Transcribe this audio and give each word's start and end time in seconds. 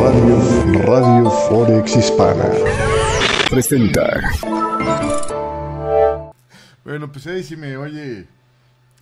Radio, 0.00 0.82
Radio 0.84 1.30
Forex 1.30 1.96
Hispana 1.96 2.50
presenta. 3.50 4.20
Bueno, 6.84 7.12
pues 7.12 7.26
ahí 7.26 7.42
sí 7.42 7.56
me 7.56 7.76
oye 7.76 8.26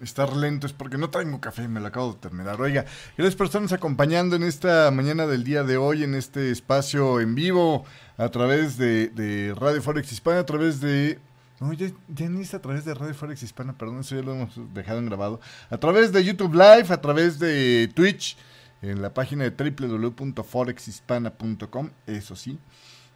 estar 0.00 0.34
lento 0.34 0.66
es 0.66 0.72
porque 0.72 0.98
no 0.98 1.10
traigo 1.10 1.40
café, 1.40 1.68
me 1.68 1.80
lo 1.80 1.86
acabo 1.86 2.12
de 2.12 2.18
terminar. 2.18 2.60
Oiga, 2.60 2.86
gracias 3.16 3.36
por 3.36 3.46
estarnos 3.46 3.72
acompañando 3.72 4.36
en 4.36 4.42
esta 4.42 4.90
mañana 4.90 5.26
del 5.26 5.44
día 5.44 5.62
de 5.62 5.76
hoy, 5.76 6.02
en 6.04 6.14
este 6.14 6.50
espacio 6.50 7.20
en 7.20 7.34
vivo, 7.34 7.84
a 8.16 8.28
través 8.30 8.76
de, 8.76 9.54
Radio 9.58 9.82
Forex 9.82 10.12
Hispana, 10.12 10.40
a 10.40 10.46
través 10.46 10.80
de 10.80 11.18
no, 11.60 11.74
ya, 11.74 11.90
ni 12.28 12.40
es 12.40 12.54
a 12.54 12.62
través 12.62 12.86
de 12.86 12.94
Radio 12.94 13.14
Forex 13.14 13.42
Hispana, 13.42 13.74
perdón, 13.76 14.00
eso 14.00 14.16
ya 14.16 14.22
lo 14.22 14.32
hemos 14.32 14.50
dejado 14.72 14.98
en 14.98 15.06
grabado. 15.06 15.40
A 15.68 15.76
través 15.76 16.10
de 16.10 16.24
YouTube 16.24 16.54
Live, 16.54 16.86
a 16.88 17.00
través 17.02 17.38
de 17.38 17.90
Twitch, 17.94 18.38
en 18.82 19.02
la 19.02 19.14
página 19.14 19.48
de 19.48 19.50
www.forexhispana.com, 19.50 21.90
eso 22.06 22.36
sí. 22.36 22.58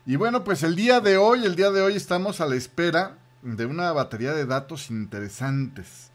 Y 0.07 0.17
bueno, 0.17 0.45
pues 0.45 0.63
el 0.63 0.77
día 0.77 1.01
de 1.01 1.17
hoy, 1.17 1.45
el 1.45 1.57
día 1.57 1.71
de 1.71 1.81
hoy 1.81 1.95
estamos 1.95 2.41
a 2.41 2.47
la 2.47 2.57
espera 2.57 3.17
de 3.43 3.67
una 3.67 3.93
batería 3.93 4.33
de 4.33 4.47
datos 4.47 4.91
interesantes. 4.91 6.11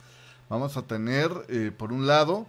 Vamos 0.48 0.76
a 0.76 0.82
tener, 0.82 1.30
eh, 1.48 1.72
por 1.76 1.92
un 1.92 2.06
lado, 2.06 2.46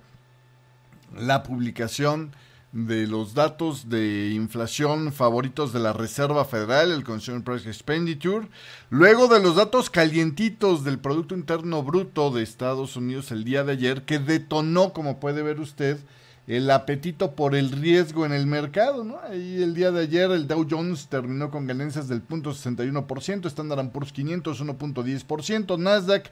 la 1.16 1.44
publicación 1.44 2.34
de 2.72 3.06
los 3.06 3.34
datos 3.34 3.90
de 3.90 4.30
inflación 4.30 5.12
favoritos 5.12 5.73
de 5.73 5.80
la 5.80 5.94
Reserva 5.94 6.45
Federal, 6.45 6.92
el 6.92 7.04
Consumer 7.04 7.44
Price 7.44 7.68
Expenditure, 7.68 8.48
luego 8.90 9.28
de 9.28 9.42
los 9.42 9.58
datos 9.58 9.90
calientitos 9.90 10.84
del 10.84 11.00
Producto 11.00 11.36
Interno 11.36 11.84
Bruto 11.84 12.31
de 12.31 12.44
Estados 12.44 12.95
Unidos 12.95 13.31
el 13.31 13.44
día 13.44 13.64
de 13.64 13.73
ayer, 13.73 14.04
que 14.04 14.20
detonó, 14.20 14.94
como 14.94 15.20
puede 15.20 15.42
ver 15.42 15.59
usted, 15.59 16.00
el 16.48 16.70
apetito 16.72 17.31
por 17.36 17.55
el 17.55 17.72
riesgo 17.72 18.26
en 18.26 18.34
el 18.34 18.48
mercado, 18.48 19.04
¿no? 19.04 19.20
Ahí 19.30 19.62
el 19.62 19.73
día 19.73 19.91
de 19.91 20.02
ayer 20.02 20.31
el 20.31 20.47
Dow 20.47 20.66
Jones 20.70 21.08
terminó 21.08 21.52
con 21.52 21.67
ganancias 21.67 22.08
del 22.08 22.28
0.61%, 22.28 23.45
Standard 23.45 23.89
Poor's 23.92 24.11
500 24.11 24.62
1.10%, 24.62 25.80
Nasdaq 25.80 26.31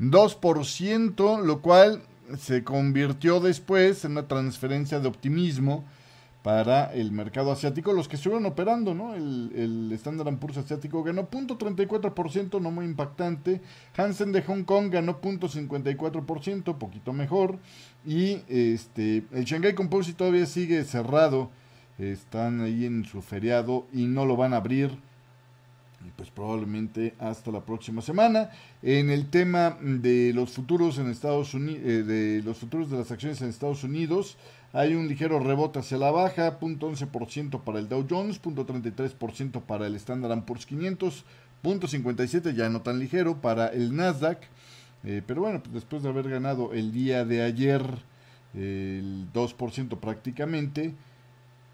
2%, 0.00 1.42
lo 1.42 1.60
cual 1.60 2.02
se 2.38 2.64
convirtió 2.64 3.40
después 3.40 4.04
en 4.04 4.12
una 4.12 4.28
transferencia 4.28 5.00
de 5.00 5.08
optimismo 5.08 5.84
para 6.42 6.92
el 6.94 7.12
mercado 7.12 7.52
asiático, 7.52 7.92
los 7.92 8.08
que 8.08 8.16
estuvieron 8.16 8.46
operando, 8.46 8.94
¿no? 8.94 9.14
El, 9.14 9.90
Standard 9.92 10.38
Poor's 10.38 10.56
asiático 10.56 11.02
ganó 11.02 11.28
0.34%, 11.28 12.60
no 12.60 12.70
muy 12.70 12.86
impactante. 12.86 13.60
Hansen 13.96 14.32
de 14.32 14.42
Hong 14.42 14.64
Kong 14.64 14.90
ganó 14.90 15.20
0.54%, 15.20 16.78
poquito 16.78 17.12
mejor. 17.12 17.58
Y 18.06 18.40
este 18.48 19.24
el 19.32 19.44
Shanghai 19.44 19.74
Composite 19.74 20.16
todavía 20.16 20.46
sigue 20.46 20.84
cerrado. 20.84 21.50
Están 21.98 22.62
ahí 22.62 22.86
en 22.86 23.04
su 23.04 23.20
feriado 23.20 23.86
y 23.92 24.06
no 24.06 24.24
lo 24.24 24.36
van 24.36 24.54
a 24.54 24.56
abrir 24.56 25.09
pues 26.20 26.30
probablemente 26.30 27.14
hasta 27.18 27.50
la 27.50 27.64
próxima 27.64 28.02
semana. 28.02 28.50
En 28.82 29.08
el 29.08 29.30
tema 29.30 29.78
de 29.80 30.34
los 30.34 30.50
futuros 30.50 30.98
en 30.98 31.08
Estados 31.08 31.54
Unidos, 31.54 31.80
eh, 31.82 32.02
de 32.02 32.42
los 32.42 32.58
futuros 32.58 32.90
de 32.90 32.98
las 32.98 33.10
acciones 33.10 33.40
en 33.40 33.48
Estados 33.48 33.84
Unidos, 33.84 34.36
hay 34.74 34.92
un 34.92 35.08
ligero 35.08 35.38
rebote 35.38 35.78
hacia 35.78 35.96
la 35.96 36.10
baja, 36.10 36.60
0.11% 36.60 37.62
para 37.62 37.78
el 37.78 37.88
Dow 37.88 38.06
Jones, 38.06 38.38
0.33% 38.42 39.62
para 39.62 39.86
el 39.86 39.94
Standard 39.94 40.44
Poor's 40.44 40.66
500, 40.66 41.24
0.57 41.62 42.52
ya 42.52 42.68
no 42.68 42.82
tan 42.82 42.98
ligero 42.98 43.40
para 43.40 43.68
el 43.68 43.96
Nasdaq. 43.96 44.42
Eh, 45.04 45.22
pero 45.26 45.40
bueno, 45.40 45.62
pues 45.62 45.72
después 45.72 46.02
de 46.02 46.10
haber 46.10 46.28
ganado 46.28 46.74
el 46.74 46.92
día 46.92 47.24
de 47.24 47.40
ayer 47.40 47.82
el 48.52 49.26
2% 49.32 49.98
prácticamente, 49.98 50.92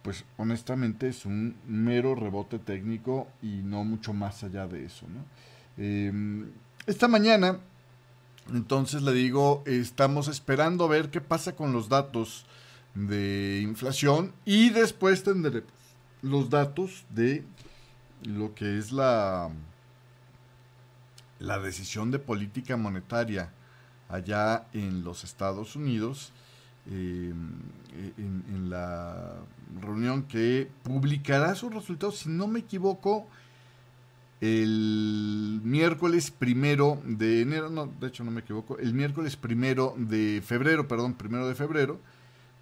pues 0.06 0.24
honestamente 0.36 1.08
es 1.08 1.26
un 1.26 1.56
mero 1.66 2.14
rebote 2.14 2.60
técnico 2.60 3.26
y 3.42 3.56
no 3.64 3.82
mucho 3.82 4.12
más 4.12 4.44
allá 4.44 4.68
de 4.68 4.84
eso. 4.84 5.04
Em, 5.76 6.48
esta 6.86 7.08
mañana, 7.08 7.58
entonces 8.54 9.02
le 9.02 9.12
digo, 9.12 9.64
estamos 9.66 10.28
esperando 10.28 10.86
ver 10.86 11.10
qué 11.10 11.20
pasa 11.20 11.56
con 11.56 11.72
los 11.72 11.88
datos 11.88 12.46
de 12.94 13.58
inflación 13.64 14.32
y 14.44 14.70
después 14.70 15.24
tendremos 15.24 15.68
los 16.22 16.50
datos 16.50 17.04
de 17.10 17.42
lo 18.22 18.54
que 18.54 18.78
es 18.78 18.92
la, 18.92 19.50
la 21.40 21.58
decisión 21.58 22.12
de 22.12 22.20
política 22.20 22.76
monetaria 22.76 23.50
allá 24.08 24.68
en 24.72 25.02
los 25.02 25.24
Estados 25.24 25.74
Unidos 25.74 26.32
Em, 26.90 27.50
en, 28.18 28.70
la 28.70 29.34
reunión 29.80 30.24
que 30.24 30.68
publicará 30.82 31.54
sus 31.54 31.72
resultados, 31.72 32.18
si 32.18 32.28
no 32.28 32.46
me 32.46 32.60
equivoco, 32.60 33.26
el 34.40 35.60
miércoles 35.64 36.30
primero 36.30 37.00
de 37.04 37.40
enero, 37.40 37.70
no, 37.70 37.86
de 37.86 38.08
hecho 38.08 38.22
no 38.22 38.30
me 38.30 38.40
equivoco, 38.40 38.78
el 38.78 38.92
miércoles 38.92 39.36
primero 39.36 39.94
de 39.96 40.42
febrero, 40.44 40.86
perdón, 40.86 41.14
primero 41.14 41.48
de 41.48 41.54
febrero. 41.54 41.98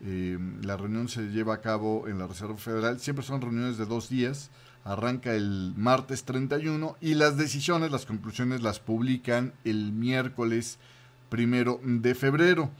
Em, 0.00 0.60
la 0.62 0.76
reunión 0.76 1.08
se 1.08 1.30
lleva 1.30 1.54
a 1.54 1.60
cabo 1.60 2.06
en 2.08 2.18
la 2.18 2.26
Reserva 2.26 2.56
Federal, 2.56 3.00
siempre 3.00 3.24
son 3.24 3.40
reuniones 3.40 3.78
de 3.78 3.86
dos 3.86 4.08
días, 4.08 4.50
arranca 4.84 5.34
el 5.34 5.72
martes 5.76 6.24
31 6.24 6.96
y 7.00 7.14
las 7.14 7.36
decisiones, 7.36 7.90
las 7.90 8.06
conclusiones 8.06 8.62
las 8.62 8.80
publican 8.80 9.52
el 9.64 9.92
miércoles 9.92 10.78
primero 11.28 11.80
de 11.82 12.14
febrero. 12.14 12.70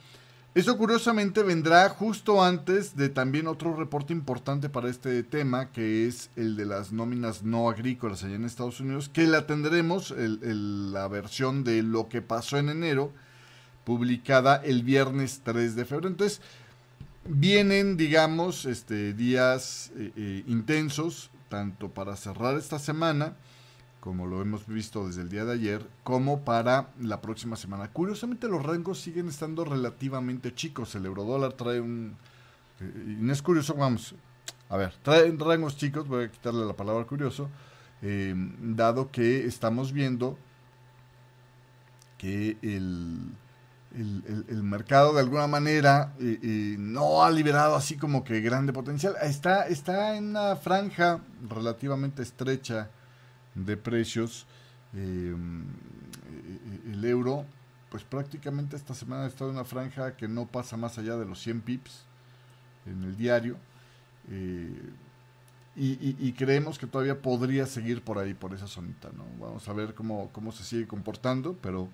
Eso 0.55 0.79
curiosamente 0.79 1.43
vendrá 1.43 1.89
justo 1.89 2.41
antes 2.45 2.95
de 2.95 3.09
también 3.09 3.49
otro 3.49 3.75
reporte 3.75 4.13
importante 4.13 4.69
para 4.69 4.89
este 4.89 5.25
tema, 5.25 5.73
que 5.73 6.07
es 6.07 6.31
el 6.37 6.57
de 6.57 6.65
las 6.65 6.93
nóminas 6.93 7.43
no 7.43 7.69
agrícolas 7.69 8.23
allá 8.23 8.37
en 8.37 8.45
Estados 8.45 8.79
Unidos, 8.79 9.09
que 9.09 9.27
la 9.27 9.49
tendremos, 9.49 10.15
la 10.17 11.09
versión 11.09 11.65
de 11.65 11.83
lo 11.83 12.09
que 12.09 12.23
pasó 12.23 12.57
en 12.57 12.69
enero, 12.69 13.11
publicada 13.83 14.55
el 14.65 14.85
viernes 14.85 15.41
3 15.43 15.75
de 15.75 15.85
febrero. 15.85 16.09
Entonces, 16.09 16.41
vienen, 17.27 17.97
digamos, 17.97 18.65
este, 18.65 19.13
días 19.13 19.91
eh, 19.97 20.13
eh, 20.17 20.45
intensos, 20.47 21.31
tanto 21.49 21.89
para 21.89 22.15
cerrar 22.15 22.57
esta 22.57 22.79
semana, 22.79 23.35
como 24.05 24.27
lo 24.27 24.43
hemos 24.43 24.67
visto 24.67 25.07
desde 25.07 25.23
el 25.23 25.31
día 25.31 25.47
de 25.47 25.55
ayer, 25.55 25.89
como 26.03 26.45
para 26.45 26.91
la 27.01 27.23
próxima 27.23 27.57
semana. 27.57 27.91
Curiosamente 27.91 28.49
los 28.49 28.63
rangos 28.63 29.01
siguen 29.01 29.31
estando 29.31 29.65
relativamente 29.65 30.55
chicos. 30.55 30.95
El 30.95 31.07
eurodólar 31.07 31.55
trae 31.55 31.81
un... 31.81 32.15
Eh, 32.81 33.17
y 33.19 33.23
no 33.23 33.33
es 33.33 33.41
curioso, 33.41 33.75
vamos, 33.75 34.15
a 34.69 34.77
ver, 34.77 34.93
trae 35.03 35.35
rangos 35.39 35.79
chicos, 35.79 36.07
voy 36.07 36.25
a 36.27 36.31
quitarle 36.31 36.67
la 36.67 36.75
palabra 36.75 37.07
curioso, 37.07 37.49
eh, 38.03 38.35
dado 38.61 39.11
que 39.11 39.47
estamos 39.47 39.91
viendo 39.91 40.37
que 42.19 42.59
el, 42.61 43.33
el, 43.95 44.63
mercado 44.63 45.15
de 45.15 45.21
alguna 45.21 45.47
manera 45.47 46.13
eh, 46.21 46.77
no 46.79 47.25
ha 47.25 47.31
liberado 47.31 47.75
así 47.75 47.97
como 47.97 48.23
que 48.23 48.43
grande 48.43 48.75
potencial. 48.75 49.15
Está, 49.23 49.67
está 49.67 50.15
en 50.19 50.29
una 50.29 50.57
franja 50.57 51.21
relativamente 51.49 52.23
estrecha 52.23 52.91
de 53.55 53.77
precios. 53.77 54.47
Eh, 54.95 55.35
el 56.93 57.05
euro, 57.05 57.45
pues 57.91 58.05
prácticamente 58.05 58.77
esta 58.77 58.95
semana 58.95 59.25
ha 59.25 59.29
estado 59.29 59.51
en 59.51 59.57
una 59.57 59.65
franja 59.65 60.17
que 60.17 60.29
no 60.29 60.47
pasa 60.47 60.77
más 60.77 60.99
allá 60.99 61.17
de 61.17 61.25
los 61.25 61.41
100 61.41 61.61
pips 61.63 62.05
en 62.87 63.03
el 63.05 63.17
diario. 63.17 63.57
Eh, 64.31 64.91
y, 65.77 66.33
creemos 66.35 66.79
que 66.79 66.87
todavía 66.87 67.21
podría 67.21 67.67
seguir 67.67 68.01
por 68.03 68.19
ahí, 68.19 68.33
por 68.33 68.55
esa 68.55 68.69
zonita. 68.69 69.11
¿no? 69.17 69.25
Vamos 69.45 69.69
a 69.69 69.73
ver 69.73 69.95
cómo, 69.95 70.31
cómo 70.33 70.53
se 70.53 70.63
sigue 70.63 70.87
comportando, 70.87 71.59
pero 71.61 71.89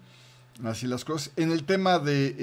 así 0.64 0.86
las 0.86 1.04
cosas. 1.04 1.32
En 1.36 1.50
el 1.50 1.64
tema 1.64 1.98
de 1.98 2.36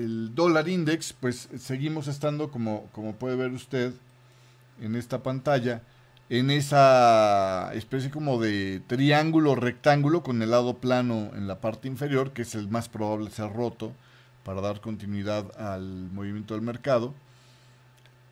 el 0.00 0.34
dólar 0.34 0.68
index, 0.68 1.12
pues 1.12 1.48
seguimos 1.58 2.08
estando, 2.08 2.50
como, 2.50 2.88
como 2.92 3.14
puede 3.14 3.36
ver 3.36 3.52
usted 3.52 3.92
en 4.80 4.96
esta 4.96 5.22
pantalla, 5.22 5.82
en 6.28 6.50
esa 6.50 7.72
especie 7.74 8.10
como 8.10 8.40
de 8.40 8.80
triángulo 8.86 9.54
rectángulo 9.54 10.22
con 10.22 10.42
el 10.42 10.50
lado 10.50 10.78
plano 10.78 11.30
en 11.34 11.46
la 11.46 11.60
parte 11.60 11.88
inferior, 11.88 12.32
que 12.32 12.42
es 12.42 12.54
el 12.54 12.68
más 12.68 12.88
probable 12.88 13.30
ser 13.30 13.52
roto 13.52 13.92
para 14.44 14.60
dar 14.60 14.80
continuidad 14.80 15.50
al 15.60 16.10
movimiento 16.12 16.54
del 16.54 16.62
mercado. 16.62 17.14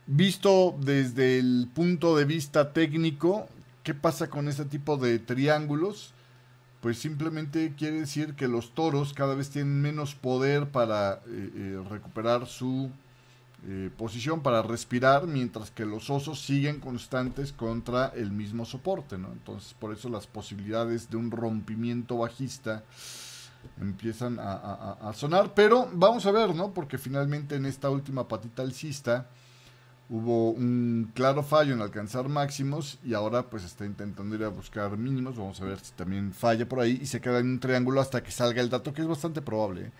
Visto 0.06 0.76
desde 0.80 1.38
el 1.38 1.68
punto 1.74 2.16
de 2.16 2.24
vista 2.24 2.72
técnico, 2.72 3.46
¿qué 3.82 3.94
pasa 3.94 4.30
con 4.30 4.48
este 4.48 4.64
tipo 4.64 4.96
de 4.96 5.18
triángulos? 5.18 6.14
Pues 6.80 6.98
simplemente 6.98 7.74
quiere 7.76 8.00
decir 8.00 8.34
que 8.34 8.48
los 8.48 8.74
toros 8.74 9.12
cada 9.12 9.34
vez 9.34 9.50
tienen 9.50 9.80
menos 9.80 10.14
poder 10.14 10.68
para 10.68 11.14
eh, 11.26 11.50
eh, 11.54 11.82
recuperar 11.88 12.46
su 12.46 12.90
eh, 13.66 13.90
posición, 13.96 14.40
para 14.40 14.62
respirar, 14.62 15.26
mientras 15.26 15.72
que 15.72 15.84
los 15.84 16.10
osos 16.10 16.40
siguen 16.40 16.78
constantes 16.78 17.52
contra 17.52 18.06
el 18.14 18.30
mismo 18.30 18.64
soporte, 18.64 19.18
¿no? 19.18 19.32
Entonces, 19.32 19.74
por 19.74 19.92
eso 19.92 20.08
las 20.08 20.28
posibilidades 20.28 21.10
de 21.10 21.16
un 21.16 21.32
rompimiento 21.32 22.18
bajista 22.18 22.84
empiezan 23.80 24.38
a, 24.40 25.12
sonar, 25.14 25.54
pero 25.54 25.88
vamos 25.92 26.24
a 26.26 26.30
ver, 26.30 26.54
¿no? 26.54 26.72
Porque 26.72 26.98
finalmente 26.98 27.56
en 27.56 27.66
esta 27.66 27.90
última 27.90 28.28
patita 28.28 28.62
alcista 28.62 29.26
hubo 30.10 30.50
un 30.50 31.10
claro 31.14 31.42
fallo 31.42 31.74
en 31.74 31.82
alcanzar 31.82 32.28
máximos 32.28 32.98
y 33.04 33.14
ahora 33.14 33.42
pues 33.42 33.64
está 33.64 33.84
intentando 33.84 34.34
ir 34.34 34.44
a 34.44 34.48
buscar 34.48 34.96
mínimos, 34.96 35.36
vamos 35.36 35.60
a 35.60 35.64
ver 35.64 35.78
si 35.80 35.92
también 35.92 36.32
falla 36.32 36.66
por 36.66 36.80
ahí 36.80 36.98
y 37.02 37.06
se 37.06 37.20
queda 37.20 37.40
en 37.40 37.50
un 37.50 37.60
triángulo 37.60 38.00
hasta 38.00 38.22
que 38.22 38.30
salga 38.30 38.62
el 38.62 38.70
dato, 38.70 38.92
que 38.92 39.02
es 39.02 39.08
bastante 39.08 39.42
probable, 39.42 39.86
¿eh? 39.86 39.92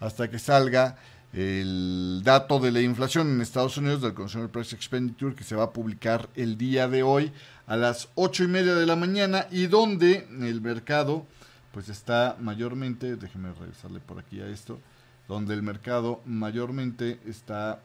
hasta 0.00 0.28
que 0.28 0.38
salga 0.38 0.96
el 1.32 2.20
dato 2.22 2.60
de 2.60 2.72
la 2.72 2.80
inflación 2.80 3.28
en 3.28 3.40
Estados 3.40 3.76
Unidos 3.78 4.02
del 4.02 4.14
Consumer 4.14 4.50
Price 4.50 4.76
Expenditure 4.76 5.34
que 5.34 5.44
se 5.44 5.56
va 5.56 5.64
a 5.64 5.72
publicar 5.72 6.28
el 6.36 6.58
día 6.58 6.86
de 6.86 7.02
hoy 7.02 7.32
a 7.66 7.76
las 7.76 8.08
ocho 8.14 8.44
y 8.44 8.48
media 8.48 8.74
de 8.74 8.86
la 8.86 8.96
mañana 8.96 9.46
y 9.50 9.66
donde 9.66 10.28
el 10.42 10.60
mercado 10.60 11.26
pues 11.72 11.88
está 11.88 12.36
mayormente, 12.38 13.16
déjeme 13.16 13.52
revisarle 13.52 13.98
por 13.98 14.20
aquí 14.20 14.40
a 14.40 14.46
esto, 14.46 14.78
donde 15.26 15.54
el 15.54 15.62
mercado 15.62 16.20
mayormente 16.24 17.18
está 17.26 17.80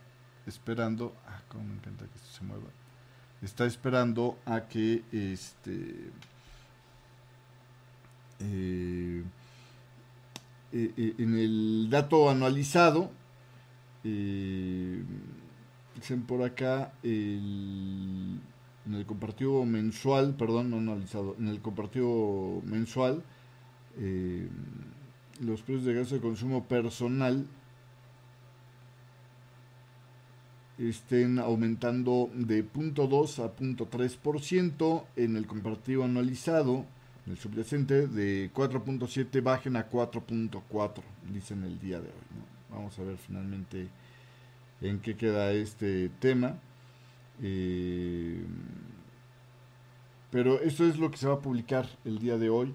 esperando, 0.49 1.15
ah, 1.27 1.41
cómo 1.47 1.63
me 1.63 1.75
encanta 1.75 2.05
que 2.05 2.15
esto 2.15 2.31
se 2.31 2.43
mueva, 2.43 2.67
está 3.41 3.65
esperando 3.65 4.37
a 4.45 4.61
que 4.67 5.03
este 5.11 6.11
eh, 8.41 9.23
eh, 10.71 10.93
eh, 10.97 11.15
en 11.17 11.37
el 11.37 11.87
dato 11.89 12.29
anualizado 12.29 13.11
dicen 15.99 16.21
por 16.25 16.43
acá 16.43 16.93
el, 17.03 18.39
en 18.85 18.93
el 18.93 19.05
compartido 19.05 19.65
mensual 19.65 20.35
perdón 20.35 20.69
no 20.69 20.77
anualizado 20.77 21.35
en 21.37 21.47
el 21.47 21.59
compartido 21.59 22.61
mensual 22.63 23.23
eh, 23.97 24.47
los 25.41 25.61
precios 25.61 25.85
de 25.85 25.93
gasto 25.93 26.15
de 26.15 26.21
consumo 26.21 26.65
personal 26.65 27.45
estén 30.79 31.39
aumentando 31.39 32.29
de 32.33 32.65
0.2 32.65 33.43
a 33.43 33.55
0.3% 33.55 35.03
en 35.17 35.35
el 35.35 35.45
comparativo 35.45 36.05
anualizado, 36.05 36.85
el 37.27 37.37
subyacente 37.37 38.07
de 38.07 38.49
4.7 38.53 39.43
bajen 39.43 39.75
a 39.75 39.89
4.4, 39.89 41.01
dicen 41.33 41.63
el 41.63 41.79
día 41.79 41.99
de 41.99 42.07
hoy. 42.07 42.13
Vamos 42.69 42.97
a 42.97 43.03
ver 43.03 43.17
finalmente 43.17 43.89
en 44.81 44.99
qué 44.99 45.15
queda 45.15 45.51
este 45.51 46.09
tema. 46.19 46.57
Eh, 47.41 48.41
pero 50.31 50.61
esto 50.61 50.85
es 50.85 50.97
lo 50.97 51.11
que 51.11 51.17
se 51.17 51.27
va 51.27 51.35
a 51.35 51.39
publicar 51.39 51.87
el 52.05 52.19
día 52.19 52.37
de 52.37 52.49
hoy 52.49 52.73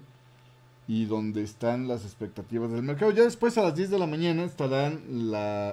y 0.87 1.05
donde 1.05 1.43
están 1.43 1.87
las 1.87 2.03
expectativas 2.03 2.71
del 2.71 2.83
mercado. 2.83 3.11
Ya 3.11 3.23
después 3.23 3.57
a 3.57 3.63
las 3.63 3.75
10 3.75 3.89
de 3.89 3.99
la 3.99 4.07
mañana 4.07 4.43
estarán 4.43 5.01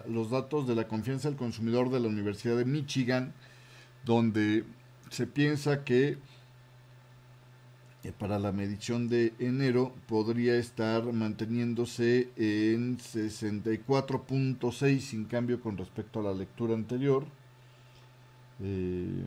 los 0.08 0.30
datos 0.30 0.66
de 0.66 0.74
la 0.74 0.88
confianza 0.88 1.28
del 1.28 1.36
consumidor 1.36 1.90
de 1.90 2.00
la 2.00 2.08
Universidad 2.08 2.56
de 2.56 2.64
Michigan, 2.64 3.34
donde 4.04 4.64
se 5.10 5.26
piensa 5.26 5.84
que 5.84 6.18
para 8.18 8.40
la 8.40 8.50
medición 8.50 9.08
de 9.08 9.32
enero 9.38 9.94
podría 10.08 10.56
estar 10.56 11.04
manteniéndose 11.12 12.30
en 12.36 12.98
64.6 12.98 14.98
sin 14.98 15.26
cambio 15.26 15.60
con 15.60 15.76
respecto 15.76 16.18
a 16.18 16.24
la 16.24 16.34
lectura 16.34 16.74
anterior. 16.74 17.24
Eh, 18.60 19.22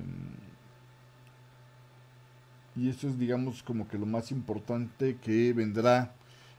y 2.76 2.90
eso 2.90 3.08
es, 3.08 3.18
digamos, 3.18 3.64
como 3.64 3.88
que 3.88 3.98
lo 3.98 4.06
más 4.06 4.32
importante 4.32 5.18
que 5.18 5.54
vendrá 5.54 6.14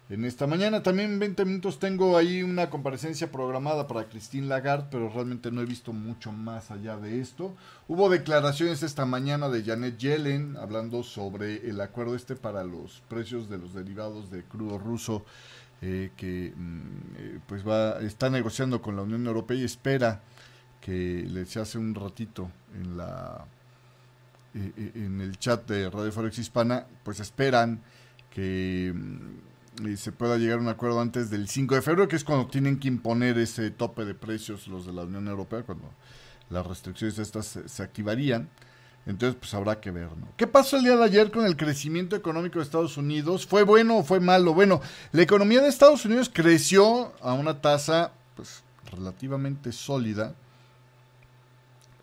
en 0.09 0.25
esta 0.25 0.47
mañana. 0.47 0.83
También 0.83 1.13
en 1.13 1.19
20 1.19 1.45
minutos 1.45 1.79
tengo 1.79 2.17
ahí 2.17 2.43
una 2.43 2.71
comparecencia 2.71 3.31
programada 3.31 3.87
para 3.87 4.09
Christine 4.09 4.47
Lagarde, 4.47 4.89
pero 4.91 5.09
realmente 5.09 5.51
no 5.51 5.61
he 5.61 5.67
visto 5.67 5.93
mucho 5.93 6.33
más 6.33 6.71
allá 6.71 6.97
de 6.97 7.21
esto. 7.21 7.55
Hubo 7.89 8.09
declaraciones 8.09 8.83
esta 8.83 9.05
mañana 9.05 9.49
de 9.49 9.65
Janet 9.65 9.99
Yellen 9.99 10.57
hablando 10.57 11.03
sobre 11.03 11.69
el 11.69 11.81
acuerdo 11.81 12.15
este 12.15 12.37
para 12.37 12.65
los 12.65 13.03
precios 13.09 13.51
de 13.51 13.59
los 13.59 13.75
derivados 13.75 14.31
de 14.31 14.45
crudo 14.45 14.79
ruso 14.79 15.25
eh, 15.83 16.11
que 16.17 16.55
mm, 16.57 16.81
eh, 17.19 17.41
pues 17.47 17.67
va 17.67 18.01
está 18.01 18.31
negociando 18.31 18.81
con 18.81 18.97
la 18.97 19.03
Unión 19.03 19.27
Europea 19.27 19.59
y 19.59 19.65
espera 19.65 20.23
que 20.81 21.27
les 21.29 21.57
hace 21.57 21.79
un 21.79 21.95
ratito 21.95 22.51
en 22.75 22.97
la 22.97 23.45
eh, 24.57 24.73
eh, 24.79 24.93
en 24.95 25.21
el 25.21 25.39
chat 25.39 25.69
de 25.69 25.91
Radio 25.91 26.11
Forex 26.11 26.39
Hispana, 26.39 26.87
pues 27.03 27.21
esperan 27.21 27.83
que 28.31 28.91
mm, 28.95 29.95
se 29.97 30.13
pueda 30.13 30.39
llegar 30.39 30.59
a 30.59 30.63
un 30.63 30.69
acuerdo 30.69 30.99
antes 31.03 31.29
del 31.29 31.47
5 31.47 31.75
de 31.75 31.83
febrero, 31.83 32.09
que 32.09 32.17
es 32.17 32.25
cuando 32.25 32.47
tienen 32.47 32.79
que 32.79 32.89
imponer 32.89 33.37
ese 33.37 33.71
tope 33.71 34.07
de 34.07 34.15
precios 34.15 34.67
los 34.67 34.87
de 34.87 34.95
la 34.95 35.03
Unión 35.03 35.29
Europea, 35.29 35.63
cuando 35.63 35.93
las 36.49 36.67
restricciones 36.67 37.19
estas 37.19 37.59
se, 37.67 37.83
activarían. 37.83 38.49
Entonces, 39.05 39.37
pues 39.39 39.53
habrá 39.53 39.79
que 39.79 39.91
ver, 39.91 40.17
¿no? 40.17 40.27
¿Qué 40.39 40.47
pasó 40.47 40.79
el 40.79 40.85
día 40.85 40.97
de 40.97 41.05
ayer 41.05 41.31
con 41.31 41.45
el 41.45 41.59
crecimiento 41.59 42.17
económico 42.17 42.59
de 42.59 42.65
Estados 42.65 42.97
Unidos? 42.97 43.47
¿Fue 43.47 43.63
bueno 43.63 43.99
o 43.99 44.05
fue 44.05 44.21
malo? 44.21 44.55
Bueno, 44.55 44.81
la 45.13 45.21
economía 45.21 45.61
de 45.61 45.69
Estados 45.69 46.07
Unidos 46.07 46.31
creció 46.33 47.13
a 47.21 47.35
una 47.35 47.61
tasa, 47.61 48.13
pues, 48.35 48.65
relativamente 48.91 49.71
sólida 49.71 50.35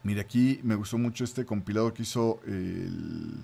Mire, 0.03 0.21
aquí 0.21 0.59
me 0.63 0.75
gustó 0.75 0.97
mucho 0.97 1.23
este 1.23 1.45
compilado 1.45 1.94
que 1.94 2.03
hizo 2.03 2.39
el, 2.45 3.44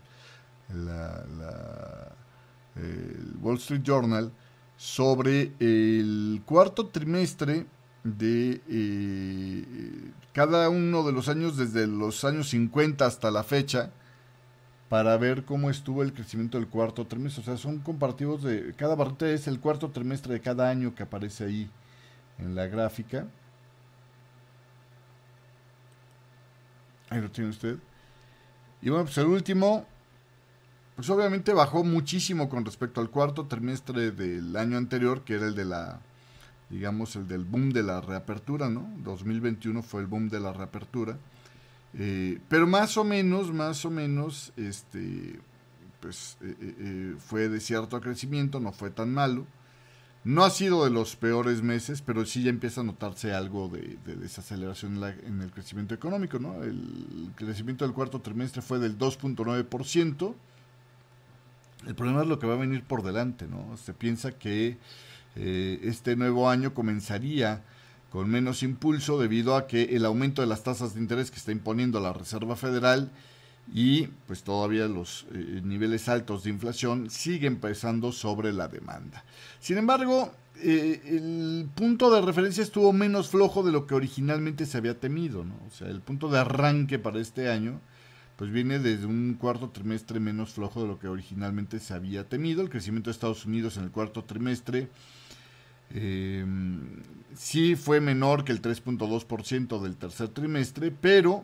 Wall 3.41 3.57
Street 3.57 3.81
Journal 3.83 4.31
sobre 4.77 5.53
el 5.59 6.41
cuarto 6.45 6.87
trimestre 6.87 7.65
de 8.03 8.61
eh, 8.69 10.11
cada 10.33 10.69
uno 10.69 11.03
de 11.03 11.11
los 11.11 11.27
años 11.27 11.57
desde 11.57 11.87
los 11.87 12.23
años 12.23 12.49
50 12.49 13.05
hasta 13.05 13.31
la 13.31 13.43
fecha 13.43 13.91
para 14.89 15.15
ver 15.17 15.45
cómo 15.45 15.69
estuvo 15.69 16.01
el 16.01 16.13
crecimiento 16.13 16.57
del 16.57 16.67
cuarto 16.67 17.05
trimestre. 17.05 17.41
O 17.41 17.45
sea, 17.45 17.57
son 17.57 17.79
comparativos 17.79 18.43
de 18.43 18.73
cada 18.75 18.95
barrita 18.95 19.29
es 19.29 19.47
el 19.47 19.59
cuarto 19.59 19.91
trimestre 19.91 20.33
de 20.33 20.41
cada 20.41 20.69
año 20.69 20.95
que 20.95 21.03
aparece 21.03 21.45
ahí 21.45 21.69
en 22.39 22.55
la 22.55 22.67
gráfica. 22.67 23.27
Ahí 27.09 27.21
lo 27.21 27.31
tiene 27.31 27.49
usted. 27.49 27.77
Y 28.81 28.89
bueno, 28.89 29.05
pues 29.05 29.17
el 29.17 29.25
último, 29.25 29.85
pues 30.95 31.09
obviamente 31.09 31.53
bajó 31.53 31.83
muchísimo 31.83 32.49
con 32.49 32.65
respecto 32.65 33.01
al 33.01 33.09
cuarto 33.09 33.47
trimestre 33.47 34.11
del 34.11 34.55
año 34.55 34.77
anterior, 34.77 35.23
que 35.23 35.35
era 35.35 35.47
el 35.47 35.55
de 35.55 35.65
la, 35.65 35.99
digamos, 36.69 37.15
el 37.15 37.27
del 37.27 37.43
boom 37.43 37.71
de 37.71 37.83
la 37.83 38.01
reapertura, 38.01 38.69
¿no? 38.69 38.87
2021 39.03 39.81
fue 39.81 40.01
el 40.01 40.07
boom 40.07 40.29
de 40.29 40.39
la 40.39 40.53
reapertura. 40.53 41.17
Eh, 41.95 42.39
pero 42.47 42.67
más 42.67 42.97
o 42.97 43.03
menos, 43.03 43.51
más 43.51 43.83
o 43.83 43.89
menos, 43.89 44.53
este, 44.55 45.39
pues 45.99 46.37
eh, 46.41 46.55
eh, 46.59 47.15
fue 47.17 47.49
de 47.49 47.59
cierto 47.59 47.99
crecimiento, 47.99 48.59
no 48.59 48.71
fue 48.71 48.91
tan 48.91 49.13
malo. 49.13 49.45
No 50.23 50.43
ha 50.43 50.49
sido 50.49 50.83
de 50.83 50.89
los 50.89 51.15
peores 51.15 51.61
meses, 51.61 52.01
pero 52.01 52.25
sí 52.25 52.43
ya 52.43 52.49
empieza 52.49 52.81
a 52.81 52.83
notarse 52.83 53.33
algo 53.33 53.69
de, 53.69 53.97
desaceleración 54.15 55.01
en, 55.25 55.41
el 55.41 55.51
crecimiento 55.51 55.95
económico. 55.95 56.39
¿no? 56.39 56.61
El 56.61 57.31
crecimiento 57.35 57.85
del 57.85 57.93
cuarto 57.93 58.19
trimestre 58.19 58.61
fue 58.61 58.79
del 58.79 58.97
2.9%. 58.97 60.33
El 61.87 61.95
problema 61.95 62.21
es 62.21 62.27
lo 62.27 62.37
que 62.37 62.47
va 62.47 62.55
a 62.55 62.57
venir 62.57 62.83
por 62.83 63.01
delante. 63.01 63.47
¿no? 63.47 63.77
Se 63.77 63.93
piensa 63.93 64.33
que 64.33 64.77
eh, 65.37 65.79
este 65.83 66.17
nuevo 66.17 66.49
año 66.49 66.73
comenzaría 66.73 67.63
con 68.11 68.29
menos 68.29 68.61
impulso 68.63 69.19
debido 69.19 69.55
a 69.55 69.67
que 69.67 69.95
el 69.95 70.03
aumento 70.03 70.41
de 70.41 70.47
las 70.47 70.63
tasas 70.63 70.95
de 70.95 70.99
interés 70.99 71.31
que 71.31 71.37
está 71.37 71.53
imponiendo 71.53 71.99
la 72.01 72.11
Reserva 72.11 72.55
Federal 72.57 73.09
y 73.73 74.07
pues 74.27 74.43
todavía 74.43 74.87
los 74.87 75.27
eh, 75.33 75.61
niveles 75.63 76.09
altos 76.09 76.43
de 76.43 76.49
inflación 76.49 77.09
siguen 77.09 77.57
pesando 77.57 78.11
sobre 78.11 78.51
la 78.53 78.67
demanda. 78.67 79.23
Sin 79.59 79.77
embargo, 79.77 80.31
eh, 80.61 81.01
el 81.05 81.69
punto 81.75 82.11
de 82.11 82.21
referencia 82.21 82.63
estuvo 82.63 82.91
menos 82.93 83.29
flojo 83.29 83.63
de 83.63 83.71
lo 83.71 83.85
que 83.85 83.95
originalmente 83.95 84.65
se 84.65 84.77
había 84.77 84.99
temido, 84.99 85.43
¿no? 85.43 85.55
O 85.67 85.71
sea, 85.71 85.87
el 85.87 86.01
punto 86.01 86.29
de 86.29 86.39
arranque 86.39 86.99
para 86.99 87.19
este 87.19 87.49
año 87.49 87.79
pues 88.39 88.51
viene 88.51 88.79
desde 88.79 89.05
un 89.05 89.35
cuarto 89.37 89.69
trimestre 89.69 90.21
menos 90.21 90.53
flojo 90.53 90.81
de 90.81 90.87
lo 90.87 90.97
que 90.97 91.09
originalmente 91.09 91.77
se 91.77 91.93
había 91.93 92.23
temido. 92.23 92.61
El 92.61 92.69
crecimiento 92.69 93.09
de 93.09 93.11
Estados 93.11 93.45
Unidos 93.45 93.75
en 93.75 93.83
el 93.83 93.91
cuarto 93.91 94.23
trimestre 94.23 94.87
eh, 95.93 96.45
sí 97.35 97.75
fue 97.75 97.99
menor 97.99 98.45
que 98.45 98.53
el 98.53 98.61
3.2% 98.61 99.81
del 99.81 99.97
tercer 99.97 100.29
trimestre, 100.29 100.89
pero 100.89 101.43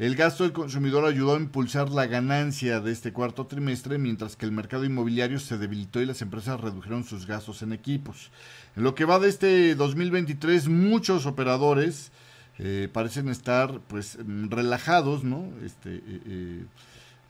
el 0.00 0.16
gasto 0.16 0.44
del 0.44 0.54
consumidor 0.54 1.04
ayudó 1.04 1.34
a 1.34 1.38
impulsar 1.38 1.90
la 1.90 2.06
ganancia 2.06 2.80
de 2.80 2.90
este 2.90 3.12
cuarto 3.12 3.46
trimestre, 3.46 3.98
mientras 3.98 4.34
que 4.34 4.46
el 4.46 4.50
mercado 4.50 4.86
inmobiliario 4.86 5.38
se 5.38 5.58
debilitó 5.58 6.00
y 6.00 6.06
las 6.06 6.22
empresas 6.22 6.58
redujeron 6.58 7.04
sus 7.04 7.26
gastos 7.26 7.60
en 7.60 7.74
equipos. 7.74 8.30
En 8.76 8.82
lo 8.82 8.94
que 8.94 9.04
va 9.04 9.18
de 9.18 9.28
este 9.28 9.74
2023, 9.74 10.68
muchos 10.68 11.26
operadores 11.26 12.12
eh, 12.58 12.88
parecen 12.90 13.28
estar 13.28 13.78
pues 13.88 14.16
relajados, 14.48 15.22
¿no? 15.22 15.52
Este, 15.62 15.96
eh, 15.96 16.64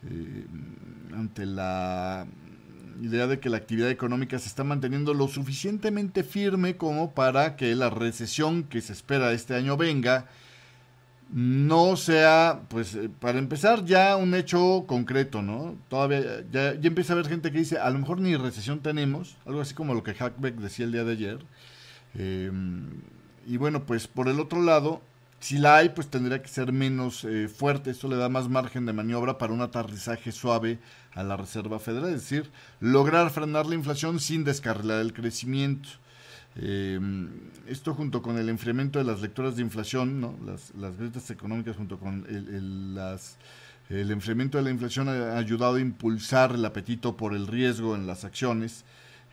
eh, 0.09 0.45
ante 1.13 1.45
la 1.45 2.25
idea 3.01 3.27
de 3.27 3.41
que 3.41 3.49
la 3.49 3.57
actividad 3.57 3.89
económica 3.89 4.39
se 4.39 4.47
está 4.47 4.63
manteniendo 4.63 5.13
lo 5.13 5.27
suficientemente 5.27 6.23
firme 6.23 6.77
como 6.77 7.11
para 7.11 7.57
que 7.57 7.75
la 7.75 7.89
recesión 7.89 8.63
que 8.63 8.79
se 8.79 8.93
espera 8.93 9.33
este 9.33 9.55
año 9.55 9.75
venga 9.75 10.29
no 11.31 11.95
sea, 11.95 12.63
pues, 12.67 12.95
eh, 12.95 13.09
para 13.19 13.39
empezar 13.39 13.85
ya 13.85 14.17
un 14.17 14.35
hecho 14.35 14.85
concreto, 14.87 15.41
¿no? 15.41 15.75
Todavía, 15.89 16.43
ya, 16.51 16.71
empieza 16.71 17.13
a 17.13 17.15
haber 17.15 17.27
gente 17.29 17.51
que 17.51 17.59
dice, 17.59 17.77
a 17.77 17.89
lo 17.89 17.99
mejor 17.99 18.19
ni 18.19 18.35
recesión 18.35 18.81
tenemos, 18.81 19.37
algo 19.45 19.61
así 19.61 19.73
como 19.73 19.93
lo 19.93 20.03
que 20.03 20.13
Hackbeck 20.13 20.55
decía 20.55 20.85
el 20.85 20.91
día 20.91 21.03
de 21.05 21.11
ayer. 21.13 21.39
Em, 22.15 23.01
y 23.47 23.57
bueno, 23.57 23.85
pues 23.85 24.07
por 24.07 24.27
el 24.27 24.39
otro 24.39 24.61
lado, 24.61 25.01
si 25.39 25.57
la 25.57 25.77
hay, 25.77 25.89
pues 25.89 26.07
tendría 26.09 26.41
que 26.41 26.49
ser 26.49 26.71
menos 26.73 27.23
eh, 27.23 27.47
fuerte, 27.47 27.91
esto 27.91 28.07
le 28.07 28.17
da 28.17 28.29
más 28.29 28.49
margen 28.49 28.85
de 28.85 28.93
maniobra 28.93 29.37
para 29.37 29.53
un 29.53 29.61
aterrizaje 29.61 30.31
suave 30.31 30.79
a 31.13 31.23
la 31.23 31.37
Reserva 31.37 31.79
Federal, 31.79 32.13
es 32.13 32.21
decir, 32.21 32.51
lograr 32.79 33.29
frenar 33.31 33.65
la 33.65 33.75
inflación 33.75 34.19
sin 34.19 34.43
descarrilar 34.43 34.99
el 34.99 35.13
crecimiento. 35.13 35.89
Eh, 36.57 36.99
esto 37.67 37.93
junto 37.93 38.21
con 38.21 38.37
el 38.37 38.49
enfriamiento 38.49 38.99
de 38.99 39.05
las 39.05 39.21
lecturas 39.21 39.55
de 39.55 39.61
inflación, 39.61 40.19
¿no? 40.19 40.35
las, 40.45 40.73
las 40.75 41.29
económicas 41.31 41.77
junto 41.77 41.97
con 41.97 42.25
el, 42.27 42.97
el 43.89 44.11
enfriamiento 44.11 44.57
de 44.57 44.63
la 44.65 44.71
inflación 44.71 45.07
ha 45.07 45.37
ayudado 45.37 45.75
a 45.75 45.79
impulsar 45.81 46.53
el 46.55 46.65
apetito 46.65 47.15
por 47.15 47.33
el 47.33 47.47
riesgo 47.47 47.95
en 47.95 48.07
las 48.07 48.25
acciones 48.25 48.83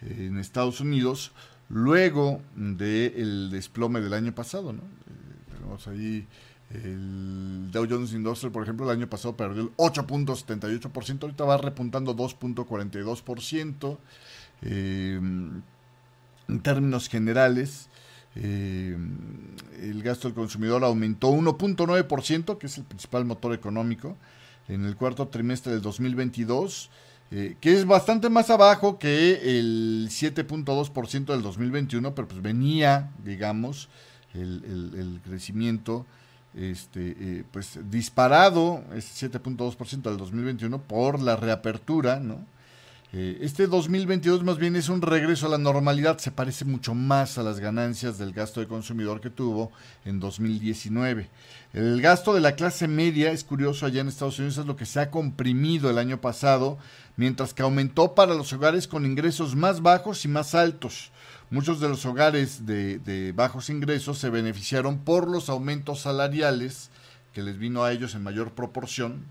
eh, 0.02 0.26
en 0.28 0.38
Estados 0.38 0.80
Unidos 0.80 1.32
luego 1.68 2.40
del 2.54 3.50
desplome 3.50 4.00
del 4.00 4.14
año 4.14 4.34
pasado. 4.34 4.72
¿no? 4.72 4.82
Eh, 4.82 5.54
tenemos 5.54 5.86
ahí 5.88 6.26
el 6.70 7.70
Dow 7.72 7.86
Jones 7.88 8.12
Industrial, 8.12 8.52
por 8.52 8.62
ejemplo, 8.62 8.90
el 8.90 8.96
año 8.96 9.08
pasado 9.08 9.36
perdió 9.36 9.62
el 9.62 9.70
8.78%, 9.76 11.22
ahorita 11.22 11.44
va 11.44 11.56
repuntando 11.56 12.14
2.42%. 12.14 13.98
En 16.48 16.60
términos 16.60 17.08
generales, 17.08 17.88
eh, 18.34 18.96
el 19.82 20.02
gasto 20.02 20.28
del 20.28 20.34
consumidor 20.34 20.82
aumentó 20.84 21.30
1.9%, 21.30 22.58
que 22.58 22.66
es 22.66 22.78
el 22.78 22.84
principal 22.84 23.24
motor 23.24 23.52
económico, 23.52 24.16
en 24.68 24.84
el 24.84 24.96
cuarto 24.96 25.28
trimestre 25.28 25.72
del 25.72 25.82
2022, 25.82 26.90
eh, 27.30 27.56
que 27.60 27.74
es 27.74 27.84
bastante 27.84 28.30
más 28.30 28.48
abajo 28.48 28.98
que 28.98 29.58
el 29.58 30.08
7.2% 30.10 31.26
del 31.26 31.42
2021, 31.42 32.14
pero 32.14 32.28
pues 32.28 32.40
venía, 32.40 33.10
digamos, 33.22 33.88
el, 34.32 35.20
crecimiento 35.24 36.06
este, 36.54 37.16
eh, 37.18 37.44
pues 37.50 37.78
disparado, 37.90 38.82
ese 38.94 39.30
7.2% 39.30 40.02
del 40.02 40.16
2021, 40.16 40.80
por 40.82 41.20
la 41.20 41.36
reapertura, 41.36 42.20
¿no? 42.20 42.46
Eh, 43.10 43.38
este 43.40 43.66
2022 43.66 44.44
más 44.44 44.58
bien 44.58 44.76
es 44.76 44.90
un 44.90 45.00
regreso 45.00 45.46
a 45.46 45.48
la 45.48 45.56
normalidad, 45.56 46.18
se 46.18 46.30
parece 46.30 46.66
mucho 46.66 46.94
más 46.94 47.38
a 47.38 47.42
las 47.42 47.58
ganancias 47.58 48.18
del 48.18 48.34
gasto 48.34 48.60
de 48.60 48.68
consumidor 48.68 49.22
que 49.22 49.30
tuvo 49.30 49.72
en 50.04 50.20
2019. 50.20 51.26
El 51.72 52.02
gasto 52.02 52.34
de 52.34 52.42
la 52.42 52.54
clase 52.54 52.86
media, 52.86 53.32
es 53.32 53.44
curioso, 53.44 53.86
allá 53.86 54.02
en 54.02 54.08
Estados 54.08 54.38
Unidos 54.38 54.58
es 54.58 54.66
lo 54.66 54.76
que 54.76 54.84
se 54.84 55.00
ha 55.00 55.10
comprimido 55.10 55.88
el 55.88 55.96
año 55.96 56.20
pasado, 56.20 56.76
mientras 57.16 57.54
que 57.54 57.62
aumentó 57.62 58.14
para 58.14 58.34
los 58.34 58.52
hogares 58.52 58.86
con 58.86 59.06
ingresos 59.06 59.56
más 59.56 59.80
bajos 59.80 60.26
y 60.26 60.28
más 60.28 60.54
altos. 60.54 61.10
Muchos 61.50 61.80
de 61.80 61.88
los 61.88 62.04
hogares 62.04 62.66
de, 62.66 63.32
bajos 63.34 63.70
ingresos 63.70 64.18
se 64.18 64.28
beneficiaron 64.28 64.98
por 64.98 65.28
los 65.28 65.48
aumentos 65.48 66.02
salariales 66.02 66.90
que 67.32 67.42
les 67.42 67.56
vino 67.56 67.84
a 67.84 67.92
ellos 67.92 68.14
en 68.14 68.22
mayor 68.22 68.52
proporción, 68.52 69.24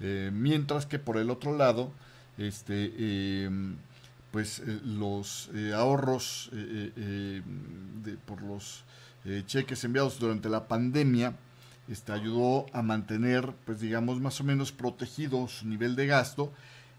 eh, 0.00 0.30
mientras 0.30 0.84
que 0.84 0.98
por 0.98 1.16
el 1.16 1.30
otro 1.30 1.56
lado, 1.56 1.90
este, 2.38 3.44
em, 3.44 3.76
pues 4.30 4.60
eh, 4.60 4.80
los 4.84 5.50
eh, 5.54 5.72
ahorros 5.74 6.50
eh, 6.52 7.42
por 8.26 8.42
los 8.42 8.84
cheques 9.46 9.84
enviados 9.84 10.18
durante 10.18 10.48
la 10.48 10.68
pandemia 10.68 11.34
este, 11.88 12.12
ayudó 12.12 12.64
a 12.72 12.80
mantener, 12.80 13.52
pues 13.66 13.80
digamos, 13.80 14.20
más 14.20 14.40
o 14.40 14.44
menos 14.44 14.72
protegido 14.72 15.48
su 15.48 15.66
nivel 15.66 15.96
de 15.96 16.06
gasto, 16.06 16.50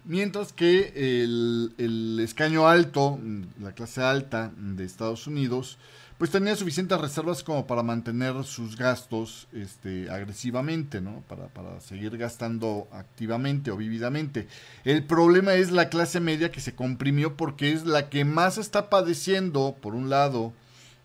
mientras 0.03 0.53
que 0.53 0.93
el, 0.96 1.74
el 1.77 2.19
escaño 2.19 2.67
alto, 2.67 3.19
la 3.60 3.72
clase 3.72 4.03
alta 4.03 4.51
de 4.58 4.84
Estados 4.84 5.25
Unidos, 5.25 5.79
pues 6.19 6.31
tenía 6.31 6.53
suficientes 6.57 6.99
reservas 6.99 7.43
como 7.45 7.65
para 7.65 7.81
mantener 7.81 8.43
sus 8.43 8.75
gastos 8.75 9.47
este, 9.53 10.09
agresivamente, 10.09 10.99
¿no? 10.99 11.23
Para, 11.29 11.47
para 11.47 11.79
seguir 11.79 12.17
gastando 12.17 12.89
activamente 12.91 13.71
o 13.71 13.77
vívidamente. 13.77 14.45
El 14.83 15.05
problema 15.05 15.53
es 15.53 15.71
la 15.71 15.88
clase 15.88 16.19
media 16.19 16.51
que 16.51 16.59
se 16.59 16.75
comprimió 16.75 17.38
porque 17.38 17.71
es 17.71 17.85
la 17.85 18.09
que 18.09 18.25
más 18.25 18.57
está 18.57 18.89
padeciendo, 18.89 19.77
por 19.81 19.95
un 19.95 20.09
lado, 20.09 20.51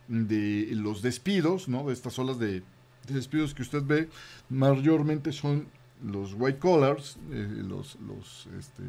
de 0.09 0.69
los 0.73 1.01
despidos, 1.01 1.69
¿no? 1.69 1.87
De 1.87 1.93
estas 1.93 2.19
olas 2.19 2.41
de, 2.41 2.65
despidos 3.07 3.55
que 3.55 3.63
usted 3.63 3.85
ve, 3.85 4.09
mayormente 4.49 5.31
son 5.31 5.69
los 6.03 6.35
white 6.35 6.59
collars, 6.59 7.19
eh, 7.31 7.49
los, 7.63 7.99
los 8.01 8.49
este, 8.59 8.83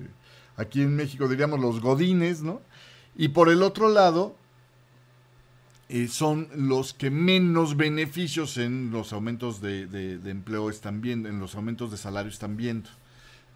aquí 0.58 0.82
en 0.82 0.96
México 0.96 1.28
diríamos 1.28 1.60
los 1.60 1.82
godines, 1.82 2.42
¿no? 2.42 2.62
Y 3.16 3.28
por 3.28 3.50
el 3.50 3.62
otro 3.62 3.90
lado, 3.90 4.36
eh, 5.88 6.08
son 6.08 6.48
los 6.56 6.94
que 6.94 7.12
menos 7.12 7.78
beneficios 7.78 8.58
en 8.58 8.90
los 8.92 9.14
aumentos 9.14 9.62
de, 9.62 10.20
empleo 10.26 10.70
están 10.70 11.02
viendo, 11.02 11.30
en 11.30 11.40
los 11.40 11.56
aumentos 11.56 11.92
de 11.92 11.98
salario 11.98 12.32
están 12.32 12.58
viendo. 12.58 12.90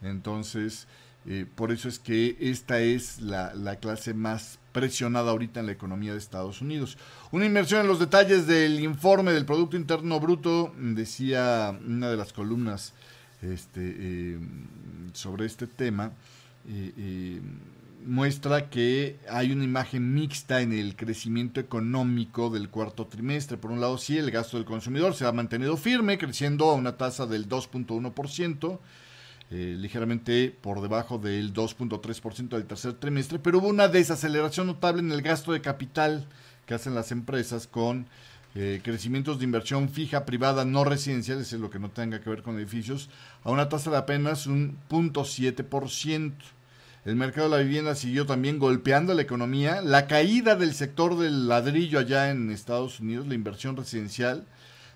Entonces, 0.03 0.88
eh, 1.25 1.45
por 1.55 1.71
eso 1.71 1.89
es 1.89 1.98
que 1.98 2.38
esta 2.39 2.79
es 2.81 3.19
la, 3.19 3.53
la, 3.55 3.77
clase 3.77 4.13
más 4.13 4.59
presionada 4.71 5.31
ahorita 5.31 5.59
en 5.59 5.65
la 5.65 5.71
economía 5.71 6.12
de 6.12 6.19
Estados 6.19 6.62
Unidos. 6.62 6.98
Una 7.31 7.45
inmersión 7.45 7.81
en 7.81 7.88
los 7.88 8.00
detalles 8.00 8.45
del 8.45 8.79
informe 8.79 9.31
del 9.31 9.45
Producto 9.45 9.75
Interno 9.75 10.19
Bruto, 10.19 10.74
decía 10.77 11.77
una 11.86 12.12
de 12.12 12.17
las 12.17 12.31
columnas 12.31 12.93
este, 13.41 13.95
eh, 13.98 14.39
sobre 15.13 15.45
este 15.45 15.65
tema 15.65 16.12
muestra 18.06 18.70
que 18.70 19.18
hay 19.29 19.51
una 19.51 19.63
imagen 19.63 20.13
mixta 20.13 20.62
en 20.62 20.74
el 20.74 20.96
crecimiento 20.96 21.60
económico 21.60 22.50
del 22.50 22.70
cuarto 22.70 23.08
trimestre. 23.08 23.58
Por 23.58 23.72
un 23.72 23.82
lado, 23.82 23.98
sí, 23.98 24.18
el 24.18 24.32
gasto 24.32 24.58
del 24.58 24.65
consumidor 24.65 25.13
se 25.13 25.25
ha 25.25 25.32
mantenido 25.32 25.77
firme, 25.77 26.18
creciendo 26.18 26.70
a 26.70 26.75
una 26.75 26.98
tasa 26.98 27.25
del 27.25 27.48
2.1%, 27.48 28.79
eh, 29.51 29.75
ligeramente 29.77 30.56
por 30.62 30.82
debajo 30.82 31.18
del 31.18 31.53
2.3% 31.53 32.50
del 32.50 32.65
tercer 32.65 32.94
trimestre, 32.94 33.39
pero 33.39 33.60
hubo 33.60 33.68
una 33.68 33.88
desaceleración 33.88 34.68
notable 34.68 35.01
en 35.01 35.12
el 35.12 35.22
gasto 35.22 35.51
de 35.51 35.62
capital 35.62 36.27
que 36.65 36.75
hacen 36.75 36.94
las 36.94 37.12
empresas 37.12 37.68
con 37.68 38.06
eh, 38.56 38.79
crecimientos 38.84 39.39
de 39.39 39.46
inversión 39.46 39.89
fija, 39.89 40.25
privada, 40.25 40.65
no 40.65 40.84
residencial, 40.84 41.39
es 41.39 41.51
lo 41.53 41.70
que 41.70 41.79
no 41.79 41.89
tenga 41.89 42.22
que 42.22 42.29
ver 42.29 42.44
con 42.44 42.58
edificios, 42.58 43.10
a 43.44 43.51
una 43.51 43.70
tasa 43.70 43.91
de 43.91 43.98
apenas 43.98 44.48
un 44.48 44.77
0.7%. 44.89 46.34
El 47.06 47.15
mercado 47.15 47.50
de 47.50 47.58
la 47.58 47.63
vivienda 47.63 47.96
siguió 47.96 48.25
también 48.25 48.60
golpeando 48.60 49.13
la 49.13 49.22
economía. 49.22 49.82
La 49.82 50.08
caída 50.08 50.56
del 50.56 50.74
sector 50.74 51.18
del 51.18 51.48
ladrillo 51.48 52.00
allá 52.00 52.29
en 52.29 52.51
Estados 52.51 53.00
Unidos, 53.00 53.27
la 53.27 53.36
inversión 53.36 53.77
residencial 53.77 54.46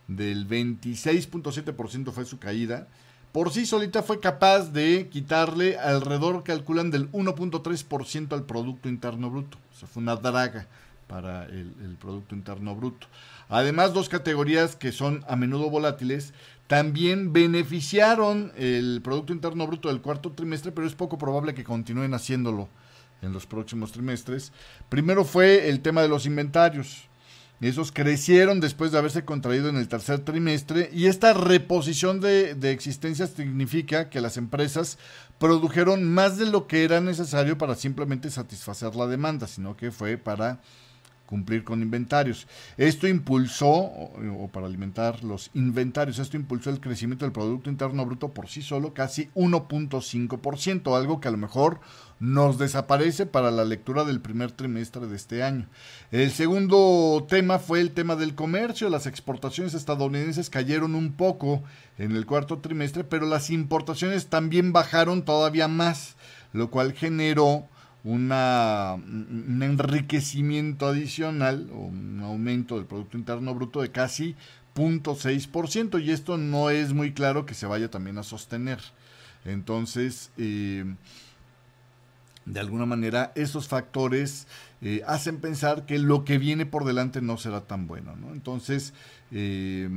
del 0.07 0.47
26.7% 0.47 2.11
fue 2.11 2.25
su 2.25 2.39
caída. 2.39 2.87
Por 3.31 3.51
sí 3.51 3.65
solita 3.65 4.03
fue 4.03 4.19
capaz 4.19 4.73
de 4.73 5.07
quitarle 5.09 5.77
alrededor, 5.77 6.43
calculan, 6.43 6.91
del 6.91 7.09
1.3% 7.13 8.33
al 8.33 8.43
Producto 8.43 8.89
Interno 8.89 9.29
Bruto. 9.31 9.57
O 9.73 9.79
sea, 9.79 9.87
fue 9.87 10.03
una 10.03 10.17
draga 10.17 10.67
para 11.07 11.45
el, 11.45 11.73
el 11.83 11.95
Producto 11.99 12.35
Interno 12.35 12.75
Bruto. 12.75 13.07
Además, 13.49 13.93
dos 13.93 14.09
categorías 14.09 14.75
que 14.75 14.91
son 14.91 15.23
a 15.27 15.35
menudo 15.35 15.69
volátiles 15.69 16.33
también 16.73 17.33
beneficiaron 17.33 18.51
el 18.57 19.01
Producto 19.03 19.31
Interno 19.31 19.67
Bruto 19.67 19.89
del 19.89 20.01
cuarto 20.01 20.31
trimestre, 20.31 20.71
pero 20.71 20.87
es 20.87 20.95
poco 20.95 21.19
probable 21.19 21.53
que 21.53 21.63
continúen 21.63 22.15
haciéndolo 22.15 22.67
en 23.21 23.31
los 23.31 23.45
próximos 23.45 23.91
trimestres. 23.91 24.51
Primero 24.89 25.23
fue 25.23 25.69
el 25.69 25.81
tema 25.81 26.01
de 26.01 26.07
los 26.07 26.25
inventarios. 26.25 27.07
Esos 27.61 27.91
crecieron 27.91 28.59
después 28.59 28.91
de 28.91 28.97
haberse 28.97 29.23
contraído 29.23 29.69
en 29.69 29.77
el 29.77 29.87
tercer 29.87 30.21
trimestre 30.21 30.89
y 30.91 31.05
esta 31.05 31.33
reposición 31.33 32.19
de, 32.19 32.55
de 32.55 32.71
existencias 32.71 33.29
significa 33.29 34.09
que 34.09 34.19
las 34.19 34.37
empresas 34.37 34.97
produjeron 35.37 36.11
más 36.11 36.39
de 36.39 36.47
lo 36.47 36.65
que 36.65 36.85
era 36.85 37.01
necesario 37.01 37.55
para 37.55 37.75
simplemente 37.75 38.31
satisfacer 38.31 38.95
la 38.95 39.05
demanda, 39.05 39.45
sino 39.45 39.77
que 39.77 39.91
fue 39.91 40.17
para 40.17 40.59
cumplir 41.33 41.63
con 41.63 41.81
inventarios. 41.81 42.45
Esto 42.77 43.07
impulsó, 43.07 43.71
o, 43.71 44.49
para 44.53 44.67
alimentar 44.67 45.23
los 45.23 45.49
inventarios, 45.55 46.19
esto 46.19 46.37
impulsó 46.37 46.69
el 46.69 46.79
crecimiento 46.79 47.25
del 47.25 47.31
Producto 47.31 47.71
Interno 47.71 48.05
Bruto 48.05 48.35
por 48.35 48.47
sí 48.49 48.61
solo 48.61 48.93
casi 48.93 49.31
1.5%, 49.33 50.95
algo 50.95 51.19
que 51.19 51.29
a 51.29 51.31
lo 51.31 51.37
mejor 51.37 51.79
nos 52.19 52.59
desaparece 52.59 53.25
para 53.25 53.49
la 53.49 53.65
lectura 53.65 54.03
del 54.03 54.21
primer 54.21 54.51
trimestre 54.51 55.07
de 55.07 55.15
este 55.15 55.41
año. 55.41 55.65
El 56.11 56.29
segundo 56.29 57.25
tema 57.27 57.57
fue 57.57 57.81
el 57.81 57.93
tema 57.93 58.15
del 58.15 58.35
comercio. 58.35 58.89
Las 58.89 59.07
exportaciones 59.07 59.73
estadounidenses 59.73 60.51
cayeron 60.51 60.93
un 60.93 61.13
poco 61.13 61.63
en 61.97 62.15
el 62.15 62.27
cuarto 62.27 62.59
trimestre, 62.59 63.03
pero 63.03 63.25
las 63.25 63.49
importaciones 63.49 64.27
también 64.27 64.71
bajaron 64.71 65.25
todavía 65.25 65.67
más, 65.67 66.15
lo 66.53 66.69
cual 66.69 66.93
generó 66.93 67.67
una, 68.03 68.95
un 68.95 69.61
enriquecimiento 69.63 70.87
adicional 70.87 71.69
o 71.73 71.79
un 71.79 72.19
aumento 72.21 72.75
del 72.75 72.85
Producto 72.85 73.17
Interno 73.17 73.55
Bruto 73.55 73.81
de 73.81 73.91
casi 73.91 74.35
0.6% 74.75 76.03
y 76.03 76.11
esto 76.11 76.37
no 76.37 76.69
es 76.69 76.93
muy 76.93 77.13
claro 77.13 77.45
que 77.45 77.53
se 77.53 77.65
vaya 77.65 77.89
también 77.89 78.17
a 78.17 78.23
sostener. 78.23 78.79
Entonces, 79.45 80.31
eh, 80.37 80.85
de 82.45 82.59
alguna 82.59 82.85
manera, 82.85 83.31
esos 83.35 83.67
factores 83.67 84.47
eh, 84.81 85.01
hacen 85.07 85.37
pensar 85.37 85.85
que 85.85 85.99
lo 85.99 86.25
que 86.25 86.37
viene 86.37 86.65
por 86.65 86.83
delante 86.85 87.21
no 87.21 87.37
será 87.37 87.61
tan 87.61 87.87
bueno. 87.87 88.15
Entonces, 88.33 88.93
eh, 89.31 89.89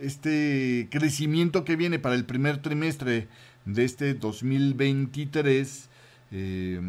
este 0.00 0.88
crecimiento 0.90 1.64
que 1.64 1.76
viene 1.76 1.98
para 1.98 2.14
el 2.14 2.24
primer 2.24 2.58
trimestre 2.58 3.28
de 3.64 3.84
este 3.84 4.14
2023 4.14 5.88
eh, 6.34 6.80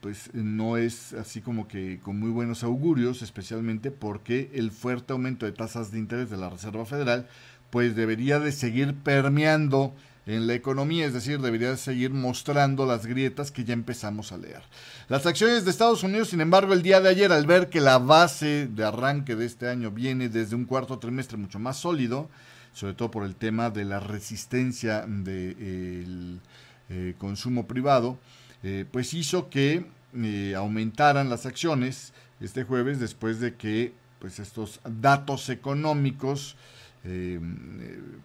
pues 0.00 0.32
no 0.34 0.76
es 0.76 1.14
así 1.14 1.40
como 1.40 1.66
que 1.66 1.98
con 2.00 2.18
muy 2.18 2.30
buenos 2.30 2.62
augurios, 2.62 3.22
especialmente 3.22 3.90
porque 3.90 4.50
el 4.54 4.70
fuerte 4.70 5.12
aumento 5.12 5.46
de 5.46 5.52
tasas 5.52 5.90
de 5.90 5.98
interés 5.98 6.30
de 6.30 6.36
la 6.36 6.48
Reserva 6.48 6.86
Federal, 6.86 7.26
pues 7.70 7.96
debería 7.96 8.38
de 8.38 8.52
seguir 8.52 8.94
permeando 8.94 9.92
en 10.26 10.46
la 10.46 10.54
economía, 10.54 11.06
es 11.06 11.12
decir, 11.12 11.40
debería 11.40 11.70
de 11.70 11.76
seguir 11.76 12.10
mostrando 12.12 12.86
las 12.86 13.04
grietas 13.04 13.50
que 13.50 13.64
ya 13.64 13.74
empezamos 13.74 14.30
a 14.30 14.38
leer. 14.38 14.62
Las 15.08 15.26
acciones 15.26 15.64
de 15.64 15.72
Estados 15.72 16.02
Unidos, 16.02 16.28
sin 16.28 16.40
embargo, 16.40 16.72
el 16.72 16.82
día 16.82 17.00
de 17.00 17.10
ayer, 17.10 17.32
al 17.32 17.46
ver 17.46 17.68
que 17.68 17.80
la 17.80 17.98
base 17.98 18.68
de 18.68 18.84
arranque 18.84 19.34
de 19.34 19.44
este 19.44 19.68
año 19.68 19.90
viene 19.90 20.28
desde 20.28 20.54
un 20.54 20.64
cuarto 20.64 20.98
trimestre 20.98 21.36
mucho 21.36 21.58
más 21.58 21.78
sólido, 21.78 22.30
sobre 22.72 22.94
todo 22.94 23.10
por 23.10 23.24
el 23.24 23.34
tema 23.34 23.70
de 23.70 23.84
la 23.84 24.00
resistencia 24.00 25.04
del 25.06 26.40
eh, 26.88 27.14
consumo 27.18 27.66
privado, 27.66 28.18
eh, 28.66 28.86
pues 28.90 29.12
hizo 29.12 29.50
que 29.50 29.84
eh, 30.16 30.54
aumentaran 30.56 31.28
las 31.28 31.44
acciones 31.44 32.14
este 32.40 32.64
jueves 32.64 32.98
después 32.98 33.38
de 33.38 33.56
que 33.56 33.92
pues 34.20 34.38
estos 34.38 34.80
datos 34.88 35.50
económicos 35.50 36.56
eh, 37.04 37.38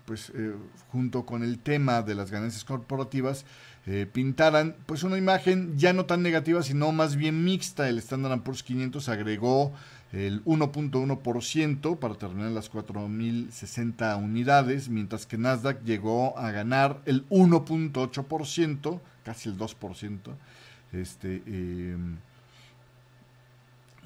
pues 0.05 0.31
junto 0.93 1.25
con 1.25 1.43
el 1.43 1.59
tema 1.59 2.03
de 2.03 2.15
las 2.15 2.31
ganancias 2.31 2.63
corporativas 2.63 3.45
pintaran 4.13 4.77
pues 4.85 5.03
una 5.03 5.17
imagen 5.17 5.77
ya 5.77 5.91
no 5.91 6.05
tan 6.05 6.23
negativa 6.23 6.63
sino 6.63 6.91
más 6.93 7.17
bien 7.17 7.43
mixta. 7.43 7.89
El 7.89 7.97
Standard 7.97 8.41
Poor's 8.41 8.63
500 8.63 9.09
agregó 9.09 9.73
el 10.11 10.43
1.1% 10.45 11.99
para 11.99 12.15
terminar 12.15 12.51
las 12.51 12.71
4.060 12.71 14.23
unidades 14.23 14.89
mientras 14.89 15.25
que 15.25 15.37
Nasdaq 15.37 15.83
llegó 15.83 16.37
a 16.37 16.51
ganar 16.51 17.01
el 17.05 17.27
1.8% 17.29 19.01
casi 19.23 19.49
el 19.49 19.57
2%, 19.57 20.35
este, 20.91 21.41
em, 21.45 22.17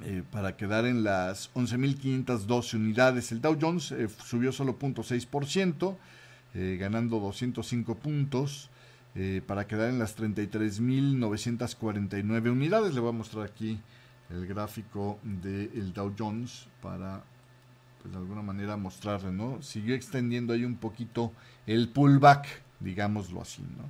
eh, 0.03 0.21
para 0.31 0.55
quedar 0.57 0.85
en 0.85 1.03
las 1.03 1.49
11.512 1.53 2.75
unidades. 2.75 3.31
El 3.31 3.41
Dow 3.41 3.57
Jones 3.59 3.91
eh, 3.93 4.07
subió 4.23 4.51
solo 4.51 4.77
0.6%, 4.77 5.97
eh, 6.55 6.77
ganando 6.79 7.19
205 7.19 7.95
puntos, 7.95 8.69
para 9.45 9.67
quedar 9.67 9.91
en 9.91 9.99
las 9.99 10.17
33.949 10.17 12.49
unidades. 12.49 12.95
Le 12.95 12.99
voy 12.99 13.09
a 13.09 13.11
mostrar 13.11 13.45
aquí 13.45 13.79
el 14.29 14.47
gráfico 14.47 15.19
del 15.23 15.93
Dow 15.93 16.13
Jones 16.17 16.67
para 16.81 17.23
pues, 18.01 18.13
de 18.13 18.19
alguna 18.19 18.41
manera 18.41 18.77
mostrarle, 18.77 19.31
¿no? 19.31 19.61
Siguió 19.61 19.95
extendiendo 19.95 20.53
ahí 20.53 20.65
un 20.65 20.75
poquito 20.75 21.31
el 21.65 21.89
pullback, 21.89 22.47
digámoslo 22.79 23.41
así, 23.41 23.61
¿no? 23.61 23.89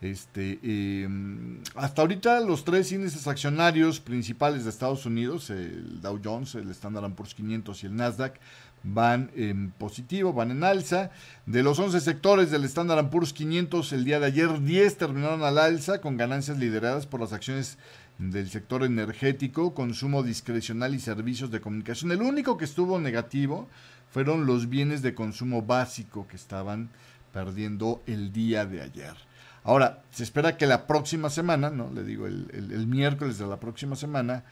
Este, 0.00 0.60
em, 0.62 1.60
hasta 1.74 2.02
ahorita 2.02 2.38
los 2.38 2.64
tres 2.64 2.92
índices 2.92 3.26
accionarios 3.26 3.98
principales 3.98 4.62
de 4.62 4.70
Estados 4.70 5.06
Unidos, 5.06 5.50
el 5.50 6.00
Dow 6.00 6.20
Jones, 6.22 6.54
el 6.54 6.70
Standard 6.70 7.12
Poor's 7.14 7.34
500 7.34 7.82
y 7.82 7.86
el 7.86 7.96
Nasdaq, 7.96 8.38
van 8.84 9.32
en 9.34 9.72
positivo, 9.72 10.32
van 10.32 10.52
en 10.52 10.62
alza. 10.62 11.10
De 11.46 11.64
los 11.64 11.80
11 11.80 12.00
sectores 12.00 12.52
del 12.52 12.64
Standard 12.64 13.10
Poor's 13.10 13.32
500, 13.32 13.92
el 13.92 14.04
día 14.04 14.20
de 14.20 14.26
ayer 14.26 14.62
10 14.62 14.98
terminaron 14.98 15.42
al 15.42 15.58
alza 15.58 16.00
con 16.00 16.16
ganancias 16.16 16.58
lideradas 16.58 17.06
por 17.06 17.18
las 17.18 17.32
acciones 17.32 17.76
del 18.18 18.50
sector 18.50 18.82
energético, 18.82 19.74
consumo 19.74 20.22
discrecional 20.22 20.94
y 20.94 21.00
servicios 21.00 21.50
de 21.50 21.60
comunicación. 21.60 22.10
El 22.10 22.22
único 22.22 22.56
que 22.56 22.64
estuvo 22.64 22.98
negativo 22.98 23.68
fueron 24.10 24.44
los 24.44 24.68
bienes 24.68 25.02
de 25.02 25.14
consumo 25.14 25.62
básico 25.62 26.26
que 26.26 26.36
estaban 26.36 26.90
perdiendo 27.32 28.02
el 28.06 28.32
día 28.32 28.66
de 28.66 28.82
ayer. 28.82 29.14
Ahora, 29.62 30.02
se 30.10 30.24
espera 30.24 30.56
que 30.56 30.66
la 30.66 30.86
próxima 30.86 31.30
semana, 31.30 31.70
¿no? 31.70 31.92
Le 31.92 32.02
digo, 32.02 32.26
el, 32.26 32.86
miércoles 32.86 33.38
de 33.38 33.46
la 33.46 33.60
próxima 33.60 33.96
semana, 33.96 34.44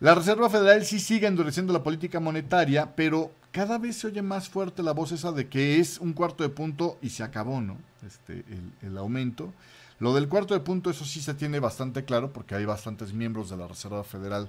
la 0.00 0.14
Reserva 0.14 0.50
Federal 0.50 0.84
sí 0.84 0.98
sigue 0.98 1.26
endureciendo 1.26 1.72
la 1.72 1.82
política 1.82 2.18
monetaria, 2.18 2.94
pero 2.96 3.32
cada 3.52 3.78
vez 3.78 3.96
se 3.96 4.08
oye 4.08 4.22
más 4.22 4.48
fuerte 4.48 4.82
la 4.82 4.92
voz 4.92 5.12
esa 5.12 5.32
de 5.32 5.48
que 5.48 5.78
es 5.78 5.98
un 5.98 6.12
cuarto 6.14 6.42
de 6.42 6.48
punto 6.48 6.98
y 7.02 7.10
se 7.10 7.22
acabó, 7.22 7.60
¿no? 7.60 7.76
Este, 8.04 8.44
el, 8.48 8.88
el 8.88 8.98
aumento. 8.98 9.52
Lo 10.00 10.14
del 10.14 10.28
cuarto 10.28 10.54
de 10.54 10.60
punto, 10.60 10.90
eso 10.90 11.04
sí 11.04 11.20
se 11.20 11.34
tiene 11.34 11.60
bastante 11.60 12.04
claro, 12.04 12.32
porque 12.32 12.54
hay 12.54 12.64
bastantes 12.64 13.12
miembros 13.12 13.50
de 13.50 13.56
la 13.56 13.68
Reserva 13.68 14.04
Federal 14.04 14.48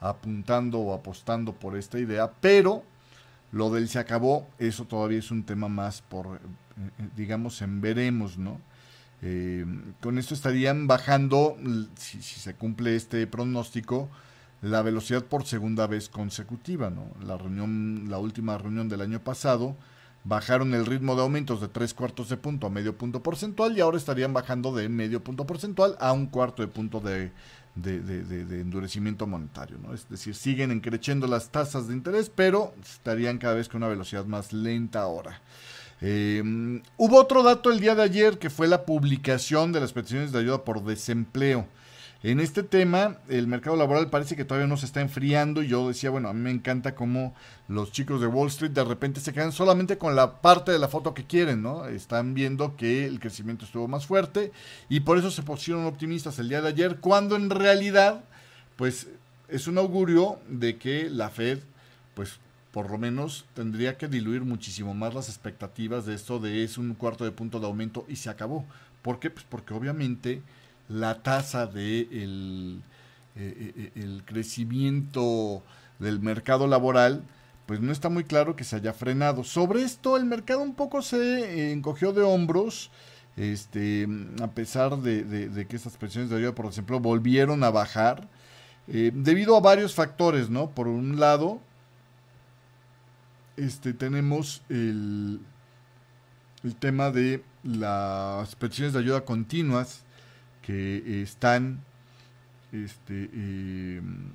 apuntando 0.00 0.78
o 0.78 0.94
apostando 0.94 1.52
por 1.52 1.76
esta 1.76 1.98
idea, 1.98 2.30
pero 2.40 2.84
lo 3.52 3.70
del 3.70 3.88
se 3.88 3.98
acabó, 3.98 4.48
eso 4.58 4.84
todavía 4.84 5.18
es 5.18 5.30
un 5.30 5.44
tema 5.44 5.68
más 5.68 6.02
por, 6.02 6.26
eh, 6.26 6.38
eh, 6.98 7.08
digamos, 7.16 7.62
en 7.62 7.80
veremos, 7.80 8.36
¿no? 8.36 8.60
Eh, 9.22 9.64
con 10.02 10.18
esto 10.18 10.34
estarían 10.34 10.86
bajando, 10.86 11.56
si, 11.96 12.20
se 12.20 12.54
cumple 12.54 12.94
este 12.94 13.26
pronóstico, 13.26 14.10
la 14.60 14.82
velocidad 14.82 15.24
por 15.24 15.46
segunda 15.46 15.86
vez 15.86 16.10
consecutiva. 16.10 16.90
¿no? 16.90 17.06
La, 17.24 17.38
reunión, 17.38 18.06
la 18.10 18.18
última 18.18 18.58
reunión 18.58 18.90
del 18.90 19.00
año 19.00 19.20
pasado 19.20 19.76
bajaron 20.24 20.72
el 20.74 20.86
ritmo 20.86 21.14
de 21.14 21.22
aumentos 21.22 21.60
de 21.60 21.68
tres 21.68 21.92
cuartos 21.92 22.30
de 22.30 22.38
punto 22.38 22.66
a 22.66 22.70
medio 22.70 22.96
punto 22.96 23.22
porcentual 23.22 23.76
y 23.76 23.80
ahora 23.80 23.98
estarían 23.98 24.32
bajando 24.32 24.74
de 24.74 24.88
medio 24.88 25.22
punto 25.22 25.46
porcentual 25.46 25.96
a 26.00 26.12
un 26.12 26.26
cuarto 26.26 26.62
de 26.62 26.68
punto 26.68 27.00
de, 27.00 27.30
endurecimiento 27.76 29.26
monetario. 29.26 29.76
¿no? 29.82 29.92
Es 29.92 30.08
decir, 30.08 30.34
siguen 30.34 30.70
encreciendo 30.70 31.26
las 31.26 31.50
tasas 31.50 31.88
de 31.88 31.94
interés, 31.94 32.30
pero 32.34 32.74
estarían 32.82 33.38
cada 33.38 33.54
vez 33.54 33.68
con 33.68 33.82
una 33.82 33.88
velocidad 33.88 34.24
más 34.24 34.52
lenta 34.52 35.02
ahora. 35.02 35.40
Em, 36.00 36.82
hubo 36.96 37.18
otro 37.18 37.42
dato 37.42 37.70
el 37.70 37.80
día 37.80 37.94
de 37.94 38.02
ayer 38.02 38.38
que 38.38 38.50
fue 38.50 38.66
la 38.66 38.84
publicación 38.84 39.72
de 39.72 39.80
las 39.80 39.92
peticiones 39.92 40.32
de 40.32 40.40
ayuda 40.40 40.64
por 40.64 40.82
desempleo. 40.84 41.66
En 42.24 42.40
este 42.40 42.62
tema, 42.62 43.18
el 43.28 43.46
mercado 43.46 43.76
laboral 43.76 44.08
parece 44.08 44.34
que 44.34 44.46
todavía 44.46 44.66
no 44.66 44.78
se 44.78 44.86
está 44.86 45.02
enfriando. 45.02 45.62
Y 45.62 45.68
yo 45.68 45.88
decía, 45.88 46.08
bueno, 46.08 46.30
a 46.30 46.32
mí 46.32 46.40
me 46.40 46.50
encanta 46.50 46.94
cómo 46.94 47.34
los 47.68 47.92
chicos 47.92 48.18
de 48.22 48.26
Wall 48.26 48.48
Street 48.48 48.70
de 48.70 48.82
repente 48.82 49.20
se 49.20 49.34
quedan 49.34 49.52
solamente 49.52 49.98
con 49.98 50.16
la 50.16 50.40
parte 50.40 50.72
de 50.72 50.78
la 50.78 50.88
foto 50.88 51.12
que 51.12 51.26
quieren, 51.26 51.60
¿no? 51.60 51.84
Están 51.84 52.32
viendo 52.32 52.76
que 52.76 53.04
el 53.04 53.20
crecimiento 53.20 53.66
estuvo 53.66 53.88
más 53.88 54.06
fuerte 54.06 54.52
y 54.88 55.00
por 55.00 55.18
eso 55.18 55.30
se 55.30 55.42
pusieron 55.42 55.84
optimistas 55.84 56.38
el 56.38 56.48
día 56.48 56.62
de 56.62 56.68
ayer, 56.70 56.96
cuando 56.96 57.36
en 57.36 57.50
realidad, 57.50 58.24
pues 58.76 59.08
es 59.50 59.66
un 59.66 59.76
augurio 59.76 60.38
de 60.48 60.78
que 60.78 61.10
la 61.10 61.28
Fed, 61.28 61.58
pues 62.14 62.38
por 62.72 62.90
lo 62.90 62.96
menos 62.96 63.44
tendría 63.52 63.98
que 63.98 64.08
diluir 64.08 64.40
muchísimo 64.46 64.94
más 64.94 65.12
las 65.12 65.28
expectativas 65.28 66.06
de 66.06 66.14
esto 66.14 66.38
de 66.38 66.64
es 66.64 66.78
un 66.78 66.94
cuarto 66.94 67.24
de 67.24 67.32
punto 67.32 67.60
de 67.60 67.66
aumento 67.66 68.06
y 68.08 68.16
se 68.16 68.30
acabó. 68.30 68.64
¿Por 69.02 69.18
qué? 69.18 69.28
Pues 69.28 69.44
porque 69.46 69.74
obviamente 69.74 70.40
la 70.88 71.22
tasa 71.22 71.66
de 71.66 72.00
el, 72.10 72.82
eh, 73.36 73.72
eh, 73.76 73.92
el 73.96 74.22
crecimiento 74.24 75.62
del 75.98 76.20
mercado 76.20 76.66
laboral 76.66 77.24
pues 77.66 77.80
no 77.80 77.92
está 77.92 78.08
muy 78.08 78.24
claro 78.24 78.56
que 78.56 78.64
se 78.64 78.76
haya 78.76 78.92
frenado. 78.92 79.44
Sobre 79.44 79.82
esto 79.82 80.16
el 80.16 80.24
mercado 80.24 80.60
un 80.60 80.74
poco 80.74 81.02
se 81.02 81.72
encogió 81.72 82.12
de 82.12 82.22
hombros, 82.22 82.90
este, 83.36 84.06
a 84.42 84.48
pesar 84.48 84.98
de, 84.98 85.66
que 85.68 85.76
estas 85.76 85.96
presiones 85.96 86.30
de 86.30 86.36
ayuda 86.36 86.54
por 86.54 86.66
ejemplo 86.66 87.00
volvieron 87.00 87.64
a 87.64 87.70
bajar, 87.70 88.28
eh, 88.88 89.10
debido 89.14 89.56
a 89.56 89.60
varios 89.60 89.94
factores, 89.94 90.50
¿no? 90.50 90.70
Por 90.70 90.88
un 90.88 91.18
lado, 91.18 91.60
este, 93.56 93.94
tenemos 93.94 94.62
el, 94.68 95.40
el 96.62 96.76
tema 96.76 97.10
de 97.10 97.42
las 97.62 98.54
peticiones 98.56 98.92
de 98.92 98.98
ayuda 98.98 99.24
continuas 99.24 100.03
que 100.64 101.22
están 101.22 101.84
este, 102.72 103.24
em, 103.32 104.32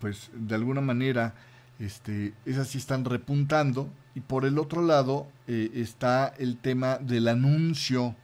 pues 0.00 0.30
de 0.34 0.54
alguna 0.54 0.80
manera 0.80 1.34
este, 1.78 2.34
esas 2.44 2.68
sí 2.68 2.78
están 2.78 3.04
repuntando 3.04 3.88
y 4.14 4.20
por 4.20 4.44
el 4.44 4.58
otro 4.58 4.82
lado 4.82 5.28
eh, 5.46 5.70
está 5.74 6.34
el 6.38 6.58
tema 6.58 6.98
del 6.98 7.28
anuncio 7.28 8.16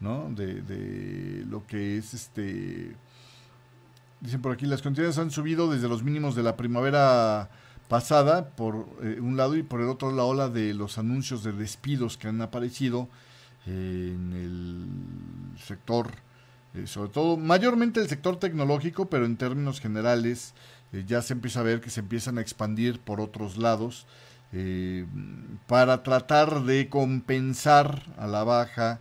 ¿no? 0.00 0.30
de, 0.34 0.62
de, 0.62 1.44
lo 1.46 1.66
que 1.66 1.98
es 1.98 2.12
este 2.12 2.96
dicen 4.20 4.42
por 4.42 4.52
aquí 4.52 4.66
las 4.66 4.82
cantidades 4.82 5.16
han 5.18 5.30
subido 5.30 5.70
desde 5.70 5.88
los 5.88 6.02
mínimos 6.02 6.34
de 6.34 6.42
la 6.42 6.56
primavera 6.56 7.50
pasada 7.88 8.50
por 8.50 8.88
eh, 9.00 9.18
un 9.20 9.36
lado 9.36 9.56
y 9.56 9.62
por 9.62 9.80
el 9.80 9.88
otro 9.88 10.10
la 10.12 10.24
ola 10.24 10.48
de 10.48 10.74
los 10.74 10.98
anuncios 10.98 11.44
de 11.44 11.52
despidos 11.52 12.18
que 12.18 12.28
han 12.28 12.42
aparecido 12.42 13.08
en 13.68 14.32
el 14.32 15.58
sector 15.60 16.10
eh, 16.74 16.86
sobre 16.86 17.10
todo, 17.10 17.36
mayormente 17.36 18.00
el 18.00 18.08
sector 18.08 18.38
tecnológico, 18.38 19.08
pero 19.08 19.24
en 19.24 19.36
términos 19.36 19.80
generales 19.80 20.54
eh, 20.92 21.04
ya 21.06 21.22
se 21.22 21.32
empieza 21.32 21.60
a 21.60 21.64
ver 21.64 21.80
que 21.80 21.90
se 21.90 22.00
empiezan 22.00 22.38
a 22.38 22.40
expandir 22.40 23.00
por 23.00 23.20
otros 23.20 23.56
lados 23.56 24.06
eh, 24.52 25.06
para 25.66 26.02
tratar 26.02 26.62
de 26.64 26.88
compensar 26.88 28.02
a 28.16 28.26
la 28.26 28.44
baja 28.44 29.00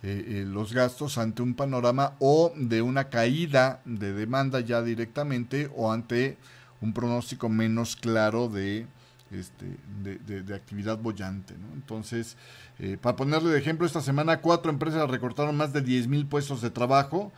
los 0.00 0.74
gastos 0.74 1.18
ante 1.18 1.42
un 1.42 1.54
panorama 1.54 2.12
o 2.20 2.52
de 2.54 2.82
una 2.82 3.08
caída 3.08 3.80
de 3.84 4.12
demanda 4.12 4.60
ya 4.60 4.80
directamente 4.80 5.68
o 5.74 5.90
ante 5.90 6.36
un 6.80 6.92
pronóstico 6.92 7.48
menos 7.48 7.96
claro 7.96 8.48
de, 8.48 8.86
este, 9.30 9.66
de, 10.02 10.54
actividad 10.54 10.98
bollante. 10.98 11.54
Entonces, 11.74 12.36
eh, 12.78 12.96
para 13.00 13.16
ponerle 13.16 13.50
de 13.50 13.58
ejemplo, 13.58 13.86
esta 13.86 14.00
semana 14.00 14.40
cuatro 14.40 14.70
empresas 14.70 15.08
recortaron 15.10 15.56
más 15.56 15.72
de 15.72 15.82
10 15.82 16.08
mil 16.08 16.26
puestos 16.26 16.62
de 16.62 16.70
trabajo, 16.70 17.32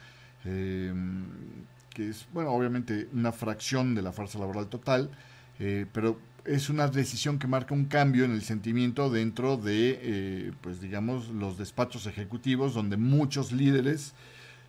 eh, 0.44 0.92
que 1.90 2.11
es, 2.11 2.26
bueno, 2.33 2.50
obviamente 2.50 3.09
una 3.12 3.33
fracción 3.33 3.94
de 3.94 4.03
la 4.03 4.12
fuerza 4.12 4.38
laboral 4.38 4.68
total, 4.68 5.11
eh, 5.59 5.87
pero 5.92 6.18
es 6.44 6.70
una 6.70 6.88
decisión 6.88 7.38
que 7.38 7.46
marca 7.46 7.74
un 7.74 7.87
cambio 7.87 8.24
en 8.24 8.33
el 8.33 8.42
sentimiento 8.42 9.11
dentro 9.11 9.57
de, 9.57 10.55
pues 10.62 10.81
digamos, 10.81 11.29
los 11.29 11.59
despachos 11.59 12.07
ejecutivos, 12.07 12.72
donde 12.72 12.96
muchos 12.96 13.53
líderes 13.53 14.14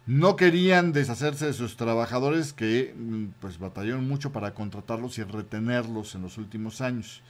no 0.06 0.36
querían 0.36 0.94
deshacerse 0.94 1.46
de 1.46 1.54
sus 1.54 1.78
trabajadores 1.78 2.54
que 2.54 2.94
mm, 2.98 3.26
pues 3.40 3.60
batallaron 3.60 4.08
mucho 4.08 4.32
para 4.32 4.54
contratarlos 4.54 5.18
y 5.18 5.24
retenerlos 5.24 6.16
en 6.16 6.24
los 6.24 6.38
últimos 6.38 6.82
años. 6.82 7.22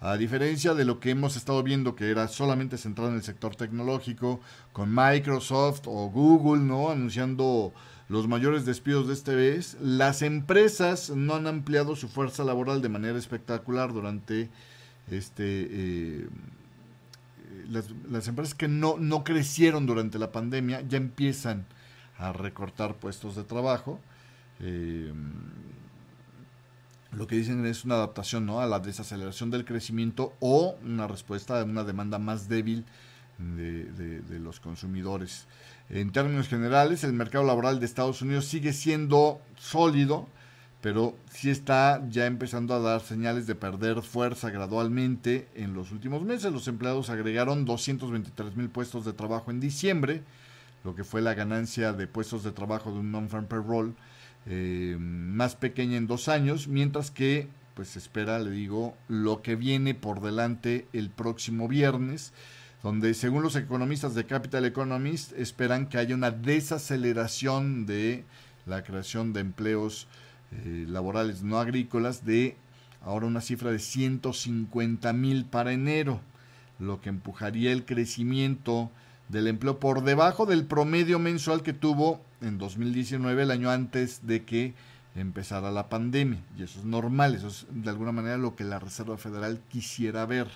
A 0.00 0.16
diferencia 0.16 0.74
de 0.74 0.84
lo 0.84 0.98
que 0.98 1.10
hemos 1.10 1.36
estado 1.36 1.62
viendo 1.62 1.94
que 1.94 2.10
era 2.10 2.26
solamente 2.26 2.76
centrado 2.76 3.10
en 3.10 3.16
el 3.16 3.22
sector 3.22 3.54
tecnológico, 3.54 4.40
con 4.72 4.92
Microsoft 4.92 5.82
o 5.86 6.10
Google, 6.10 6.62
¿no? 6.62 6.90
anunciando 6.90 7.72
los 8.08 8.26
mayores 8.26 8.64
despidos 8.64 9.06
de 9.06 9.14
este 9.14 9.36
mes, 9.36 9.76
las 9.80 10.22
empresas 10.22 11.10
no 11.10 11.36
han 11.36 11.46
ampliado 11.46 11.94
su 11.94 12.08
fuerza 12.08 12.44
laboral 12.44 12.82
de 12.82 12.88
manera 12.88 13.18
espectacular 13.18 13.92
durante 13.92 14.50
este 15.08 15.68
eh, 15.70 16.28
las, 17.70 18.28
empresas 18.28 18.54
que 18.54 18.68
no, 18.68 18.96
no 18.98 19.24
crecieron 19.24 19.86
durante 19.86 20.18
la 20.18 20.32
pandemia 20.32 20.82
ya 20.82 20.98
empiezan 20.98 21.64
a 22.18 22.32
recortar 22.32 22.96
puestos 22.96 23.36
de 23.36 23.44
trabajo. 23.44 24.00
Eh, 24.60 25.12
lo 27.12 27.26
que 27.26 27.36
dicen 27.36 27.66
es 27.66 27.84
una 27.84 27.96
adaptación 27.96 28.46
¿no? 28.46 28.60
a 28.60 28.66
la 28.66 28.80
desaceleración 28.80 29.50
del 29.50 29.64
crecimiento 29.64 30.32
o 30.40 30.76
una 30.82 31.06
respuesta 31.06 31.60
a 31.60 31.64
una 31.64 31.84
demanda 31.84 32.18
más 32.18 32.48
débil 32.48 32.86
de, 33.38 34.38
los 34.38 34.60
consumidores. 34.60 35.46
En 35.90 36.10
términos 36.12 36.48
generales, 36.48 37.04
el 37.04 37.12
mercado 37.12 37.44
laboral 37.44 37.80
de 37.80 37.86
Estados 37.86 38.22
Unidos 38.22 38.46
sigue 38.46 38.72
siendo 38.72 39.40
sólido, 39.56 40.26
pero 40.80 41.16
sí 41.30 41.50
está 41.50 42.02
ya 42.08 42.26
empezando 42.26 42.74
a 42.74 42.80
dar 42.80 43.02
señales 43.02 43.46
de 43.46 43.54
perder 43.54 44.02
fuerza 44.02 44.50
gradualmente 44.50 45.48
en 45.54 45.74
los 45.74 45.92
últimos 45.92 46.22
meses. 46.22 46.52
Los 46.52 46.66
empleados 46.66 47.10
agregaron 47.10 47.64
223 47.64 48.56
mil 48.56 48.68
puestos 48.68 49.04
de 49.04 49.12
trabajo 49.12 49.50
en 49.50 49.60
diciembre, 49.60 50.22
lo 50.84 50.94
que 50.94 51.04
fue 51.04 51.22
la 51.22 51.34
ganancia 51.34 51.92
de 51.92 52.06
puestos 52.06 52.42
de 52.42 52.52
trabajo 52.52 52.92
de 52.92 52.98
un 53.00 53.12
non-farm 53.12 53.46
payroll 53.46 53.94
eh, 54.46 54.96
más 54.98 55.54
pequeña 55.54 55.96
en 55.96 56.06
dos 56.06 56.28
años, 56.28 56.68
mientras 56.68 57.10
que 57.10 57.48
pues 57.74 57.96
espera, 57.96 58.38
le 58.38 58.50
digo, 58.50 58.96
lo 59.08 59.40
que 59.40 59.56
viene 59.56 59.94
por 59.94 60.20
delante 60.20 60.86
el 60.92 61.10
próximo 61.10 61.68
viernes, 61.68 62.32
donde 62.82 63.14
según 63.14 63.42
los 63.42 63.56
economistas 63.56 64.14
de 64.14 64.26
Capital 64.26 64.64
Economist 64.64 65.32
esperan 65.32 65.88
que 65.88 65.98
haya 65.98 66.14
una 66.14 66.30
desaceleración 66.30 67.86
de 67.86 68.24
la 68.66 68.82
creación 68.82 69.32
de 69.32 69.40
empleos 69.40 70.06
eh, 70.50 70.84
laborales 70.88 71.42
no 71.42 71.58
agrícolas 71.58 72.26
de 72.26 72.56
ahora 73.00 73.26
una 73.26 73.40
cifra 73.40 73.70
de 73.70 73.78
150 73.78 75.12
mil 75.12 75.44
para 75.44 75.72
enero, 75.72 76.20
lo 76.78 77.00
que 77.00 77.08
empujaría 77.08 77.72
el 77.72 77.84
crecimiento 77.84 78.90
del 79.32 79.46
empleo 79.48 79.80
por 79.80 80.04
debajo 80.04 80.44
del 80.44 80.66
promedio 80.66 81.18
mensual 81.18 81.62
que 81.62 81.72
tuvo 81.72 82.20
en 82.42 82.58
2019, 82.58 83.44
el 83.44 83.50
año 83.50 83.70
antes 83.70 84.26
de 84.26 84.44
que 84.44 84.74
empezara 85.16 85.70
la 85.70 85.88
pandemia. 85.88 86.38
Y 86.58 86.62
eso 86.62 86.80
es 86.80 86.84
normal, 86.84 87.34
eso 87.34 87.48
es 87.48 87.66
de 87.70 87.88
alguna 87.88 88.12
manera 88.12 88.36
lo 88.36 88.54
que 88.54 88.64
la 88.64 88.78
Reserva 88.78 89.16
Federal 89.16 89.58
quisiera 89.70 90.26
ver. 90.26 90.48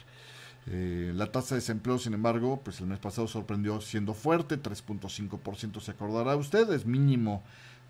Eh, 0.67 1.13
la 1.15 1.33
tasa 1.33 1.55
de 1.55 1.63
desempleo, 1.63 1.99
sin 1.99 2.13
embargo, 2.13 2.61
pues 2.63 2.81
el 2.81 2.87
mes 2.87 2.99
pasado 2.99 3.27
sorprendió 3.27 3.81
siendo 3.81 4.13
fuerte, 4.13 4.63
3.5% 4.63 5.81
se 5.81 5.93
acordará 5.93 6.37
usted, 6.37 6.71
es 6.71 6.85
mínimo 6.85 7.43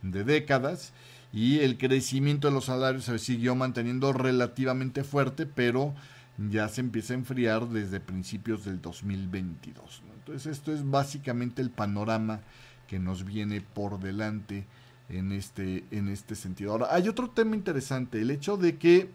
de 0.03 0.23
décadas, 0.23 0.93
y 1.33 1.61
el 1.61 1.79
crecimiento 1.79 2.47
de 2.47 2.55
los 2.55 2.67
salarios 2.67 3.07
se 3.07 3.19
siguió 3.19 3.57
manteniendo 3.57 4.13
relativamente 4.13 5.03
fuerte, 5.03 5.47
pero 5.47 5.95
ya 6.39 6.69
se 6.69 6.81
empieza 6.81 7.15
a 7.15 7.17
enfriar 7.17 7.69
desde 7.69 8.01
principios 8.01 8.65
del 8.65 8.81
2022. 8.81 10.03
Entonces 10.19 10.47
esto 10.47 10.73
es 10.73 10.89
básicamente 10.89 11.63
el 11.63 11.71
panorama 11.71 12.41
que 12.87 12.99
nos 12.99 13.25
viene 13.25 13.61
por 13.61 13.99
delante 13.99 14.67
en 15.09 15.33
este, 15.33 15.85
en 15.91 16.09
este 16.09 16.35
sentido. 16.35 16.73
Ahora, 16.73 16.89
hay 16.91 17.09
otro 17.09 17.31
tema 17.31 17.55
interesante, 17.57 18.21
el 18.21 18.31
hecho 18.31 18.57
de 18.57 18.77
que, 18.77 19.11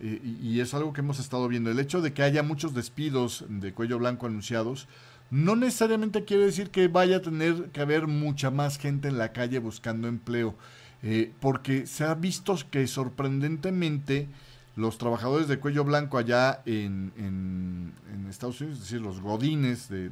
eh, 0.00 0.20
y 0.42 0.60
es 0.60 0.74
algo 0.74 0.92
que 0.92 1.00
hemos 1.00 1.18
estado 1.20 1.48
viendo, 1.48 1.70
el 1.70 1.78
hecho 1.78 2.00
de 2.00 2.12
que 2.12 2.22
haya 2.22 2.42
muchos 2.42 2.74
despidos 2.74 3.44
de 3.48 3.72
cuello 3.72 3.98
blanco 3.98 4.26
anunciados, 4.26 4.88
no 5.30 5.56
necesariamente 5.56 6.24
quiere 6.24 6.44
decir 6.44 6.70
que 6.70 6.88
vaya 6.88 7.16
a 7.16 7.22
tener 7.22 7.70
que 7.70 7.80
haber 7.80 8.06
mucha 8.06 8.50
más 8.50 8.78
gente 8.78 9.08
en 9.08 9.18
la 9.18 9.32
calle 9.32 9.58
buscando 9.58 10.06
empleo, 10.06 10.54
eh, 11.02 11.32
porque 11.40 11.86
se 11.86 12.04
ha 12.04 12.14
visto 12.14 12.56
que 12.70 12.86
sorprendentemente 12.86 14.28
los 14.76 14.98
trabajadores 14.98 15.48
de 15.48 15.58
cuello 15.58 15.84
blanco 15.84 16.18
allá 16.18 16.62
en, 16.66 17.12
en, 17.16 17.94
Estados 18.28 18.60
Unidos, 18.60 18.80
es 18.80 18.84
decir, 18.84 19.00
los 19.00 19.20
godines 19.20 19.88
de, 19.88 20.10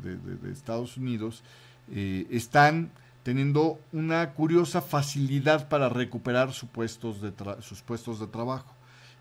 Estados 0.50 0.96
Unidos, 0.96 1.42
eh, 1.92 2.26
están 2.30 2.90
teniendo 3.24 3.80
una 3.92 4.30
curiosa 4.30 4.80
facilidad 4.80 5.68
para 5.68 5.88
recuperar 5.88 6.52
sus 6.52 6.68
puestos 6.70 7.20
de, 7.20 7.32
trabajo. 7.32 8.74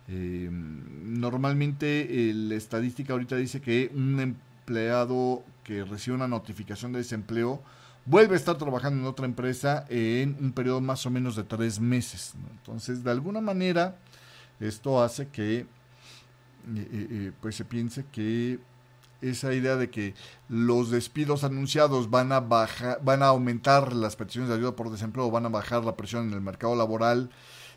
Eh, 0.08 0.48
normalmente 0.52 2.30
eh, 2.30 2.34
la 2.34 2.56
estadística 2.56 3.14
ahorita 3.14 3.36
dice 3.36 3.62
que 3.62 3.92
un 3.96 4.20
empleado 4.20 5.44
que 5.64 5.84
recibe 5.84 6.16
una 6.16 6.28
notificación 6.28 6.92
de 6.92 7.00
desempleo 7.00 7.62
vuelve 8.06 8.36
a 8.36 8.38
estar 8.38 8.58
trabajando 8.58 9.02
en 9.02 9.08
otra 9.08 9.26
empresa 9.26 9.86
en 9.90 10.38
un 10.40 10.52
periodo 10.52 10.82
más 10.82 11.06
o 11.06 11.10
menos 11.10 11.36
de 11.36 11.44
tres 11.44 11.80
meses. 11.80 12.34
Entonces, 12.60 13.04
de 13.04 13.12
alguna 13.12 13.42
manera, 13.42 13.98
esto 14.68 15.04
hace 15.04 15.28
que 15.28 15.60
eh, 15.60 15.66
eh, 16.66 17.08
eh, 17.12 17.32
pues 17.42 17.56
se 17.56 17.66
piense 17.66 18.06
que 18.12 18.60
esa 19.22 19.54
idea 19.54 19.76
de 19.76 19.90
que 19.90 20.14
los 20.48 20.92
despidos 20.92 21.44
anunciados 21.44 22.10
van 22.10 22.32
a 22.32 22.40
van 22.40 23.24
a 23.24 23.28
aumentar 23.28 23.94
las 23.94 24.16
peticiones 24.16 24.50
de 24.50 24.56
ayuda 24.56 24.76
por 24.76 24.90
desempleo, 24.90 25.32
van 25.32 25.46
a 25.46 25.50
bajar 25.50 25.84
la 25.84 25.96
presión 25.96 26.28
en 26.28 26.34
el 26.34 26.42
mercado 26.42 26.76
laboral, 26.76 27.30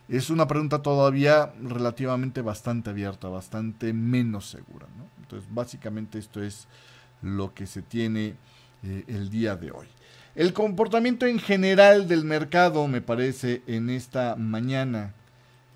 es 0.08 0.30
una 0.30 0.46
pregunta 0.46 0.82
todavía 0.82 1.52
relativamente 1.60 2.42
bastante 2.42 2.90
abierta, 2.90 3.28
bastante 3.28 3.92
menos 3.92 4.48
segura. 4.48 4.86
Entonces, 5.20 5.48
básicamente 5.52 6.18
esto 6.18 6.42
es 6.42 6.68
lo 7.22 7.54
que 7.54 7.66
se 7.66 7.82
tiene 7.82 8.36
el 8.82 9.30
día 9.30 9.56
de 9.56 9.72
hoy. 9.72 9.86
El 10.36 10.52
comportamiento 10.52 11.26
en 11.26 11.38
general 11.40 12.06
del 12.06 12.24
mercado, 12.24 12.86
me 12.86 13.00
parece, 13.00 13.62
en 13.66 13.90
esta 13.90 14.36
mañana 14.36 15.14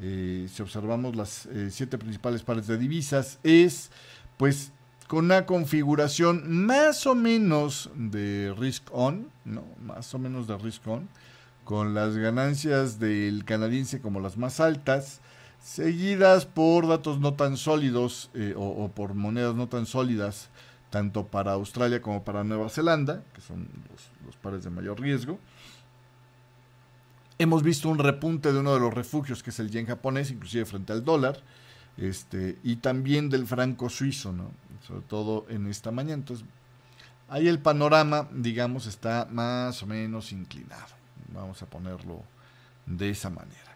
eh, 0.00 0.48
si 0.52 0.62
observamos 0.62 1.14
las 1.14 1.46
eh, 1.46 1.68
siete 1.70 1.98
principales 1.98 2.42
pares 2.42 2.66
de 2.66 2.78
divisas, 2.78 3.38
es 3.42 3.90
pues 4.36 4.72
con 5.06 5.24
una 5.26 5.44
configuración 5.44 6.64
más 6.64 7.06
o 7.06 7.14
menos 7.14 7.90
de 7.96 8.54
risk 8.56 8.84
on, 8.92 9.28
¿no? 9.44 9.64
Más 9.84 10.14
o 10.14 10.18
menos 10.18 10.46
de 10.46 10.56
risk 10.56 10.86
on, 10.86 11.08
con 11.64 11.94
las 11.94 12.16
ganancias 12.16 12.98
del 12.98 13.44
canadiense 13.44 14.00
como 14.00 14.20
las 14.20 14.36
más 14.38 14.60
altas, 14.60 15.20
seguidas 15.62 16.46
por 16.46 16.88
datos 16.88 17.20
no 17.20 17.34
tan 17.34 17.56
sólidos 17.56 18.30
eh, 18.34 18.54
o, 18.56 18.88
por 18.88 19.14
monedas 19.14 19.54
no 19.54 19.68
tan 19.68 19.84
sólidas, 19.86 20.48
tanto 20.90 21.26
para 21.26 21.52
Australia 21.52 22.00
como 22.00 22.24
para 22.24 22.42
Nueva 22.44 22.70
Zelanda, 22.70 23.22
que 23.34 23.40
son 23.40 23.68
los 24.26 24.36
pares 24.36 24.64
de 24.64 24.70
mayor 24.70 25.00
riesgo. 25.00 25.38
Hemos 27.40 27.62
visto 27.62 27.88
un 27.88 27.98
repunte 27.98 28.52
de 28.52 28.58
uno 28.58 28.74
de 28.74 28.80
los 28.80 28.92
refugios, 28.92 29.42
que 29.42 29.48
es 29.48 29.58
el 29.60 29.70
yen 29.70 29.86
japonés, 29.86 30.30
inclusive 30.30 30.66
frente 30.66 30.92
al 30.92 31.02
dólar, 31.02 31.40
este, 31.96 32.58
y 32.62 32.76
también 32.76 33.30
del 33.30 33.46
franco 33.46 33.88
suizo, 33.88 34.30
¿no? 34.30 34.50
sobre 34.86 35.00
todo 35.00 35.46
en 35.48 35.66
esta 35.66 35.90
mañana. 35.90 36.16
Entonces, 36.16 36.44
ahí 37.30 37.48
el 37.48 37.58
panorama, 37.58 38.28
digamos, 38.30 38.86
está 38.86 39.26
más 39.30 39.82
o 39.82 39.86
menos 39.86 40.32
inclinado. 40.32 40.94
Vamos 41.32 41.62
a 41.62 41.66
ponerlo 41.66 42.22
de 42.84 43.08
esa 43.08 43.30
manera. 43.30 43.74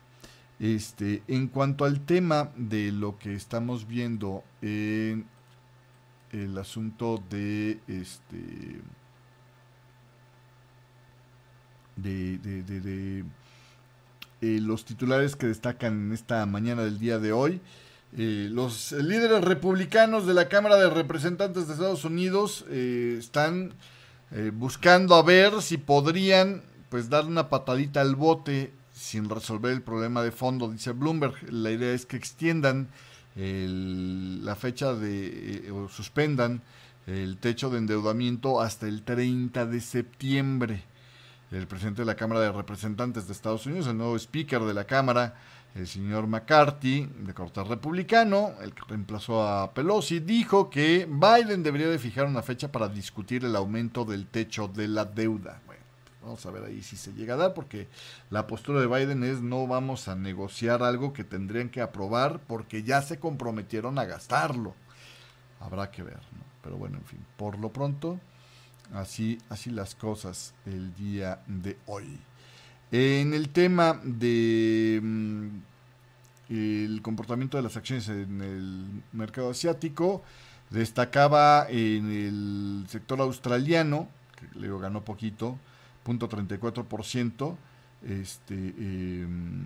Este, 0.60 1.22
en 1.26 1.48
cuanto 1.48 1.86
al 1.86 2.00
tema 2.00 2.50
de 2.56 2.92
lo 2.92 3.18
que 3.18 3.32
estamos 3.32 3.88
viendo 3.88 4.44
en 4.60 5.24
el 6.32 6.58
asunto 6.58 7.24
de 7.30 7.80
este 7.88 8.82
de, 11.96 12.38
de, 12.38 13.24
eh, 14.44 14.60
los 14.60 14.84
titulares 14.84 15.36
que 15.36 15.46
destacan 15.46 16.08
en 16.08 16.12
esta 16.12 16.44
mañana 16.44 16.84
del 16.84 16.98
día 16.98 17.18
de 17.18 17.32
hoy. 17.32 17.62
Eh, 18.14 18.48
los 18.52 18.92
líderes 18.92 19.42
republicanos 19.42 20.26
de 20.26 20.34
la 20.34 20.50
Cámara 20.50 20.76
de 20.76 20.90
Representantes 20.90 21.66
de 21.66 21.72
Estados 21.72 22.04
Unidos 22.04 22.66
eh, 22.68 23.16
están 23.18 23.72
buscando 24.54 25.14
a 25.14 25.22
ver 25.22 25.62
si 25.62 25.76
podrían 25.76 26.62
pues 26.88 27.08
dar 27.08 27.24
una 27.24 27.48
patadita 27.48 28.00
al 28.00 28.16
bote 28.16 28.72
sin 28.92 29.30
resolver 29.30 29.70
el 29.70 29.80
problema 29.80 30.22
de 30.22 30.32
fondo, 30.32 30.68
dice 30.68 30.90
Bloomberg. 30.90 31.34
La 31.52 31.70
idea 31.70 31.94
es 31.94 32.04
que 32.04 32.16
extiendan 32.16 32.88
la 33.36 34.56
fecha 34.56 34.92
de, 34.92 35.70
o 35.72 35.88
suspendan 35.88 36.62
el 37.06 37.38
techo 37.38 37.70
de 37.70 37.78
endeudamiento 37.78 38.60
hasta 38.60 38.88
el 38.88 39.04
30 39.04 39.66
de 39.66 39.80
septiembre. 39.80 40.84
El 41.50 41.66
presidente 41.66 42.02
de 42.02 42.06
la 42.06 42.16
Cámara 42.16 42.40
de 42.40 42.50
Representantes 42.50 43.26
de 43.26 43.32
Estados 43.32 43.66
Unidos, 43.66 43.86
el 43.86 43.98
nuevo 43.98 44.16
speaker 44.16 44.62
de 44.62 44.74
la 44.74 44.84
Cámara, 44.84 45.34
el 45.74 45.86
señor 45.86 46.26
McCarthy, 46.26 47.06
de 47.18 47.34
corte 47.34 47.62
republicano, 47.62 48.52
el 48.62 48.72
que 48.74 48.82
reemplazó 48.88 49.46
a 49.46 49.72
Pelosi, 49.72 50.20
dijo 50.20 50.70
que 50.70 51.08
Biden 51.08 51.62
debería 51.62 51.88
de 51.88 51.98
fijar 51.98 52.26
una 52.26 52.42
fecha 52.42 52.72
para 52.72 52.88
discutir 52.88 53.44
el 53.44 53.54
aumento 53.56 54.04
del 54.04 54.26
techo 54.26 54.68
de 54.68 54.88
la 54.88 55.04
deuda. 55.04 55.60
Bueno, 55.66 55.82
vamos 56.22 56.44
a 56.46 56.50
ver 56.50 56.64
ahí 56.64 56.82
si 56.82 56.96
se 56.96 57.12
llega 57.12 57.34
a 57.34 57.38
dar, 57.38 57.54
porque 57.54 57.88
la 58.30 58.46
postura 58.46 58.80
de 58.80 58.86
Biden 58.86 59.22
es 59.24 59.40
no 59.40 59.66
vamos 59.66 60.08
a 60.08 60.14
negociar 60.14 60.82
algo 60.82 61.12
que 61.12 61.24
tendrían 61.24 61.68
que 61.68 61.82
aprobar 61.82 62.40
porque 62.46 62.82
ya 62.82 63.02
se 63.02 63.18
comprometieron 63.18 63.98
a 63.98 64.04
gastarlo. 64.04 64.74
Habrá 65.60 65.90
que 65.90 66.02
ver, 66.02 66.20
¿no? 66.32 66.44
Pero 66.62 66.76
bueno, 66.76 66.98
en 66.98 67.04
fin, 67.04 67.24
por 67.36 67.58
lo 67.58 67.70
pronto, 67.70 68.18
así, 68.92 69.38
así 69.48 69.70
las 69.70 69.94
cosas 69.94 70.54
el 70.66 70.94
día 70.94 71.40
de 71.46 71.78
hoy. 71.86 72.18
En 72.92 73.34
el 73.34 73.48
tema 73.48 74.00
de 74.04 75.00
mm, 75.02 75.48
el 76.50 77.00
comportamiento 77.02 77.56
de 77.56 77.62
las 77.62 77.76
acciones 77.76 78.08
en 78.08 78.40
el 78.40 79.02
mercado 79.12 79.50
asiático, 79.50 80.22
destacaba 80.70 81.66
en 81.68 82.10
el 82.10 82.86
sector 82.88 83.20
australiano, 83.20 84.08
que 84.36 84.58
le 84.58 84.68
ganó 84.78 85.04
poquito, 85.04 85.58
punto 86.02 86.28
34%, 86.28 87.56
este, 88.06 88.54
em, 88.54 89.64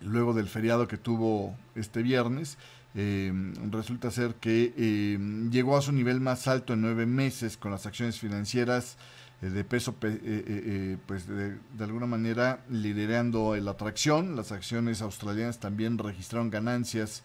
luego 0.00 0.34
del 0.34 0.48
feriado 0.48 0.88
que 0.88 0.96
tuvo 0.96 1.56
este 1.74 2.02
viernes, 2.02 2.58
eh, 2.94 3.32
resulta 3.70 4.10
ser 4.10 4.34
que 4.34 4.74
eh, 4.76 5.18
llegó 5.50 5.76
a 5.76 5.82
su 5.82 5.92
nivel 5.92 6.20
más 6.20 6.48
alto 6.48 6.72
en 6.72 6.80
nueve 6.80 7.06
meses 7.06 7.56
con 7.56 7.70
las 7.70 7.86
acciones 7.86 8.18
financieras 8.18 8.96
eh, 9.42 9.48
de 9.48 9.62
peso, 9.64 9.94
pues 9.94 11.26
de, 11.28 11.58
alguna 11.78 12.06
manera 12.06 12.64
liderando 12.68 13.54
la 13.56 13.72
atracción. 13.72 14.34
Las 14.34 14.50
acciones 14.50 15.02
australianas 15.02 15.60
también 15.60 15.98
registraron 15.98 16.50
ganancias 16.50 17.22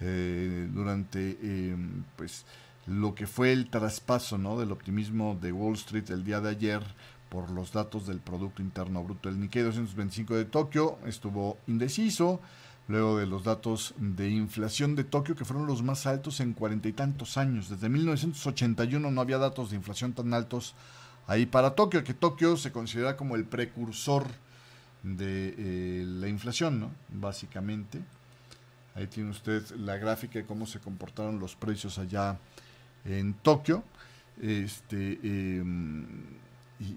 durante 0.00 1.38
pues 2.16 2.44
lo 2.86 3.14
que 3.14 3.26
fue 3.26 3.52
el 3.52 3.70
traspaso 3.70 4.36
¿no? 4.36 4.58
del 4.58 4.72
optimismo 4.72 5.38
de 5.40 5.52
Wall 5.52 5.74
Street 5.74 6.10
el 6.10 6.24
día 6.24 6.40
de 6.40 6.50
ayer 6.50 6.82
por 7.30 7.50
los 7.50 7.72
datos 7.72 8.06
del 8.06 8.18
Producto 8.18 8.60
Interno 8.60 9.02
Bruto. 9.02 9.28
El 9.28 9.40
Nikkei 9.40 9.62
225 9.62 10.34
de 10.34 10.44
Tokio 10.44 10.98
estuvo 11.06 11.58
indeciso 11.68 12.40
luego 12.88 13.18
de 13.18 13.26
los 13.26 13.44
datos 13.44 13.94
de 13.96 14.28
inflación 14.28 14.94
de 14.94 15.04
Tokio 15.04 15.34
que 15.34 15.44
fueron 15.44 15.66
los 15.66 15.82
más 15.82 16.06
altos 16.06 16.40
en 16.40 16.52
cuarenta 16.52 16.88
y 16.88 16.92
tantos 16.92 17.36
años. 17.36 17.68
Desde 17.68 17.88
1981 17.88 19.10
no 19.10 19.20
había 19.20 19.38
datos 19.38 19.70
de 19.70 19.76
inflación 19.76 20.12
tan 20.12 20.34
altos 20.34 20.74
ahí 21.26 21.46
para 21.46 21.74
Tokio, 21.74 22.04
que 22.04 22.14
Tokio 22.14 22.56
se 22.56 22.72
considera 22.72 23.16
como 23.16 23.36
el 23.36 23.44
precursor 23.44 24.26
de 25.02 25.54
eh, 25.56 26.04
la 26.06 26.28
inflación, 26.28 26.80
¿no? 26.80 26.90
Básicamente. 27.08 28.02
Ahí 28.94 29.06
tiene 29.06 29.30
usted 29.30 29.62
la 29.76 29.96
gráfica 29.96 30.38
de 30.38 30.46
cómo 30.46 30.66
se 30.66 30.78
comportaron 30.78 31.40
los 31.40 31.56
precios 31.56 31.98
allá 31.98 32.38
en 33.04 33.34
Tokio. 33.34 33.82
Este, 34.40 35.18
em, 35.22 36.06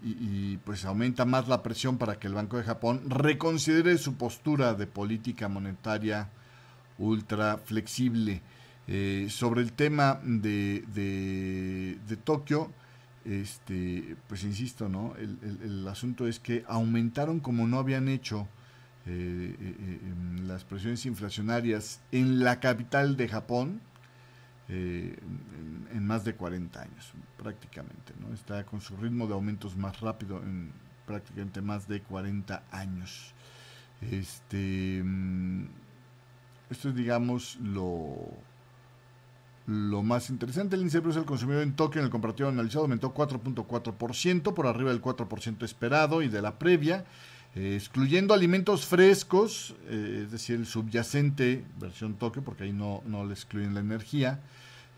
y, 0.04 0.58
pues 0.58 0.86
aumenta 0.86 1.26
más 1.26 1.48
la 1.48 1.64
presión 1.64 1.98
para 1.98 2.20
que 2.20 2.28
el 2.28 2.34
Banco 2.34 2.58
de 2.58 2.64
Japón 2.64 3.02
reconsidere 3.08 3.98
su 3.98 4.16
postura 4.16 4.74
de 4.74 4.88
política 4.88 5.48
monetaria 5.48 6.30
ultra 6.98 7.58
flexible. 7.58 8.42
Eh, 8.90 9.28
sobre 9.30 9.62
el 9.62 9.74
tema 9.74 10.22
de, 10.24 10.84
de, 10.94 12.18
Tokio, 12.24 12.72
este, 13.26 14.16
pues 14.28 14.44
insisto, 14.44 14.88
¿no? 14.88 15.14
El, 15.18 15.86
asunto 15.88 16.28
es 16.28 16.40
que 16.40 16.64
aumentaron 16.68 17.40
como 17.42 17.68
no 17.68 17.80
habían 17.80 18.08
hecho 18.08 18.48
eh, 19.06 19.56
eh, 19.60 20.00
las 20.46 20.64
presiones 20.64 21.06
inflacionarias 21.06 22.02
en 22.12 22.40
la 22.40 22.60
capital 22.60 23.18
de 23.18 23.28
Japón, 23.28 23.82
eh, 24.70 25.18
en, 25.94 26.06
más 26.06 26.26
de 26.26 26.36
40 26.36 26.82
años, 26.82 27.14
prácticamente. 27.38 28.14
¿no? 28.20 28.34
Está 28.34 28.66
con 28.66 28.82
su 28.82 28.98
ritmo 28.98 29.28
de 29.28 29.34
aumentos 29.34 29.76
más 29.78 30.00
rápido 30.02 30.38
en 30.38 30.72
prácticamente 31.06 31.62
más 31.62 31.88
de 31.88 32.02
40 32.02 32.64
años. 32.72 33.34
Este, 34.02 35.02
mm, 35.04 35.66
esto 36.70 36.90
es, 36.90 36.96
digamos, 36.96 37.58
lo, 37.62 38.16
lo 39.68 40.04
más 40.04 40.30
interesante. 40.30 40.76
El 40.76 40.82
índice 40.82 40.98
de 40.98 41.02
precios 41.04 41.24
del 41.24 41.28
consumidor 41.28 41.64
en 41.64 41.76
Tokio 41.76 42.00
en 42.00 42.06
el 42.06 42.12
comparativo 42.12 42.50
analizado 42.50 42.84
aumentó 42.84 43.14
4.4%, 43.14 44.54
por 44.54 44.68
arriba 44.68 44.92
del 44.92 45.02
4% 45.02 45.64
esperado 45.64 46.22
y 46.22 46.28
de 46.28 46.42
la 46.42 46.60
previa. 46.60 47.06
Eh, 47.58 47.76
excluyendo 47.76 48.36
alimentos 48.36 48.86
frescos, 48.86 49.74
eh, 49.88 50.22
es 50.26 50.32
decir, 50.32 50.58
el 50.58 50.68
subyacente, 50.68 51.64
versión 51.80 52.14
Tokio, 52.14 52.44
porque 52.44 52.66
ahí 52.66 52.72
no, 52.72 53.02
no 53.08 53.26
le 53.26 53.34
excluyen 53.34 53.74
la 53.74 53.80
energía, 53.80 54.42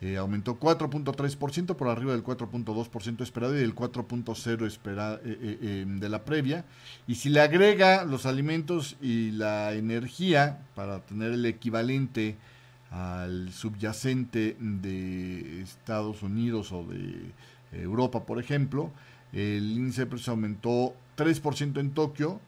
eh, 0.02 0.18
aumentó 0.18 0.60
4.3% 0.60 1.78
por 1.78 1.88
arriba 1.88 2.12
del 2.12 2.22
4.2% 2.22 3.22
esperado 3.22 3.56
y 3.56 3.62
del 3.62 3.74
4.0% 3.74 4.66
esperado 4.66 5.20
de 5.20 6.10
la 6.10 6.26
previa. 6.26 6.66
Y 7.08 7.16
si 7.16 7.30
le 7.30 7.40
agrega 7.40 8.04
los 8.04 8.26
alimentos 8.26 8.98
y 9.02 9.32
la 9.32 9.74
energía 9.74 10.60
para 10.76 11.00
tener 11.06 11.32
el 11.32 11.46
equivalente 11.46 12.36
al 12.92 13.54
subyacente 13.54 14.58
de 14.60 15.62
Estados 15.62 16.24
Unidos 16.24 16.74
o 16.74 16.84
de 16.84 17.32
Europa, 17.72 18.26
por 18.26 18.38
ejemplo, 18.38 18.92
el 19.32 19.72
índice 19.72 20.02
de 20.02 20.08
precios 20.08 20.30
aumentó 20.30 20.94
3% 21.16 21.80
en 21.80 21.92
Tokio, 21.92 22.42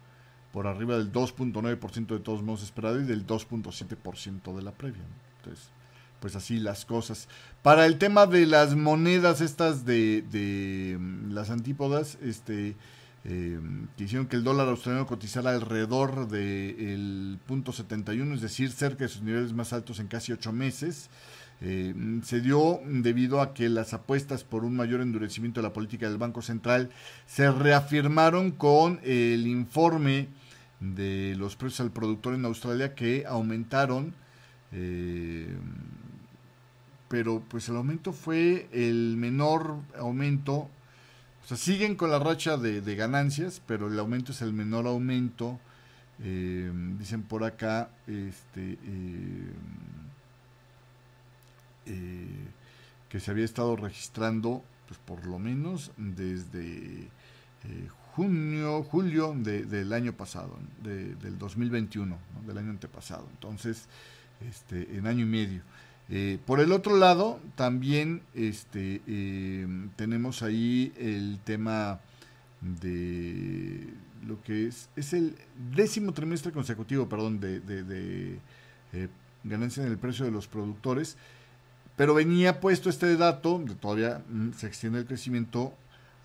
por 0.51 0.67
arriba 0.67 0.97
del 0.97 1.11
2.9% 1.11 2.07
de 2.07 2.19
todos 2.19 2.43
modos 2.43 2.63
esperado 2.63 2.99
y 2.99 3.05
del 3.05 3.25
2.7% 3.25 4.55
de 4.55 4.61
la 4.61 4.71
previa. 4.71 5.03
Entonces, 5.37 5.69
pues 6.19 6.35
así 6.35 6.59
las 6.59 6.85
cosas. 6.85 7.27
Para 7.61 7.85
el 7.85 7.97
tema 7.97 8.27
de 8.27 8.45
las 8.45 8.75
monedas 8.75 9.41
estas 9.41 9.85
de, 9.85 10.23
de 10.31 10.97
mm, 10.99 11.33
las 11.33 11.49
antípodas, 11.49 12.17
este, 12.21 12.75
eh, 13.23 13.59
hicieron 13.97 14.27
que 14.27 14.35
el 14.35 14.43
dólar 14.43 14.67
australiano 14.67 15.05
cotizara 15.05 15.51
alrededor 15.51 16.27
del 16.27 17.37
punto 17.45 17.71
71, 17.71 18.35
es 18.35 18.41
decir, 18.41 18.71
cerca 18.71 19.03
de 19.03 19.09
sus 19.09 19.21
niveles 19.21 19.53
más 19.53 19.73
altos 19.73 19.99
en 19.99 20.07
casi 20.07 20.31
ocho 20.31 20.51
meses. 20.51 21.09
Eh, 21.63 21.93
se 22.23 22.41
dio 22.41 22.81
debido 22.85 23.39
a 23.39 23.53
que 23.53 23.69
las 23.69 23.93
apuestas 23.93 24.43
por 24.43 24.65
un 24.65 24.75
mayor 24.75 25.01
endurecimiento 25.01 25.61
de 25.61 25.67
la 25.67 25.73
política 25.73 26.09
del 26.09 26.17
Banco 26.17 26.41
Central 26.41 26.89
se 27.27 27.51
reafirmaron 27.51 28.49
con 28.49 28.99
el 29.03 29.45
informe 29.45 30.29
de 30.81 31.35
los 31.37 31.55
precios 31.55 31.79
al 31.81 31.91
productor 31.91 32.33
en 32.33 32.43
Australia 32.43 32.95
que 32.95 33.23
aumentaron, 33.25 34.13
eh, 34.71 35.55
pero 37.07 37.41
pues 37.47 37.69
el 37.69 37.77
aumento 37.77 38.11
fue 38.13 38.67
el 38.71 39.15
menor 39.15 39.77
aumento, 39.97 40.69
o 41.43 41.47
sea, 41.47 41.55
siguen 41.55 41.95
con 41.95 42.09
la 42.09 42.19
racha 42.19 42.57
de, 42.57 42.95
ganancias, 42.95 43.61
pero 43.65 43.87
el 43.87 43.99
aumento 43.99 44.31
es 44.31 44.41
el 44.41 44.53
menor 44.53 44.87
aumento, 44.87 45.59
eh, 46.23 46.71
dicen 46.97 47.23
por 47.23 47.43
acá, 47.43 47.89
este, 48.07 48.77
eh, 51.85 52.45
que 53.07 53.19
se 53.19 53.31
había 53.31 53.45
estado 53.45 53.75
registrando, 53.75 54.63
pues 54.87 54.99
por 54.99 55.25
lo 55.27 55.37
menos 55.37 55.91
desde 55.97 57.09
junio, 58.15 58.83
julio 58.83 59.33
del 59.35 59.93
año 59.93 60.13
pasado, 60.13 60.57
del 60.83 61.37
2021, 61.37 62.17
del 62.45 62.57
año 62.57 62.71
antepasado. 62.71 63.27
Entonces, 63.31 63.87
este, 64.49 64.97
en 64.97 65.07
año 65.07 65.23
y 65.23 65.29
medio. 65.29 65.61
Eh, 66.09 66.39
por 66.45 66.59
el 66.59 66.73
otro 66.73 66.97
lado, 66.97 67.39
también 67.55 68.21
este, 68.33 69.01
eh, 69.07 69.67
tenemos 69.95 70.43
ahí 70.43 70.91
el 70.97 71.39
tema 71.43 72.01
de 72.59 73.87
lo 74.27 74.41
que 74.41 74.67
es, 74.67 74.89
es 74.95 75.13
el 75.13 75.35
décimo 75.73 76.11
trimestre 76.11 76.51
consecutivo, 76.51 77.07
perdón, 77.07 77.39
de, 77.39 77.59
de, 77.61 78.39
eh, 78.93 79.07
ganancia 79.43 79.83
en 79.83 79.91
el 79.91 79.97
precio 79.97 80.25
de 80.25 80.31
los 80.31 80.47
productores, 80.47 81.17
pero 81.95 82.13
venía 82.13 82.59
puesto 82.59 82.89
este 82.89 83.15
dato, 83.15 83.59
de 83.65 83.75
todavía 83.75 84.21
mm, 84.29 84.51
se 84.51 84.67
extiende 84.67 84.99
el 84.99 85.05
crecimiento 85.05 85.73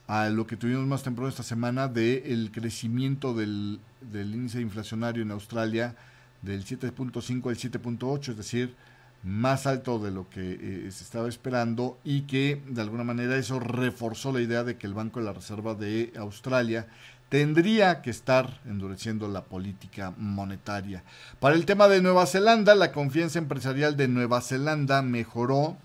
a 0.06 0.28
lo 0.28 0.46
que 0.46 0.56
tuvimos 0.56 0.86
más 0.86 1.02
temprano 1.02 1.28
esta 1.28 1.42
semana 1.42 1.88
del 1.88 2.22
el 2.24 2.52
crecimiento 2.52 3.34
del, 3.34 3.80
del 4.00 4.34
índice 4.34 4.60
inflacionario 4.60 5.22
en 5.22 5.30
Australia 5.30 5.96
del 6.42 6.64
7.5 6.64 7.48
al 7.48 7.56
7.8, 7.56 8.28
es 8.30 8.36
decir, 8.36 8.74
más 9.22 9.66
alto 9.66 9.98
de 9.98 10.12
lo 10.12 10.28
que 10.30 10.52
eh, 10.52 10.90
se 10.92 11.02
estaba 11.02 11.28
esperando 11.28 11.98
y 12.04 12.22
que 12.22 12.62
de 12.68 12.80
alguna 12.80 13.02
manera 13.02 13.36
eso 13.36 13.58
reforzó 13.58 14.32
la 14.32 14.40
idea 14.40 14.62
de 14.62 14.76
que 14.76 14.86
el 14.86 14.94
Banco 14.94 15.18
de 15.18 15.26
la 15.26 15.32
Reserva 15.32 15.74
de 15.74 16.12
Australia 16.16 16.86
tendría 17.28 18.02
que 18.02 18.10
estar 18.10 18.60
endureciendo 18.66 19.26
la 19.28 19.44
política 19.44 20.14
monetaria. 20.16 21.02
Para 21.40 21.56
el 21.56 21.66
tema 21.66 21.88
de 21.88 22.00
Nueva 22.00 22.26
Zelanda, 22.26 22.74
la 22.76 22.92
confianza 22.92 23.38
empresarial 23.38 23.96
de 23.96 24.06
Nueva 24.06 24.40
Zelanda 24.40 25.02
mejoró 25.02 25.76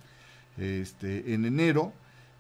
este, 0.57 1.33
en 1.33 1.45
enero. 1.45 1.93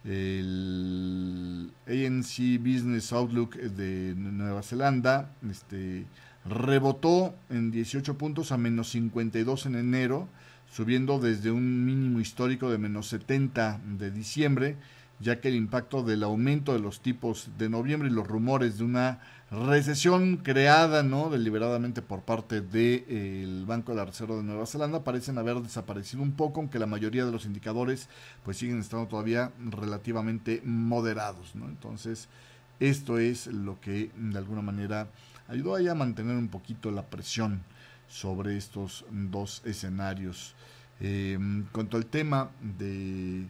El 0.03 1.71
ANC 1.87 2.59
Business 2.59 3.13
Outlook 3.13 3.55
de 3.55 4.15
Nueva 4.15 4.63
Zelanda 4.63 5.31
este, 5.49 6.05
rebotó 6.45 7.35
en 7.49 7.69
18 7.71 8.17
puntos 8.17 8.51
a 8.51 8.57
menos 8.57 8.89
52 8.89 9.67
en 9.67 9.75
enero 9.75 10.27
subiendo 10.71 11.19
desde 11.19 11.51
un 11.51 11.85
mínimo 11.85 12.19
histórico 12.19 12.71
de 12.71 12.77
menos 12.77 13.07
70 13.07 13.81
de 13.97 14.09
diciembre, 14.09 14.77
ya 15.21 15.39
que 15.39 15.49
el 15.49 15.55
impacto 15.55 16.03
del 16.03 16.23
aumento 16.23 16.73
de 16.73 16.79
los 16.79 17.01
tipos 17.01 17.49
de 17.57 17.69
noviembre 17.69 18.09
y 18.09 18.11
los 18.11 18.27
rumores 18.27 18.77
de 18.77 18.83
una 18.83 19.19
recesión 19.51 20.37
creada 20.37 21.03
no 21.03 21.29
deliberadamente 21.29 22.01
por 22.01 22.21
parte 22.21 22.61
del 22.61 23.65
Banco 23.65 23.91
de 23.91 23.97
la 23.97 24.05
Reserva 24.05 24.37
de 24.37 24.43
Nueva 24.43 24.65
Zelanda 24.65 25.03
parecen 25.03 25.37
haber 25.37 25.57
desaparecido 25.57 26.23
un 26.23 26.31
poco, 26.31 26.61
aunque 26.61 26.79
la 26.79 26.85
mayoría 26.85 27.25
de 27.25 27.31
los 27.31 27.45
indicadores 27.45 28.07
pues 28.43 28.57
siguen 28.57 28.79
estando 28.79 29.07
todavía 29.07 29.51
relativamente 29.59 30.61
moderados. 30.63 31.55
¿no? 31.55 31.67
Entonces, 31.67 32.29
esto 32.79 33.19
es 33.19 33.47
lo 33.47 33.79
que 33.81 34.09
de 34.15 34.37
alguna 34.37 34.61
manera 34.61 35.07
ayudó 35.47 35.75
a 35.75 35.95
mantener 35.95 36.37
un 36.37 36.47
poquito 36.47 36.89
la 36.89 37.03
presión 37.03 37.61
sobre 38.07 38.57
estos 38.57 39.05
dos 39.11 39.61
escenarios. 39.65 40.55
Eh, 40.99 41.37
cuanto 41.71 41.97
al 41.97 42.05
tema 42.05 42.51
del 42.61 43.49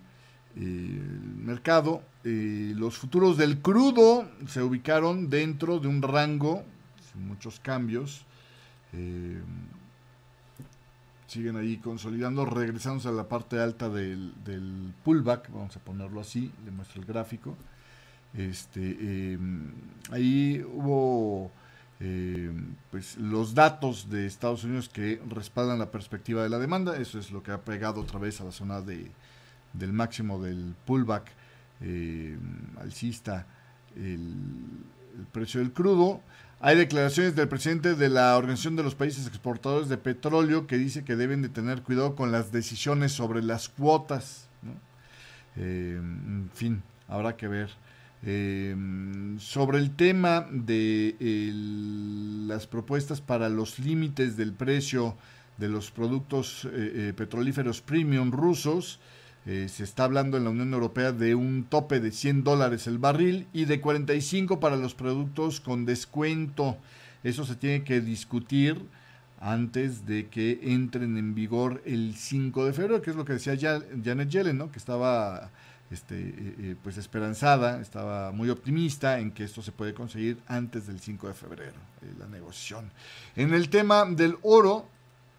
de, 0.56 1.02
mercado, 1.44 2.04
eh, 2.24 2.74
los 2.76 2.98
futuros 2.98 3.38
del 3.38 3.60
crudo 3.60 4.30
se 4.48 4.62
ubicaron 4.62 5.30
dentro 5.30 5.80
de 5.80 5.88
un 5.88 6.02
rango, 6.02 6.64
sin 7.12 7.28
muchos 7.28 7.60
cambios. 7.60 8.26
Eh, 8.94 9.42
siguen 11.28 11.56
ahí 11.56 11.78
consolidando, 11.78 12.46
regresamos 12.46 13.06
a 13.06 13.12
la 13.12 13.28
parte 13.28 13.60
alta 13.60 13.90
del, 13.90 14.34
pullback, 15.04 15.50
vamos 15.52 15.76
a 15.78 15.80
ponerlo 15.80 16.20
así, 16.20 16.52
le 16.66 16.72
muestro 16.72 17.02
el 17.02 17.08
gráfico. 17.08 17.56
Este, 18.34 19.38
ahí 20.12 20.66
hubo 20.74 21.52
eh, 22.04 22.52
pues 22.90 23.16
los 23.18 23.54
datos 23.54 24.10
de 24.10 24.26
Estados 24.26 24.64
Unidos 24.64 24.90
que 24.90 25.22
respaldan 25.30 25.78
la 25.78 25.92
perspectiva 25.92 26.42
de 26.42 26.50
la 26.50 26.58
demanda. 26.58 26.98
Eso 26.98 27.20
es 27.20 27.32
lo 27.32 27.44
que 27.44 27.52
ha 27.52 27.62
pegado 27.62 28.02
otra 28.02 28.20
vez 28.20 28.42
a 28.42 28.46
la 28.46 28.52
zona 28.52 28.82
de, 28.82 29.12
del 29.74 29.94
máximo 29.94 30.42
del 30.42 30.76
pullback 30.86 31.32
eh, 31.84 32.38
alcista 32.80 33.48
el, 33.96 34.36
precio 35.32 35.60
del 35.60 35.72
crudo. 35.72 36.22
Hay 36.60 36.78
declaraciones 36.78 37.36
del 37.36 37.48
presidente 37.48 37.96
de 37.96 38.10
la 38.10 38.38
Organización 38.38 38.76
de 38.76 38.84
los 38.84 38.94
Países 38.94 39.26
Exportadores 39.26 39.90
de 39.90 39.98
Petróleo 39.98 40.68
que 40.68 40.78
dice 40.78 41.04
que 41.04 41.16
deben 41.16 41.42
de 41.42 41.50
tener 41.50 41.82
cuidado 41.82 42.16
con 42.16 42.32
las 42.32 42.52
decisiones 42.52 43.12
sobre 43.12 43.42
las 43.42 43.68
cuotas. 43.68 44.48
Eh, 45.58 45.98
en 46.00 46.50
fin, 46.54 46.84
habrá 47.08 47.36
que 47.36 47.48
ver. 47.48 47.72
Eh, 48.24 48.76
sobre 49.40 49.80
el 49.80 49.96
tema 49.96 50.48
de 50.52 51.16
las 52.48 52.68
propuestas 52.68 53.22
para 53.22 53.50
los 53.50 53.80
límites 53.80 54.38
del 54.38 54.54
precio 54.54 55.18
de 55.58 55.68
los 55.68 55.90
productos 55.90 56.68
petrolíferos 57.16 57.82
premium 57.82 58.32
rusos, 58.32 59.00
eh, 59.46 59.68
se 59.70 59.84
está 59.84 60.04
hablando 60.04 60.38
en 60.38 60.44
la 60.44 60.52
Unión 60.52 60.72
Europea 60.74 61.12
de 61.12 61.34
un 61.34 61.64
tope 61.64 62.00
de 62.00 62.12
100 62.12 62.44
dólares 62.44 62.86
el 62.86 63.00
barril 63.00 63.48
y 63.54 63.66
de 63.66 63.82
45 63.82 64.60
para 64.60 64.76
los 64.76 64.94
productos 64.94 65.60
con 65.60 65.86
descuento. 65.86 66.78
Eso 67.24 67.46
se 67.46 67.56
tiene 67.56 67.84
que 67.84 68.02
discutir 68.02 68.86
antes 69.40 70.06
de 70.06 70.28
que 70.28 70.60
entren 70.62 71.18
en 71.18 71.34
vigor 71.34 71.82
el 71.86 72.16
5 72.16 72.66
de 72.66 72.74
febrero, 72.74 73.02
que 73.02 73.10
es 73.10 73.16
lo 73.16 73.26
que 73.26 73.34
decía 73.34 73.58
Janet 73.58 74.30
Yellen, 74.30 74.58
¿no? 74.60 74.72
que 74.72 74.78
estaba 74.78 75.50
este, 75.90 76.20
eh, 76.20 76.56
eh, 76.60 76.76
pues 76.82 76.98
esperanzada, 76.98 77.82
estaba 77.82 78.32
muy 78.32 78.50
optimista 78.52 79.20
en 79.20 79.32
que 79.32 79.44
esto 79.44 79.64
se 79.64 79.72
puede 79.72 79.96
conseguir 79.96 80.38
antes 80.48 80.86
del 80.86 81.00
5 81.00 81.28
de 81.28 81.34
febrero, 81.34 81.80
la 82.20 82.28
negociación. 82.28 82.92
En 83.36 83.54
el 83.56 83.70
tema 83.70 84.06
del 84.06 84.38
oro, 84.44 84.88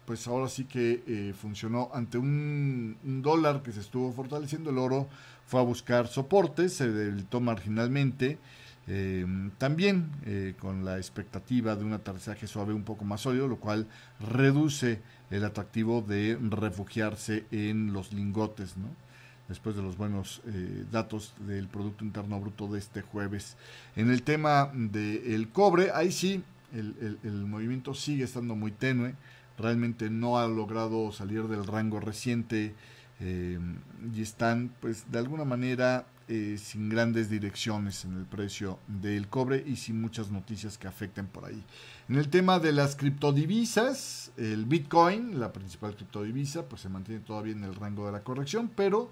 pues 0.05 0.27
ahora 0.27 0.49
sí 0.49 0.65
que 0.65 1.33
funcionó 1.39 1.89
ante 1.93 2.17
un, 2.17 2.97
dólar 3.21 3.61
que 3.63 3.71
se 3.71 3.79
estuvo 3.79 4.11
fortaleciendo, 4.11 4.69
el 4.69 4.77
oro 4.77 5.07
fue 5.45 5.59
a 5.59 5.63
buscar 5.63 6.07
soportes, 6.07 6.73
se 6.73 6.91
debilitó 6.91 7.39
marginalmente, 7.39 8.37
también 9.57 10.11
con 10.59 10.83
la 10.83 10.97
expectativa 10.97 11.75
de 11.75 11.85
un 11.85 11.93
aterrizaje 11.93 12.47
suave 12.47 12.73
un 12.73 12.83
poco 12.83 13.05
más 13.05 13.21
sólido, 13.21 13.47
lo 13.47 13.57
cual 13.57 13.87
reduce 14.19 14.99
el 15.31 15.45
atractivo 15.45 16.01
de 16.01 16.37
refugiarse 16.49 17.45
en 17.51 17.93
los 17.93 18.11
lingotes, 18.11 18.75
¿no? 18.77 18.89
después 19.47 19.75
de 19.75 19.81
los 19.81 19.97
buenos 19.97 20.41
eh, 20.47 20.85
datos 20.91 21.33
del 21.39 21.67
Producto 21.67 22.03
Interno 22.03 22.39
Bruto 22.39 22.67
de 22.67 22.79
este 22.79 23.01
jueves. 23.01 23.57
En 23.95 24.09
el 24.09 24.23
tema 24.23 24.71
del 24.73 25.49
cobre, 25.49 25.91
ahí 25.93 26.11
sí, 26.11 26.43
el, 26.73 27.45
movimiento 27.45 27.93
sigue 27.93 28.23
estando 28.23 28.55
muy 28.55 28.71
tenue, 28.71 29.13
realmente 29.57 30.09
no 30.09 30.39
ha 30.39 30.47
logrado 30.47 31.11
salir 31.11 31.43
del 31.47 31.65
rango 31.65 31.99
reciente 31.99 32.73
eh, 33.19 33.59
y 34.13 34.21
están 34.21 34.73
pues 34.81 35.11
de 35.11 35.19
alguna 35.19 35.45
manera 35.45 36.05
eh, 36.29 36.57
sin 36.57 36.87
grandes 36.87 37.29
direcciones 37.29 38.05
en 38.05 38.17
el 38.17 38.25
precio 38.25 38.79
del 38.87 39.27
cobre 39.27 39.61
y 39.65 39.75
sin 39.75 39.99
muchas 39.99 40.31
noticias 40.31 40.77
que 40.77 40.87
afecten 40.87 41.27
por 41.27 41.45
ahí. 41.45 41.61
En 42.07 42.15
el 42.15 42.29
tema 42.29 42.59
de 42.59 42.71
las 42.71 42.95
criptodivisas, 42.95 44.31
el 44.37 44.65
Bitcoin, 44.65 45.39
la 45.39 45.51
principal 45.51 45.95
criptodivisa, 45.95 46.67
pues 46.69 46.81
se 46.81 46.89
mantiene 46.89 47.21
todavía 47.21 47.51
en 47.51 47.65
el 47.65 47.75
rango 47.75 48.05
de 48.05 48.13
la 48.13 48.23
corrección, 48.23 48.71
pero 48.73 49.11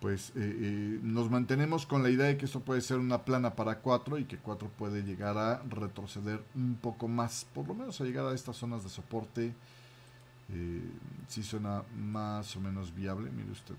pues 0.00 0.30
eh, 0.30 0.32
eh, 0.36 1.00
nos 1.02 1.30
mantenemos 1.30 1.84
con 1.84 2.02
la 2.02 2.08
idea 2.08 2.26
de 2.26 2.38
que 2.38 2.46
esto 2.46 2.60
puede 2.60 2.80
ser 2.80 2.98
una 2.98 3.22
plana 3.22 3.54
para 3.54 3.80
4 3.80 4.18
y 4.18 4.24
que 4.24 4.38
4 4.38 4.70
puede 4.78 5.02
llegar 5.02 5.36
a 5.36 5.62
retroceder 5.68 6.42
un 6.54 6.76
poco 6.76 7.06
más, 7.06 7.46
por 7.54 7.68
lo 7.68 7.74
menos 7.74 8.00
a 8.00 8.04
llegar 8.04 8.24
a 8.26 8.34
estas 8.34 8.56
zonas 8.56 8.82
de 8.82 8.88
soporte. 8.88 9.54
Eh, 10.52 10.90
si 11.28 11.42
suena 11.42 11.84
más 11.96 12.56
o 12.56 12.60
menos 12.60 12.94
viable, 12.94 13.30
mire 13.30 13.50
usted. 13.50 13.74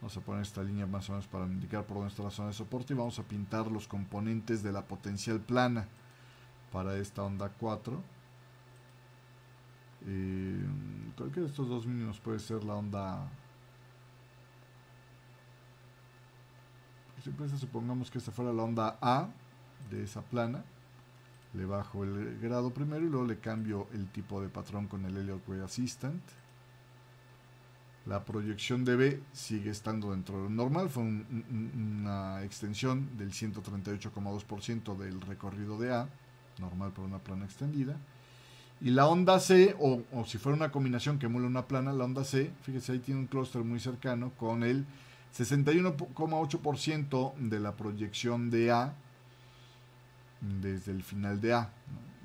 Vamos 0.00 0.16
a 0.16 0.20
poner 0.22 0.40
esta 0.40 0.62
línea 0.62 0.86
más 0.86 1.10
o 1.10 1.12
menos 1.12 1.26
para 1.26 1.44
indicar 1.44 1.84
por 1.84 1.98
dónde 1.98 2.08
está 2.08 2.22
la 2.22 2.30
zona 2.30 2.48
de 2.48 2.54
soporte 2.54 2.94
y 2.94 2.96
vamos 2.96 3.18
a 3.18 3.22
pintar 3.22 3.66
los 3.70 3.86
componentes 3.86 4.62
de 4.62 4.72
la 4.72 4.86
potencial 4.86 5.38
plana 5.38 5.86
para 6.72 6.96
esta 6.96 7.22
onda 7.22 7.50
4. 7.50 8.02
Eh, 10.06 10.64
cualquiera 11.14 11.42
de 11.42 11.50
estos 11.50 11.68
dos 11.68 11.86
mínimos 11.86 12.18
puede 12.20 12.38
ser 12.38 12.64
la 12.64 12.76
onda 12.76 13.28
Supongamos 17.58 18.10
que 18.10 18.18
esta 18.18 18.32
fuera 18.32 18.52
la 18.52 18.62
onda 18.62 18.98
A 19.00 19.28
de 19.90 20.04
esa 20.04 20.22
plana. 20.22 20.64
Le 21.52 21.64
bajo 21.64 22.04
el 22.04 22.38
grado 22.38 22.72
primero 22.72 23.04
y 23.04 23.10
luego 23.10 23.26
le 23.26 23.38
cambio 23.38 23.88
el 23.92 24.08
tipo 24.08 24.40
de 24.40 24.48
patrón 24.48 24.86
con 24.86 25.04
el 25.04 25.16
Elliott 25.16 25.46
Wave 25.48 25.64
Assistant. 25.64 26.22
La 28.06 28.24
proyección 28.24 28.84
de 28.84 28.96
B 28.96 29.22
sigue 29.32 29.70
estando 29.70 30.12
dentro 30.12 30.36
de 30.38 30.44
lo 30.44 30.50
normal, 30.50 30.88
fue 30.88 31.02
una 31.02 32.42
extensión 32.44 33.16
del 33.18 33.32
138,2% 33.32 34.96
del 34.96 35.20
recorrido 35.20 35.78
de 35.78 35.92
A, 35.92 36.08
normal 36.58 36.92
por 36.92 37.04
una 37.04 37.18
plana 37.18 37.44
extendida. 37.44 37.96
Y 38.80 38.90
la 38.90 39.06
onda 39.06 39.38
C, 39.38 39.76
o, 39.78 40.02
o, 40.12 40.24
si 40.24 40.38
fuera 40.38 40.56
una 40.56 40.72
combinación 40.72 41.18
que 41.18 41.26
emula 41.26 41.46
una 41.46 41.66
plana, 41.66 41.92
la 41.92 42.04
onda 42.04 42.24
C, 42.24 42.50
fíjese 42.62 42.92
ahí 42.92 42.98
tiene 43.00 43.20
un 43.20 43.26
clúster 43.26 43.62
muy 43.62 43.78
cercano 43.78 44.32
con 44.38 44.62
el 44.62 44.86
61,8% 45.36 47.34
de 47.36 47.60
la 47.60 47.76
proyección 47.76 48.50
de 48.50 48.70
A 48.72 48.94
desde 50.40 50.92
el 50.92 51.02
final 51.02 51.40
de 51.40 51.54
A, 51.54 51.72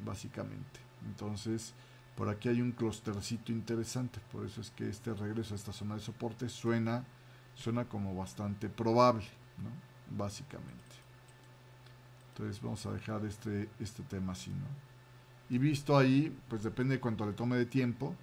básicamente. 0.04 0.80
Entonces, 1.06 1.74
por 2.16 2.30
aquí 2.30 2.50
hay 2.50 2.62
un 2.62 2.72
clustercito 2.72 3.52
interesante, 3.52 4.20
por 4.32 4.46
eso 4.46 4.62
es 4.62 4.72
que 4.72 4.90
este 4.90 5.14
regreso 5.14 5.54
a 5.54 5.58
esta 5.58 5.74
zona 5.74 5.96
de 5.96 6.02
soporte 6.02 6.50
suena, 6.50 7.06
suena 7.54 7.86
como 7.86 8.16
bastante 8.16 8.70
probable, 8.70 9.26
básicamente. 10.10 10.82
Entonces 12.30 12.62
vamos 12.62 12.86
a 12.86 12.92
dejar 12.92 13.26
este, 13.26 13.70
este 13.80 14.04
tema 14.04 14.34
así, 14.34 14.52
¿no? 14.52 14.68
Y 15.50 15.58
visto 15.58 15.98
ahí, 15.98 16.36
pues 16.50 16.64
depende 16.64 16.96
de 16.96 17.02
cuánto 17.02 17.26
le 17.26 17.34
tome 17.34 17.56
de 17.56 17.66
tiempo, 17.66 18.16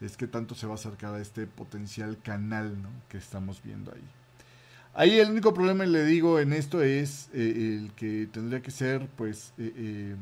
es 0.00 0.16
que 0.16 0.26
tanto 0.26 0.54
se 0.54 0.66
va 0.66 0.72
a 0.72 0.74
acercar 0.76 1.14
a 1.14 1.20
este 1.20 1.46
potencial 1.46 2.18
canal 2.22 2.80
¿no? 2.80 2.88
que 3.08 3.18
estamos 3.18 3.62
viendo 3.62 3.92
ahí. 3.92 4.08
Ahí 4.98 5.20
el 5.20 5.30
único 5.30 5.54
problema, 5.54 5.86
le 5.86 6.04
digo, 6.04 6.40
en 6.40 6.52
esto 6.52 6.82
es 6.82 7.30
eh, 7.32 7.78
el 7.80 7.92
que 7.92 8.26
tendría 8.32 8.60
que 8.62 8.72
ser, 8.72 9.06
pues, 9.16 9.54
eh, 9.56 9.72
eh, 9.76 10.16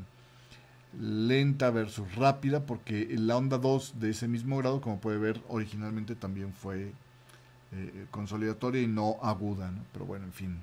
lenta 1.00 1.70
versus 1.70 2.14
rápida, 2.14 2.66
porque 2.66 3.08
la 3.16 3.38
onda 3.38 3.56
2 3.56 3.94
de 3.98 4.10
ese 4.10 4.28
mismo 4.28 4.58
grado, 4.58 4.82
como 4.82 5.00
puede 5.00 5.16
ver, 5.16 5.40
originalmente 5.48 6.14
también 6.14 6.52
fue 6.52 6.92
consolidatoria 8.10 8.82
y 8.82 8.86
no 8.86 9.16
aguda, 9.22 9.70
¿no? 9.70 9.82
Pero 9.94 10.04
bueno, 10.04 10.26
en 10.26 10.32
fin. 10.34 10.60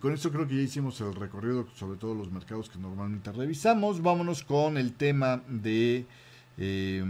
con 0.00 0.12
esto 0.12 0.30
creo 0.30 0.46
que 0.46 0.56
ya 0.56 0.62
hicimos 0.62 1.00
el 1.00 1.14
recorrido 1.16 1.66
sobre 1.74 1.98
todos 1.98 2.16
los 2.16 2.30
mercados 2.30 2.70
que 2.70 2.78
normalmente 2.78 3.32
revisamos. 3.32 4.02
Vámonos 4.02 4.44
con 4.44 4.76
el 4.76 4.92
tema 4.92 5.42
de 5.48 6.06
eh, 6.58 7.02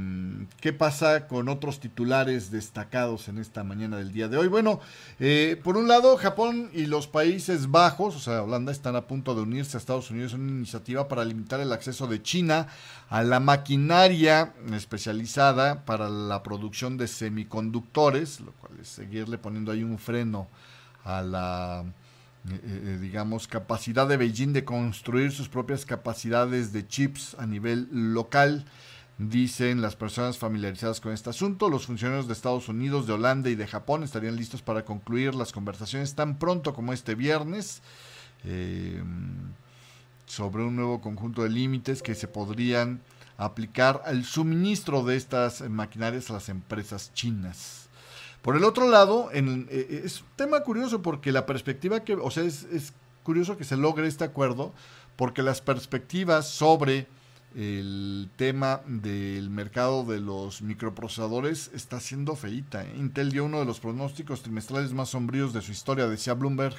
¿Qué 0.60 0.72
pasa 0.72 1.26
con 1.26 1.48
otros 1.48 1.80
titulares 1.80 2.50
destacados 2.50 3.28
en 3.28 3.38
esta 3.38 3.64
mañana 3.64 3.96
del 3.96 4.12
día 4.12 4.28
de 4.28 4.36
hoy? 4.36 4.46
Bueno, 4.46 4.80
eh, 5.18 5.60
por 5.64 5.76
un 5.76 5.88
lado, 5.88 6.16
Japón 6.16 6.70
y 6.72 6.86
los 6.86 7.08
Países 7.08 7.70
Bajos, 7.70 8.14
o 8.14 8.20
sea, 8.20 8.42
Holanda, 8.42 8.70
están 8.70 8.94
a 8.94 9.08
punto 9.08 9.34
de 9.34 9.42
unirse 9.42 9.76
a 9.76 9.80
Estados 9.80 10.10
Unidos 10.10 10.34
en 10.34 10.42
una 10.42 10.52
iniciativa 10.52 11.08
para 11.08 11.24
limitar 11.24 11.60
el 11.60 11.72
acceso 11.72 12.06
de 12.06 12.22
China 12.22 12.68
a 13.10 13.22
la 13.24 13.40
maquinaria 13.40 14.54
especializada 14.72 15.84
para 15.84 16.08
la 16.08 16.42
producción 16.42 16.96
de 16.96 17.08
semiconductores, 17.08 18.40
lo 18.40 18.52
cual 18.52 18.74
es 18.80 18.88
seguirle 18.88 19.38
poniendo 19.38 19.72
ahí 19.72 19.82
un 19.82 19.98
freno 19.98 20.48
a 21.04 21.20
la, 21.20 21.84
eh, 22.48 22.60
eh, 22.64 22.98
digamos, 23.00 23.46
capacidad 23.46 24.08
de 24.08 24.16
Beijing 24.16 24.52
de 24.52 24.64
construir 24.64 25.30
sus 25.30 25.48
propias 25.48 25.84
capacidades 25.84 26.72
de 26.72 26.86
chips 26.86 27.36
a 27.38 27.46
nivel 27.46 27.88
local. 27.90 28.64
Dicen 29.28 29.80
las 29.80 29.94
personas 29.94 30.36
familiarizadas 30.36 31.00
con 31.00 31.12
este 31.12 31.30
asunto, 31.30 31.68
los 31.68 31.86
funcionarios 31.86 32.26
de 32.26 32.32
Estados 32.32 32.68
Unidos, 32.68 33.06
de 33.06 33.12
Holanda 33.12 33.50
y 33.50 33.54
de 33.54 33.68
Japón 33.68 34.02
estarían 34.02 34.34
listos 34.34 34.62
para 34.62 34.84
concluir 34.84 35.36
las 35.36 35.52
conversaciones 35.52 36.16
tan 36.16 36.40
pronto 36.40 36.74
como 36.74 36.92
este 36.92 37.14
viernes 37.14 37.82
eh, 38.42 39.00
sobre 40.26 40.64
un 40.64 40.74
nuevo 40.74 41.00
conjunto 41.00 41.44
de 41.44 41.50
límites 41.50 42.02
que 42.02 42.16
se 42.16 42.26
podrían 42.26 43.00
aplicar 43.36 44.02
al 44.06 44.24
suministro 44.24 45.04
de 45.04 45.14
estas 45.14 45.60
maquinarias 45.70 46.28
a 46.30 46.32
las 46.32 46.48
empresas 46.48 47.14
chinas. 47.14 47.88
Por 48.42 48.56
el 48.56 48.64
otro 48.64 48.88
lado, 48.88 49.30
eh, 49.32 50.02
es 50.04 50.22
un 50.22 50.28
tema 50.34 50.64
curioso 50.64 51.00
porque 51.00 51.30
la 51.30 51.46
perspectiva 51.46 52.00
que, 52.00 52.14
o 52.14 52.30
sea, 52.32 52.42
es, 52.42 52.64
es 52.64 52.92
curioso 53.22 53.56
que 53.56 53.62
se 53.62 53.76
logre 53.76 54.08
este 54.08 54.24
acuerdo 54.24 54.72
porque 55.14 55.44
las 55.44 55.60
perspectivas 55.60 56.48
sobre 56.48 57.06
el 57.56 58.30
tema 58.36 58.80
del 58.86 59.50
mercado 59.50 60.04
de 60.04 60.20
los 60.20 60.62
microprocesadores 60.62 61.70
está 61.74 62.00
siendo 62.00 62.36
feita. 62.36 62.84
¿eh? 62.84 62.94
Intel 62.96 63.30
dio 63.30 63.44
uno 63.44 63.60
de 63.60 63.64
los 63.64 63.80
pronósticos 63.80 64.42
trimestrales 64.42 64.92
más 64.92 65.10
sombríos 65.10 65.52
de 65.52 65.62
su 65.62 65.72
historia, 65.72 66.08
decía 66.08 66.34
Bloomberg, 66.34 66.76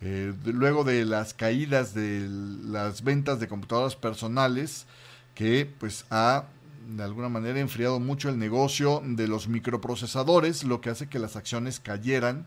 eh, 0.00 0.32
luego 0.44 0.84
de 0.84 1.04
las 1.04 1.32
caídas 1.34 1.94
de 1.94 2.28
las 2.28 3.04
ventas 3.04 3.40
de 3.40 3.48
computadoras 3.48 3.96
personales, 3.96 4.86
que 5.34 5.70
pues 5.78 6.04
ha 6.10 6.44
de 6.88 7.04
alguna 7.04 7.28
manera 7.28 7.60
enfriado 7.60 8.00
mucho 8.00 8.28
el 8.28 8.38
negocio 8.38 9.02
de 9.04 9.28
los 9.28 9.48
microprocesadores, 9.48 10.64
lo 10.64 10.80
que 10.80 10.90
hace 10.90 11.08
que 11.08 11.18
las 11.18 11.36
acciones 11.36 11.80
cayeran 11.80 12.46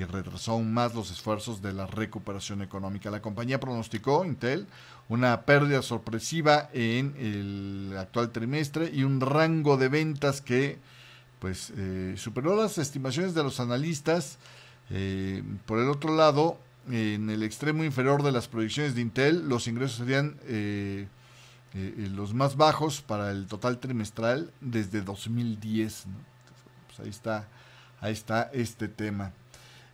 y 0.00 0.04
retrasó 0.04 0.52
aún 0.52 0.72
más 0.72 0.94
los 0.94 1.10
esfuerzos 1.10 1.60
de 1.60 1.74
la 1.74 1.86
recuperación 1.86 2.62
económica. 2.62 3.10
La 3.10 3.20
compañía 3.20 3.60
pronosticó, 3.60 4.24
Intel, 4.24 4.66
una 5.10 5.42
pérdida 5.42 5.82
sorpresiva 5.82 6.70
en 6.72 7.14
el 7.18 7.96
actual 7.98 8.30
trimestre 8.30 8.90
y 8.92 9.04
un 9.04 9.20
rango 9.20 9.76
de 9.76 9.88
ventas 9.88 10.40
que 10.40 10.78
pues 11.38 11.72
eh, 11.76 12.14
superó 12.16 12.56
las 12.56 12.78
estimaciones 12.78 13.34
de 13.34 13.42
los 13.42 13.60
analistas. 13.60 14.38
Eh, 14.88 15.42
por 15.66 15.78
el 15.78 15.90
otro 15.90 16.16
lado, 16.16 16.58
en 16.90 17.28
el 17.28 17.42
extremo 17.42 17.84
inferior 17.84 18.22
de 18.22 18.32
las 18.32 18.48
proyecciones 18.48 18.94
de 18.94 19.02
Intel, 19.02 19.48
los 19.50 19.68
ingresos 19.68 19.98
serían 19.98 20.36
eh, 20.44 21.08
los 22.14 22.32
más 22.32 22.56
bajos 22.56 23.02
para 23.02 23.30
el 23.32 23.46
total 23.46 23.78
trimestral 23.78 24.50
desde 24.62 25.02
2010. 25.02 26.04
Pues 26.86 27.00
ahí 27.00 27.10
está, 27.10 27.48
ahí 28.00 28.12
está 28.12 28.50
este 28.54 28.88
tema. 28.88 29.32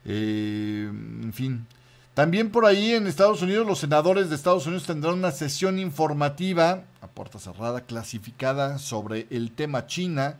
En 0.06 1.32
fin, 1.32 1.66
también 2.14 2.50
por 2.50 2.64
ahí 2.64 2.94
en 2.94 3.06
Estados 3.06 3.42
Unidos, 3.42 3.66
los 3.66 3.78
senadores 3.78 4.30
de 4.30 4.36
Estados 4.36 4.66
Unidos 4.66 4.86
tendrán 4.86 5.14
una 5.14 5.32
sesión 5.32 5.78
informativa 5.78 6.84
a 7.02 7.08
puerta 7.08 7.38
cerrada, 7.38 7.82
clasificada 7.82 8.78
sobre 8.78 9.26
el 9.30 9.52
tema 9.52 9.86
China 9.86 10.38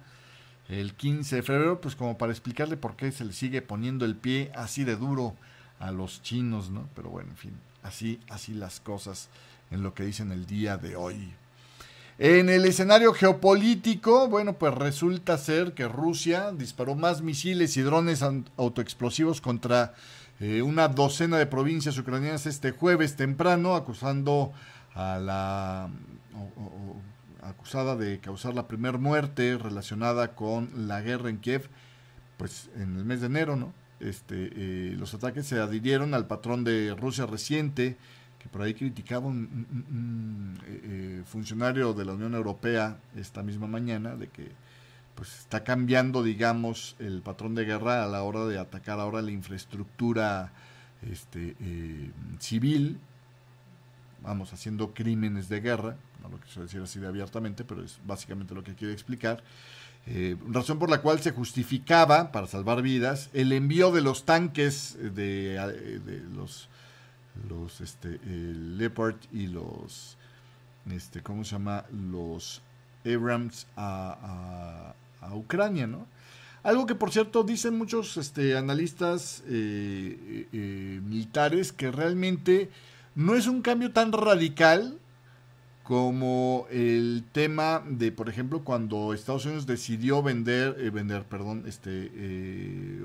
el 0.68 0.94
15 0.94 1.36
de 1.36 1.42
febrero, 1.42 1.80
pues 1.80 1.94
como 1.94 2.18
para 2.18 2.32
explicarle 2.32 2.76
por 2.76 2.96
qué 2.96 3.12
se 3.12 3.24
le 3.24 3.32
sigue 3.32 3.62
poniendo 3.62 4.04
el 4.04 4.16
pie 4.16 4.50
así 4.54 4.84
de 4.84 4.96
duro 4.96 5.36
a 5.78 5.90
los 5.90 6.22
chinos, 6.22 6.70
¿no? 6.70 6.88
Pero 6.94 7.10
bueno, 7.10 7.30
en 7.30 7.36
fin, 7.36 7.52
así, 7.82 8.20
así 8.28 8.54
las 8.54 8.80
cosas 8.80 9.28
en 9.70 9.82
lo 9.82 9.94
que 9.94 10.04
dicen 10.04 10.32
el 10.32 10.46
día 10.46 10.76
de 10.76 10.96
hoy. 10.96 11.34
En 12.18 12.48
el 12.48 12.64
escenario 12.64 13.12
geopolítico, 13.12 14.26
bueno, 14.28 14.54
pues 14.54 14.72
resulta 14.72 15.36
ser 15.36 15.74
que 15.74 15.86
Rusia 15.86 16.50
disparó 16.50 16.94
más 16.94 17.20
misiles 17.20 17.76
y 17.76 17.82
drones 17.82 18.22
autoexplosivos 18.56 19.42
contra 19.42 19.92
eh, 20.40 20.62
una 20.62 20.88
docena 20.88 21.36
de 21.36 21.44
provincias 21.44 21.98
ucranianas 21.98 22.46
este 22.46 22.70
jueves 22.70 23.16
temprano, 23.16 23.74
acusando 23.74 24.52
a 24.94 25.18
la 25.18 25.90
acusada 27.42 27.96
de 27.96 28.18
causar 28.18 28.54
la 28.54 28.66
primera 28.66 28.96
muerte 28.96 29.58
relacionada 29.58 30.34
con 30.34 30.88
la 30.88 31.02
guerra 31.02 31.28
en 31.28 31.36
Kiev, 31.36 31.68
pues 32.38 32.70
en 32.76 32.96
el 32.96 33.04
mes 33.04 33.20
de 33.20 33.26
enero, 33.26 33.56
¿no? 33.56 33.74
Este, 34.00 34.52
eh, 34.54 34.94
los 34.98 35.12
ataques 35.12 35.46
se 35.46 35.58
adhirieron 35.58 36.14
al 36.14 36.26
patrón 36.26 36.64
de 36.64 36.94
Rusia 36.98 37.26
reciente, 37.26 37.98
por 38.46 38.62
ahí 38.62 38.74
criticaba 38.74 39.26
un, 39.26 40.58
eh, 40.66 41.22
funcionario 41.26 41.92
de 41.92 42.04
la 42.04 42.12
Unión 42.12 42.34
Europea 42.34 42.98
esta 43.16 43.42
misma 43.42 43.66
mañana, 43.66 44.16
de 44.16 44.28
que 44.28 44.50
pues 45.14 45.38
está 45.38 45.64
cambiando, 45.64 46.22
digamos, 46.22 46.94
el 46.98 47.22
patrón 47.22 47.54
de 47.54 47.64
guerra 47.64 48.04
a 48.04 48.06
la 48.06 48.22
hora 48.22 48.44
de 48.44 48.58
atacar 48.58 49.00
ahora 49.00 49.22
la 49.22 49.30
infraestructura 49.30 50.52
este, 51.10 51.56
eh, 51.60 52.10
civil, 52.38 52.98
vamos, 54.22 54.52
haciendo 54.52 54.92
crímenes 54.92 55.48
de 55.48 55.60
guerra, 55.60 55.96
no 56.22 56.28
lo 56.28 56.38
quiero 56.38 56.62
decir 56.62 56.82
así 56.82 57.00
de 57.00 57.06
abiertamente, 57.06 57.64
pero 57.64 57.82
es 57.82 57.98
básicamente 58.06 58.54
lo 58.54 58.62
que 58.62 58.74
quiere 58.74 58.92
explicar. 58.92 59.42
Eh, 60.08 60.36
razón 60.48 60.78
por 60.78 60.88
la 60.88 61.00
cual 61.00 61.20
se 61.20 61.32
justificaba, 61.32 62.30
para 62.30 62.46
salvar 62.46 62.82
vidas, 62.82 63.30
el 63.32 63.52
envío 63.52 63.90
de 63.90 64.02
los 64.02 64.24
tanques 64.24 64.96
de, 65.00 65.58
de 66.04 66.22
los, 66.34 66.68
los 67.48 67.80
este, 67.80 68.18
Leopard 68.24 69.16
y 69.32 69.46
los, 69.46 70.16
este, 70.90 71.22
¿cómo 71.22 71.44
se 71.44 71.52
llama? 71.52 71.84
Los 71.92 72.62
Abrams 73.04 73.66
a, 73.76 74.94
a 75.20 75.34
Ucrania, 75.34 75.86
¿no? 75.86 76.06
Algo 76.66 76.84
que 76.84 76.96
por 76.96 77.12
cierto 77.12 77.44
dicen 77.44 77.78
muchos 77.78 78.16
este, 78.16 78.56
analistas 78.56 79.44
eh, 79.46 80.18
eh, 80.20 80.48
eh, 80.52 81.00
militares 81.04 81.72
que 81.72 81.92
realmente 81.92 82.70
no 83.14 83.36
es 83.36 83.46
un 83.46 83.62
cambio 83.62 83.92
tan 83.92 84.10
radical 84.10 84.98
como 85.84 86.66
el 86.72 87.22
tema 87.30 87.84
de, 87.88 88.10
por 88.10 88.28
ejemplo, 88.28 88.64
cuando 88.64 89.14
Estados 89.14 89.44
Unidos 89.44 89.66
decidió 89.66 90.24
vender, 90.24 90.90
vender, 90.90 91.22
perdón, 91.22 91.62
este, 91.68 92.10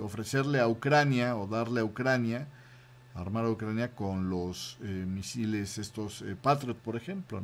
ofrecerle 0.01 0.59
a 0.59 0.67
Ucrania 0.67 1.37
o 1.37 1.45
darle 1.45 1.81
a 1.81 1.83
Ucrania, 1.83 2.47
armar 3.13 3.45
a 3.45 3.49
Ucrania 3.49 3.93
con 3.93 4.29
los 4.29 4.77
misiles 4.81 5.77
estos 5.77 6.23
Patriot, 6.41 6.77
por 6.77 6.95
ejemplo. 6.95 7.41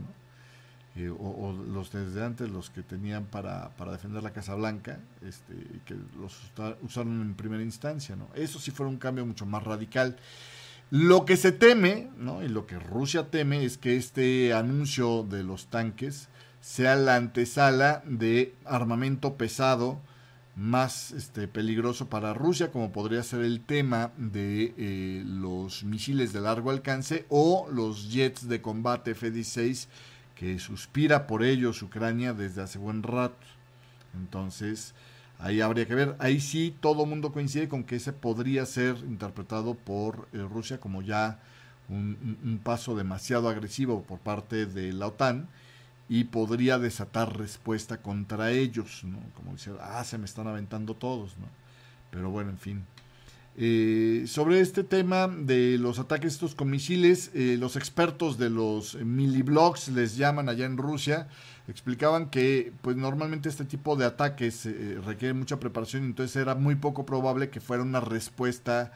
Eh, 0.98 1.10
o, 1.10 1.54
los 1.54 1.92
desde 1.92 2.26
antes, 2.26 2.50
los 2.50 2.72
que 2.72 2.82
tenían 2.82 3.26
para, 3.26 3.70
para 3.78 3.92
defender 3.92 4.24
la 4.24 4.34
Casa 4.34 4.56
Blanca, 4.56 4.98
este, 5.22 5.54
que 5.86 5.96
los 6.20 6.36
usaron 6.82 7.22
en 7.22 7.36
primera 7.36 7.62
instancia. 7.62 8.16
¿no? 8.16 8.28
Eso 8.34 8.58
sí 8.58 8.72
fue 8.72 8.88
un 8.88 8.98
cambio 8.98 9.24
mucho 9.24 9.46
más 9.46 9.64
radical. 9.64 10.18
Lo 10.90 11.24
que 11.26 11.38
se 11.38 11.52
teme, 11.52 12.10
¿no? 12.18 12.44
y 12.44 12.48
lo 12.48 12.66
que 12.66 12.80
Rusia 12.80 13.30
teme, 13.30 13.64
es 13.64 13.78
que 13.78 13.96
este 13.96 14.54
anuncio 14.54 15.22
de 15.22 15.44
los 15.44 15.68
tanques 15.68 16.30
sea 16.62 16.96
la 16.96 17.16
antesala 17.16 18.02
de 18.08 18.56
armamento 18.66 19.36
pesado 19.38 20.00
más 20.58 21.12
este, 21.12 21.48
peligroso 21.48 22.10
para 22.10 22.34
Rusia, 22.34 22.72
como 22.72 22.92
podría 22.92 23.22
ser 23.22 23.42
el 23.42 23.62
tema 23.62 24.12
de 24.18 24.74
eh, 24.76 25.24
los 25.24 25.84
misiles 25.84 26.34
de 26.34 26.42
largo 26.42 26.72
alcance 26.72 27.28
o 27.30 27.68
los 27.72 28.12
jets 28.12 28.50
de 28.50 28.60
combate 28.60 29.12
F-16 29.12 29.88
que 30.34 30.58
suspira 30.58 31.28
por 31.28 31.44
ellos 31.44 31.82
Ucrania 31.84 32.34
desde 32.34 32.64
hace 32.64 32.80
buen 32.80 33.04
rato. 33.04 33.46
Entonces, 34.16 34.96
ahí 35.38 35.62
habría 35.62 35.86
que 35.86 35.94
ver. 35.96 36.16
Ahí 36.18 36.40
sí 36.40 36.76
todo 36.80 37.06
mundo 37.06 37.32
coincide 37.32 37.70
con 37.70 37.84
que 37.84 37.98
ese 37.98 38.12
podría 38.12 38.66
ser 38.66 38.98
interpretado 38.98 39.76
por 39.76 40.28
eh, 40.34 40.40
Rusia 40.40 40.80
como 40.80 41.04
ya 41.04 41.40
un, 41.88 42.60
paso 42.64 42.96
demasiado 42.96 43.48
agresivo 43.48 44.02
por 44.04 44.20
parte 44.20 44.66
de 44.66 44.92
la 44.92 45.08
OTAN 45.08 45.48
y 46.10 46.26
podría 46.26 46.80
desatar 46.80 47.38
respuesta 47.38 48.02
contra 48.02 48.52
ellos, 48.52 49.04
¿no? 49.04 49.20
Como 49.36 49.54
decir, 49.54 49.74
ah, 49.82 50.04
se 50.04 50.18
me 50.18 50.26
están 50.26 50.48
aventando 50.48 50.96
todos, 50.96 51.38
¿no? 51.38 51.48
Pero 52.12 52.30
bueno, 52.30 52.52
en 52.52 52.58
fin. 52.58 52.84
Eh, 53.60 54.26
sobre 54.28 54.62
este 54.62 54.84
tema 54.84 55.28
de 55.28 55.80
los 55.80 55.98
ataques 55.98 56.34
estos 56.34 56.54
con 56.54 56.70
misiles, 56.70 57.32
eh, 57.34 57.58
los 57.60 57.76
expertos 57.76 58.38
de 58.38 58.52
los 58.52 58.94
miliblogs 58.96 59.88
les 59.88 60.16
llaman 60.16 60.48
allá 60.48 60.66
en 60.66 60.78
Rusia, 60.78 61.28
explicaban 61.68 62.30
que 62.30 62.72
pues 62.84 62.96
normalmente 62.96 63.50
este 63.50 63.66
tipo 63.66 63.96
de 63.96 64.06
ataques 64.06 64.68
eh, 64.68 65.00
requiere 65.04 65.34
mucha 65.34 65.60
preparación, 65.60 66.04
entonces 66.04 66.36
era 66.36 66.54
muy 66.54 66.76
poco 66.76 67.04
probable 67.04 67.50
que 67.50 67.60
fuera 67.60 67.82
una 67.82 68.00
respuesta 68.00 68.94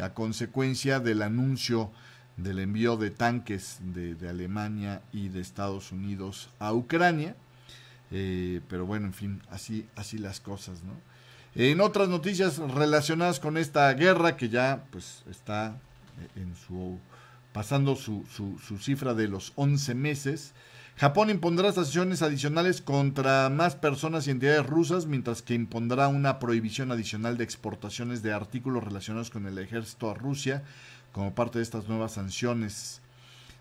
a 0.00 0.14
consecuencia 0.14 1.00
del 1.00 1.20
anuncio 1.20 1.90
del 2.38 2.60
envío 2.60 2.96
de 2.96 3.10
tanques 3.10 3.78
de, 3.80 4.28
Alemania 4.28 5.02
y 5.12 5.28
de 5.28 5.40
Estados 5.40 5.92
Unidos 5.92 6.48
a 6.58 6.72
Ucrania. 6.72 7.36
pero 8.10 8.86
bueno, 8.86 9.06
en 9.06 9.12
fin, 9.12 9.42
así, 9.50 9.86
las 10.18 10.40
cosas, 10.40 10.82
¿no? 10.82 10.94
En 11.54 11.80
otras 11.80 12.08
noticias 12.08 12.58
relacionadas 12.58 13.40
con 13.40 13.56
esta 13.58 13.92
guerra 13.94 14.36
que 14.36 14.48
ya 14.48 14.84
pues 14.90 15.24
está 15.28 15.76
en 16.36 16.54
su 16.54 16.98
pasando 17.52 17.96
su, 17.96 18.24
su, 18.30 18.78
cifra 18.78 19.14
de 19.14 19.26
los 19.26 19.52
11 19.56 19.94
meses, 19.94 20.54
Japón 20.96 21.30
impondrá 21.30 21.72
sanciones 21.72 22.22
adicionales 22.22 22.82
contra 22.82 23.48
más 23.50 23.74
personas 23.74 24.26
y 24.26 24.30
entidades 24.30 24.66
rusas, 24.66 25.06
mientras 25.06 25.42
que 25.42 25.54
impondrá 25.54 26.08
una 26.08 26.38
prohibición 26.38 26.92
adicional 26.92 27.36
de 27.36 27.44
exportaciones 27.44 28.22
de 28.22 28.32
artículos 28.32 28.84
relacionados 28.84 29.30
con 29.30 29.46
el 29.46 29.58
ejército 29.58 30.10
a 30.10 30.14
Rusia 30.14 30.62
como 31.18 31.34
parte 31.34 31.58
de 31.58 31.64
estas 31.64 31.88
nuevas 31.88 32.12
sanciones. 32.12 33.00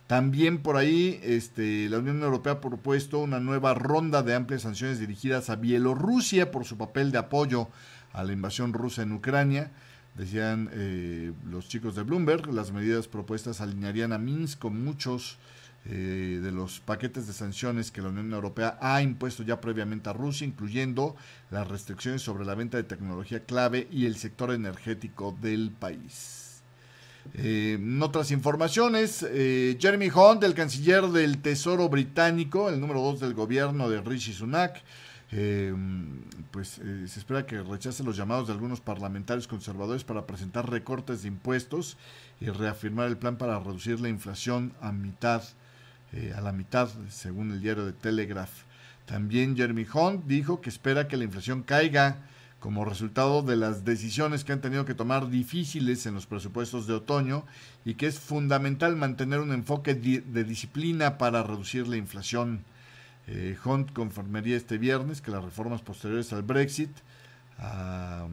También 0.05 0.59
por 0.59 0.77
ahí 0.77 1.19
este, 1.23 1.89
la 1.89 1.97
Unión 1.97 2.21
Europea 2.21 2.53
ha 2.53 2.61
propuesto 2.61 3.17
una 3.17 3.39
nueva 3.39 3.73
ronda 3.73 4.21
de 4.21 4.35
amplias 4.35 4.61
sanciones 4.61 4.99
dirigidas 4.99 5.49
a 5.49 5.55
Bielorrusia 5.55 6.51
por 6.51 6.65
su 6.65 6.77
papel 6.77 7.11
de 7.11 7.17
apoyo 7.17 7.67
a 8.13 8.23
la 8.23 8.31
invasión 8.31 8.73
rusa 8.73 9.01
en 9.01 9.11
Ucrania. 9.11 9.71
Decían 10.13 10.69
eh, 10.71 11.33
los 11.49 11.67
chicos 11.67 11.95
de 11.95 12.03
Bloomberg, 12.03 12.53
las 12.53 12.71
medidas 12.71 13.07
propuestas 13.07 13.59
alinearían 13.59 14.13
a 14.13 14.19
Minsk 14.19 14.59
con 14.59 14.83
muchos 14.83 15.39
eh, 15.85 16.39
de 16.39 16.51
los 16.51 16.79
paquetes 16.79 17.25
de 17.25 17.33
sanciones 17.33 17.89
que 17.89 18.03
la 18.03 18.09
Unión 18.09 18.31
Europea 18.31 18.77
ha 18.81 19.01
impuesto 19.01 19.41
ya 19.41 19.59
previamente 19.59 20.11
a 20.11 20.13
Rusia, 20.13 20.45
incluyendo 20.45 21.15
las 21.49 21.67
restricciones 21.67 22.21
sobre 22.21 22.45
la 22.45 22.53
venta 22.53 22.77
de 22.77 22.83
tecnología 22.83 23.45
clave 23.45 23.87
y 23.89 24.05
el 24.05 24.15
sector 24.15 24.51
energético 24.51 25.35
del 25.41 25.71
país. 25.71 26.46
Eh, 27.33 27.77
otras 28.01 28.31
informaciones, 28.31 29.25
eh, 29.29 29.77
Jeremy 29.79 30.09
Hunt, 30.09 30.43
el 30.43 30.53
canciller 30.53 31.03
del 31.07 31.39
Tesoro 31.39 31.89
británico, 31.89 32.69
el 32.69 32.79
número 32.79 33.01
2 33.01 33.19
del 33.19 33.33
gobierno 33.33 33.89
de 33.89 34.01
Rishi 34.01 34.33
Sunak, 34.33 34.81
eh, 35.31 35.73
pues 36.51 36.79
se 37.05 37.19
espera 37.19 37.45
que 37.45 37.61
rechace 37.61 38.03
los 38.03 38.15
llamados 38.15 38.47
de 38.47 38.53
algunos 38.53 38.79
parlamentarios 38.79 39.47
conservadores 39.47 40.03
para 40.03 40.25
presentar 40.25 40.69
recortes 40.69 41.21
de 41.21 41.27
impuestos 41.27 41.97
y 42.39 42.49
reafirmar 42.49 43.07
el 43.07 43.17
plan 43.17 43.37
para 43.37 43.59
reducir 43.59 43.99
la 43.99 44.09
inflación 44.09 44.73
a 44.81 44.91
mitad, 44.91 45.43
a 46.35 46.41
la 46.41 46.53
mitad, 46.53 46.89
según 47.09 47.51
el 47.51 47.61
diario 47.61 47.85
de 47.85 47.91
Telegraph. 47.91 48.63
También 49.05 49.55
Jeremy 49.55 49.85
Hunt 49.93 50.25
dijo 50.25 50.61
que 50.61 50.69
espera 50.69 51.07
que 51.07 51.17
la 51.17 51.25
inflación 51.25 51.61
caiga 51.63 52.17
como 52.67 52.83
resultado 52.83 53.43
de 53.43 53.55
las 53.55 53.85
decisiones 53.85 54.43
que 54.43 54.51
han 54.51 54.59
tenido 54.59 54.83
que 54.83 54.93
tomar 54.93 55.29
difíciles 55.29 56.05
en 56.05 56.15
los 56.15 56.25
presupuestos 56.25 56.85
de 56.85 56.95
otoño 56.95 57.45
y 57.85 57.93
que 57.93 58.07
es 58.07 58.19
fundamental 58.19 58.97
mantener 58.97 59.39
un 59.39 59.53
enfoque 59.53 59.95
de 59.95 60.43
disciplina 60.43 61.17
para 61.17 61.43
reducir 61.43 61.87
la 61.87 61.95
inflación. 61.95 62.65
Eh, 63.27 63.55
Hunt 63.63 63.93
confirmaría 63.93 64.57
este 64.57 64.77
viernes 64.77 65.21
que 65.21 65.31
las 65.31 65.45
reformas 65.45 65.81
posteriores 65.81 66.33
al 66.33 66.43
Brexit, 66.43 66.89
eh, 67.57 68.27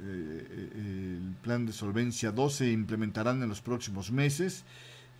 eh, 0.00 1.18
el 1.22 1.36
plan 1.42 1.66
de 1.66 1.72
solvencia 1.72 2.32
2 2.32 2.52
se 2.52 2.72
implementarán 2.72 3.40
en 3.40 3.50
los 3.50 3.60
próximos 3.60 4.10
meses 4.10 4.64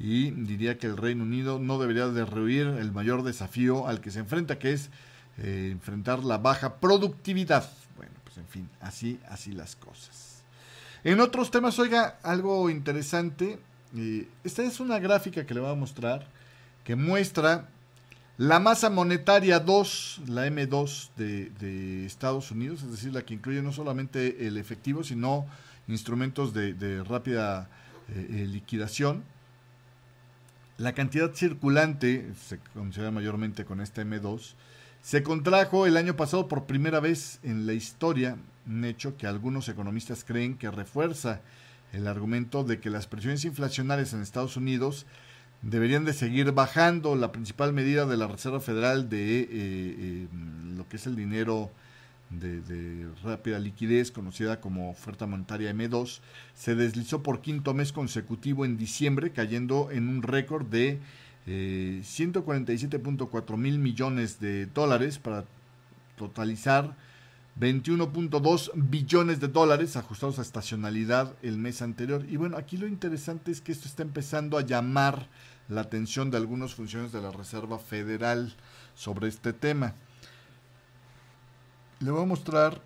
y 0.01 0.33
diría 0.33 0.77
que 0.77 0.89
el 0.89 0.97
Reino 0.97 1.23
Unido 1.23 1.61
no 1.61 1.79
debería 1.79 2.09
de 2.09 2.25
rehuir 2.25 2.67
el 2.67 2.91
mayor 2.91 3.23
desafío 3.23 3.87
al 3.87 4.01
que 4.01 4.11
se 4.11 4.19
enfrenta, 4.19 4.59
que 4.59 4.73
es 4.73 4.91
eh, 5.43 5.71
enfrentar 5.73 6.23
la 6.23 6.37
baja 6.37 6.75
productividad. 6.77 7.69
Bueno, 7.97 8.13
pues 8.25 8.37
en 8.37 8.47
fin, 8.47 8.69
así, 8.81 9.19
así 9.29 9.53
las 9.53 9.75
cosas. 9.75 10.43
En 11.03 11.19
otros 11.21 11.51
temas, 11.51 11.79
oiga, 11.79 12.19
algo 12.23 12.69
interesante. 12.69 13.59
Eh, 13.97 14.29
esta 14.45 14.63
es 14.63 14.81
una 14.81 14.99
gráfica 14.99 15.47
que 15.47 15.55
le 15.55 15.61
voy 15.61 15.71
a 15.71 15.75
mostrar 15.75 16.27
que 16.85 16.95
muestra 16.95 17.69
la 18.37 18.61
masa 18.61 18.91
monetaria 18.91 19.61
2, 19.61 20.23
la 20.29 20.47
M2 20.47 21.11
de, 21.17 22.05
Estados 22.05 22.51
Unidos, 22.51 22.83
es 22.83 22.91
decir, 22.91 23.13
la 23.13 23.23
que 23.23 23.35
incluye 23.35 23.63
no 23.63 23.73
solamente 23.73 24.47
el 24.47 24.59
efectivo, 24.59 25.05
sino 25.05 25.47
instrumentos 25.89 26.53
de, 26.53 27.03
rápida 27.05 27.69
eh, 28.09 28.47
liquidación. 28.47 29.25
La 30.77 30.93
cantidad 30.93 31.33
circulante 31.35 32.33
se 32.49 32.59
considera 32.75 33.11
mayormente 33.11 33.65
con 33.65 33.81
esta 33.81 34.03
M2 34.03 34.55
se 35.03 35.23
contrajo 35.23 35.87
el 35.87 35.97
año 35.97 36.17
pasado 36.17 36.47
por 36.47 36.65
primera 36.65 37.01
vez 37.01 37.41
en 37.43 37.67
la 37.67 37.73
historia, 37.73 38.37
un 38.67 38.85
hecho 38.85 39.17
que 39.17 39.27
algunos 39.27 39.69
economistas 39.69 40.25
creen 40.25 40.57
que 40.57 40.71
refuerza 40.71 41.41
el 41.93 42.07
argumento 42.07 42.65
de 42.65 42.81
que 42.81 42.91
las 42.91 43.07
presiones 43.07 43.45
inflacionarias 43.45 44.13
en 44.13 44.23
Estados 44.23 44.57
Unidos 44.57 45.07
deberían 45.63 46.05
de 46.05 46.13
seguir 46.13 46.53
bajando. 46.53 47.17
La 47.17 47.33
principal 47.33 47.73
medida 47.73 48.07
de 48.07 48.17
la 48.17 48.29
Reserva 48.29 48.61
Federal 48.61 49.09
de 49.09 49.41
eh, 49.41 49.49
eh, 49.51 50.29
lo 50.77 50.89
que 50.89 50.97
es 50.97 51.07
el 51.07 51.17
dinero 51.17 51.71
de, 52.29 52.61
de, 52.61 53.09
rápida 53.25 53.59
liquidez, 53.59 54.13
conocida 54.13 54.61
como 54.61 54.91
oferta 54.91 55.27
monetaria 55.27 55.73
M2, 55.73 56.21
se 56.55 56.75
deslizó 56.75 57.23
por 57.23 57.41
quinto 57.41 57.75
mes 57.75 57.93
consecutivo 57.93 58.65
en 58.65 58.77
diciembre, 58.77 59.33
cayendo 59.33 59.91
en 59.91 60.09
un 60.09 60.23
récord 60.23 60.67
de 60.67 61.01
147.4 61.47 63.55
eh, 63.55 63.57
mil 63.57 63.79
millones 63.79 64.41
de 64.41 64.67
dólares 64.67 65.19
para 65.19 65.45
totalizar 66.17 66.97
21.2 67.59 68.71
billones 68.75 69.41
de 69.41 69.49
dólares 69.49 69.97
ajustados 69.97 70.39
a 70.39 70.43
estacionalidad 70.43 71.35
el 71.43 71.59
mes 71.59 71.83
anterior. 71.83 72.25
Y 72.29 72.37
bueno, 72.37 72.57
aquí 72.57 72.77
lo 72.77 72.87
interesante 72.87 73.51
es 73.51 73.61
que 73.61 73.73
esto 73.73 73.89
está 73.89 74.03
empezando 74.03 74.59
a 74.59 74.63
llamar 74.63 75.29
la 75.69 75.83
atención 75.83 76.31
de 76.31 76.37
algunos 76.37 76.75
funcionarios 76.75 77.13
de 77.13 77.21
la 77.21 77.31
Reserva 77.31 77.79
Federal 77.79 78.55
sobre 78.95 79.29
este 79.29 79.53
tema. 79.53 79.95
Le 82.01 82.11
voy 82.11 82.23
a 82.23 82.27
mostrar 82.27 82.81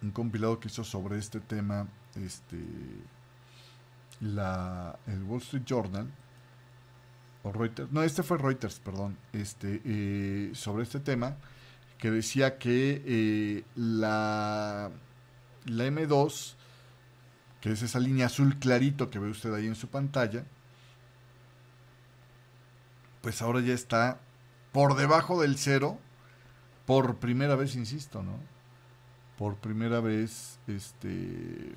un 0.00 0.10
compilado 0.10 0.60
que 0.60 0.68
hizo 0.68 0.84
sobre 0.84 1.18
este 1.18 1.40
tema 1.40 1.88
este 2.14 2.56
la, 4.20 4.98
el 5.06 5.22
Wall 5.24 5.40
Street 5.40 5.64
Journal, 5.64 6.08
o 7.42 7.52
Reuters, 7.52 7.90
no, 7.92 8.02
este 8.02 8.22
fue 8.22 8.38
Reuters, 8.38 8.80
perdón, 8.80 9.16
este, 9.32 9.80
eh, 9.84 10.50
sobre 10.54 10.82
este 10.82 11.00
tema, 11.00 11.36
que 11.98 12.10
decía 12.10 12.58
que 12.58 13.02
eh, 13.04 13.64
la, 13.74 14.90
la 15.66 15.86
M2, 15.86 16.54
que 17.60 17.72
es 17.72 17.82
esa 17.82 17.98
línea 17.98 18.26
azul 18.26 18.58
clarito 18.58 19.10
que 19.10 19.18
ve 19.18 19.28
usted 19.28 19.52
ahí 19.54 19.66
en 19.66 19.74
su 19.74 19.88
pantalla, 19.88 20.44
pues 23.20 23.42
ahora 23.42 23.60
ya 23.60 23.74
está 23.74 24.20
por 24.72 24.96
debajo 24.96 25.40
del 25.42 25.58
cero, 25.58 25.98
por 26.86 27.16
primera 27.16 27.56
vez, 27.56 27.74
insisto, 27.74 28.22
¿no? 28.22 28.38
Por 29.36 29.56
primera 29.56 30.00
vez, 30.00 30.58
este, 30.66 31.74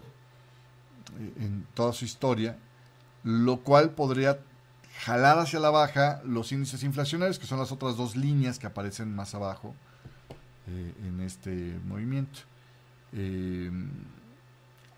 en 1.40 1.66
toda 1.74 1.94
su 1.94 2.06
historia, 2.06 2.58
lo 3.24 3.62
cual 3.62 3.92
podría 3.92 4.40
jalar 5.00 5.40
hacia 5.40 5.60
la 5.60 5.70
baja 5.70 6.22
los 6.26 6.52
índices 6.52 6.84
inflacionarios, 6.84 7.40
que 7.40 7.48
son 7.48 7.60
las 7.60 7.72
otras 7.72 7.98
dos 7.98 8.16
líneas 8.16 8.60
que 8.60 8.68
aparecen 8.68 9.16
más 9.16 9.34
abajo 9.34 9.76
eh, 10.68 10.94
en 11.06 11.22
este 11.22 11.80
movimiento. 11.86 12.42
Eh, 13.14 13.72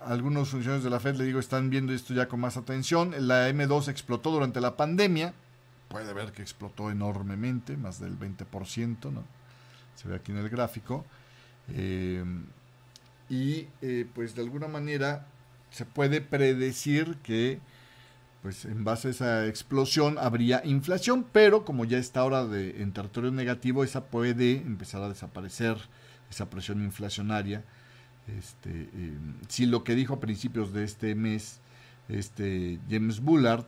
algunos 0.02 0.50
funcionarios 0.50 0.84
de 0.84 0.90
la 0.90 1.00
Fed, 1.00 1.16
le 1.16 1.24
digo, 1.24 1.40
están 1.40 1.70
viendo 1.70 1.94
esto 1.94 2.14
ya 2.14 2.28
con 2.28 2.42
más 2.42 2.58
atención. 2.58 3.14
La 3.28 3.50
M2 3.50 3.88
explotó 3.88 4.32
durante 4.32 4.60
la 4.60 4.76
pandemia. 4.76 5.34
Puede 5.88 6.12
ver 6.14 6.34
que 6.34 6.42
explotó 6.42 6.92
enormemente, 6.92 7.78
más 7.78 8.00
del 8.00 8.20
20%, 8.20 9.12
¿no? 9.12 9.24
Se 9.96 10.10
ve 10.10 10.16
aquí 10.16 10.34
en 10.34 10.40
el 10.40 10.50
gráfico. 10.50 11.06
Eh, 11.70 12.24
y 13.30 13.64
pues 14.14 14.36
de 14.36 14.42
alguna 14.42 14.68
manera 14.68 15.26
se 15.74 15.86
puede 15.86 16.22
predecir 16.22 17.18
que 17.24 17.60
pues 18.44 18.66
en 18.66 18.84
base 18.84 19.08
a 19.08 19.12
esa 19.12 19.48
explosión 19.48 20.18
habría 20.20 20.62
inflación, 20.66 21.26
pero 21.32 21.66
como 21.66 21.86
ya 21.86 21.98
está 21.98 22.20
ahora 22.20 22.46
de, 22.46 22.82
en 22.82 22.92
territorio 22.92 23.32
negativo, 23.32 23.84
esa 23.84 24.06
puede 24.06 24.58
empezar 24.58 25.02
a 25.02 25.10
desaparecer, 25.10 25.78
esa 26.30 26.50
presión 26.50 26.84
inflacionaria. 26.84 27.64
Este, 28.38 28.70
eh, 28.70 29.18
si 29.48 29.66
lo 29.66 29.84
que 29.84 29.96
dijo 29.96 30.16
a 30.16 30.20
principios 30.20 30.74
de 30.74 30.84
este 30.84 31.16
mes 31.16 31.60
este 32.10 32.80
James 32.90 33.22
Bullard, 33.22 33.66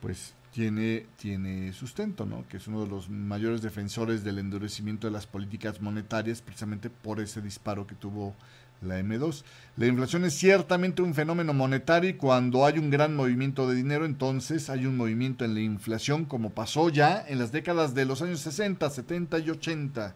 pues 0.00 0.34
tiene, 0.52 1.06
tiene 1.16 1.72
sustento, 1.72 2.24
¿no? 2.24 2.48
que 2.48 2.56
es 2.56 2.66
uno 2.66 2.82
de 2.82 2.88
los 2.88 3.10
mayores 3.10 3.62
defensores 3.62 4.24
del 4.24 4.38
endurecimiento 4.38 5.06
de 5.06 5.12
las 5.12 5.26
políticas 5.26 5.80
monetarias, 5.80 6.40
precisamente 6.40 6.90
por 6.90 7.20
ese 7.20 7.42
disparo 7.42 7.86
que 7.86 7.94
tuvo 7.94 8.34
la 8.80 9.00
M2. 9.00 9.42
La 9.76 9.86
inflación 9.86 10.24
es 10.24 10.34
ciertamente 10.34 11.02
un 11.02 11.14
fenómeno 11.14 11.52
monetario 11.52 12.10
y 12.10 12.14
cuando 12.14 12.64
hay 12.64 12.78
un 12.78 12.90
gran 12.90 13.14
movimiento 13.14 13.68
de 13.68 13.76
dinero, 13.76 14.04
entonces 14.04 14.70
hay 14.70 14.86
un 14.86 14.96
movimiento 14.96 15.44
en 15.44 15.54
la 15.54 15.60
inflación 15.60 16.24
como 16.24 16.50
pasó 16.50 16.88
ya 16.88 17.24
en 17.26 17.38
las 17.38 17.52
décadas 17.52 17.94
de 17.94 18.04
los 18.04 18.22
años 18.22 18.40
60, 18.40 18.88
70 18.88 19.38
y 19.38 19.50
80, 19.50 20.14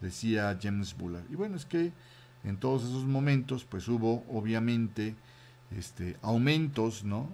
decía 0.00 0.58
James 0.62 0.96
Bullard. 0.96 1.24
Y 1.30 1.34
bueno, 1.34 1.56
es 1.56 1.64
que 1.64 1.92
en 2.44 2.56
todos 2.56 2.82
esos 2.84 3.04
momentos 3.04 3.64
pues 3.64 3.88
hubo 3.88 4.24
obviamente 4.28 5.14
este, 5.76 6.16
aumentos, 6.22 7.04
¿no? 7.04 7.28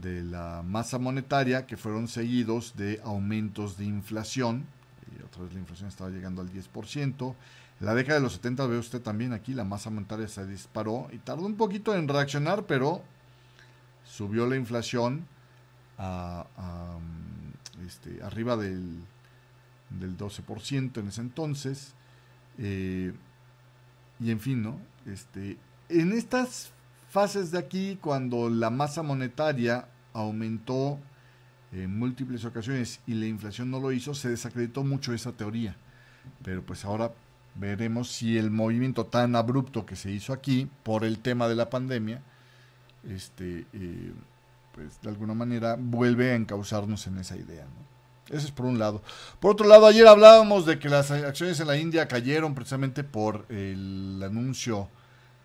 de 0.00 0.22
la 0.22 0.62
masa 0.64 0.98
monetaria 0.98 1.66
que 1.66 1.76
fueron 1.76 2.08
seguidos 2.08 2.76
de 2.76 3.00
aumentos 3.04 3.76
de 3.76 3.84
inflación. 3.84 4.64
Y 5.18 5.22
otra 5.22 5.42
vez 5.42 5.52
la 5.52 5.60
inflación 5.60 5.88
estaba 5.88 6.10
llegando 6.10 6.40
al 6.40 6.50
10%. 6.50 7.34
La 7.82 7.94
década 7.94 8.20
de 8.20 8.22
los 8.22 8.34
70 8.34 8.64
ve 8.68 8.78
usted 8.78 9.02
también 9.02 9.32
aquí 9.32 9.54
la 9.54 9.64
masa 9.64 9.90
monetaria 9.90 10.28
se 10.28 10.46
disparó 10.46 11.08
y 11.10 11.18
tardó 11.18 11.44
un 11.44 11.56
poquito 11.56 11.96
en 11.96 12.06
reaccionar, 12.06 12.64
pero 12.64 13.02
subió 14.04 14.46
la 14.46 14.54
inflación 14.54 15.26
a, 15.98 16.46
este, 17.84 18.22
arriba 18.22 18.56
del, 18.56 19.00
del 19.90 20.16
12% 20.16 20.98
en 20.98 21.08
ese 21.08 21.22
entonces. 21.22 21.94
Eh, 22.58 23.12
y 24.20 24.30
en 24.30 24.38
fin, 24.38 24.62
¿no? 24.62 24.78
Este, 25.04 25.58
en 25.88 26.12
estas 26.12 26.70
fases 27.10 27.50
de 27.50 27.58
aquí, 27.58 27.98
cuando 28.00 28.48
la 28.48 28.70
masa 28.70 29.02
monetaria 29.02 29.88
aumentó 30.12 31.00
en 31.72 31.98
múltiples 31.98 32.44
ocasiones 32.44 33.00
y 33.08 33.14
la 33.14 33.26
inflación 33.26 33.72
no 33.72 33.80
lo 33.80 33.90
hizo, 33.90 34.14
se 34.14 34.28
desacreditó 34.28 34.84
mucho 34.84 35.12
esa 35.12 35.32
teoría. 35.32 35.74
Pero 36.44 36.62
pues 36.62 36.84
ahora 36.84 37.12
veremos 37.54 38.10
si 38.10 38.38
el 38.38 38.50
movimiento 38.50 39.06
tan 39.06 39.36
abrupto 39.36 39.84
que 39.86 39.96
se 39.96 40.10
hizo 40.10 40.32
aquí 40.32 40.68
por 40.82 41.04
el 41.04 41.18
tema 41.18 41.48
de 41.48 41.54
la 41.54 41.70
pandemia, 41.70 42.22
este, 43.08 43.66
eh, 43.72 44.12
pues 44.74 45.00
de 45.02 45.08
alguna 45.08 45.34
manera 45.34 45.76
vuelve 45.78 46.32
a 46.32 46.34
encauzarnos 46.34 47.06
en 47.06 47.18
esa 47.18 47.36
idea. 47.36 47.66
Eso 48.28 48.46
es 48.46 48.52
por 48.52 48.66
un 48.66 48.78
lado. 48.78 49.02
Por 49.40 49.52
otro 49.52 49.66
lado, 49.66 49.86
ayer 49.86 50.06
hablábamos 50.06 50.64
de 50.64 50.78
que 50.78 50.88
las 50.88 51.10
acciones 51.10 51.60
en 51.60 51.66
la 51.66 51.76
India 51.76 52.08
cayeron 52.08 52.54
precisamente 52.54 53.04
por 53.04 53.44
el 53.50 54.22
anuncio 54.24 54.88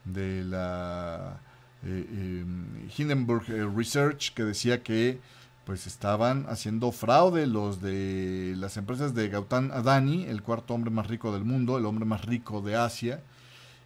de 0.05 0.43
la 0.45 1.39
eh, 1.84 2.05
em, 2.10 2.89
Hindenburg 2.97 3.43
eh, 3.49 3.68
Research 3.76 4.34
que 4.34 4.43
decía 4.43 4.84
que 4.84 5.20
pues 5.68 5.86
estaban 5.86 6.45
haciendo 6.47 6.93
fraude 6.93 7.45
los 7.45 7.82
de 7.82 8.53
las 8.55 8.78
empresas 8.78 9.13
de 9.13 9.28
Gautam 9.28 9.70
Adani, 9.74 10.24
el 10.24 10.41
cuarto 10.41 10.74
hombre 10.74 10.91
más 10.91 11.07
rico 11.07 11.34
del 11.34 11.43
mundo, 11.43 11.78
el 11.78 11.86
hombre 11.86 12.05
más 12.05 12.24
rico 12.24 12.61
de 12.61 12.78
Asia. 12.78 13.22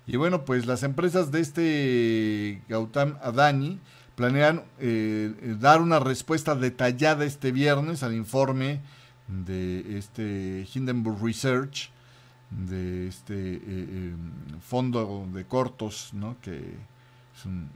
Y 0.05 0.15
bueno, 0.15 0.45
pues 0.45 0.67
las 0.67 0.83
empresas 0.83 1.31
de 1.31 1.39
este 1.39 2.61
Gautam 2.69 3.17
Adani 3.23 3.79
planean 4.15 4.61
eh, 4.77 5.33
dar 5.59 5.81
una 5.81 5.99
respuesta 5.99 6.53
detallada 6.53 7.25
este 7.25 7.51
viernes 7.51 8.03
al 8.03 8.13
informe 8.13 8.81
de 9.27 9.97
este 9.97 10.67
Hindenburg 10.71 11.19
Research, 11.19 11.89
de 12.51 13.07
este 13.07 13.55
em, 13.55 14.19
fondo 14.61 15.27
de 15.33 15.45
cortos, 15.45 16.11
¿no? 16.13 16.35
que 16.43 16.75
un, 17.45 17.71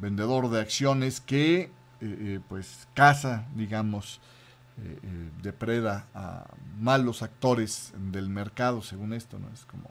vendedor 0.00 0.48
de 0.48 0.60
acciones 0.60 1.20
que 1.20 1.72
eh, 2.04 2.16
eh, 2.20 2.40
pues 2.50 2.86
caza, 2.92 3.46
digamos, 3.56 4.20
eh, 4.76 5.30
depreda 5.42 6.06
a 6.12 6.44
malos 6.78 7.22
actores 7.22 7.94
del 8.12 8.28
mercado, 8.28 8.82
según 8.82 9.14
esto, 9.14 9.38
¿no? 9.38 9.48
Es 9.54 9.64
como 9.64 9.90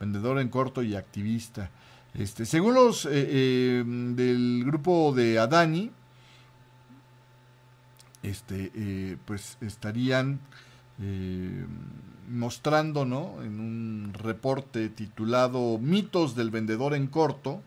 vendedor 0.00 0.40
en 0.40 0.48
corto 0.48 0.82
y 0.82 0.96
activista. 0.96 1.70
Este, 2.14 2.44
según 2.44 2.74
los 2.74 3.04
del 3.04 4.64
grupo 4.66 5.12
de 5.14 5.38
Adani, 5.38 5.92
este, 8.24 9.16
pues 9.24 9.58
estarían 9.60 10.40
mostrando, 12.28 13.04
¿no? 13.04 13.42
En 13.44 13.60
un 13.60 14.12
reporte 14.12 14.88
titulado 14.88 15.78
Mitos 15.78 16.34
del 16.34 16.50
vendedor 16.50 16.94
en 16.94 17.06
corto, 17.06 17.62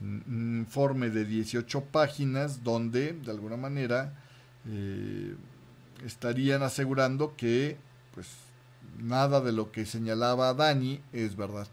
informe 0.00 1.10
de 1.10 1.24
18 1.24 1.84
páginas 1.84 2.62
donde 2.62 3.12
de 3.12 3.30
alguna 3.30 3.56
manera 3.56 4.14
eh, 4.68 5.34
estarían 6.04 6.62
asegurando 6.62 7.34
que 7.36 7.78
pues 8.14 8.28
nada 8.98 9.40
de 9.40 9.52
lo 9.52 9.72
que 9.72 9.86
señalaba 9.86 10.52
Dani 10.54 11.00
es 11.12 11.36
verdad. 11.36 11.66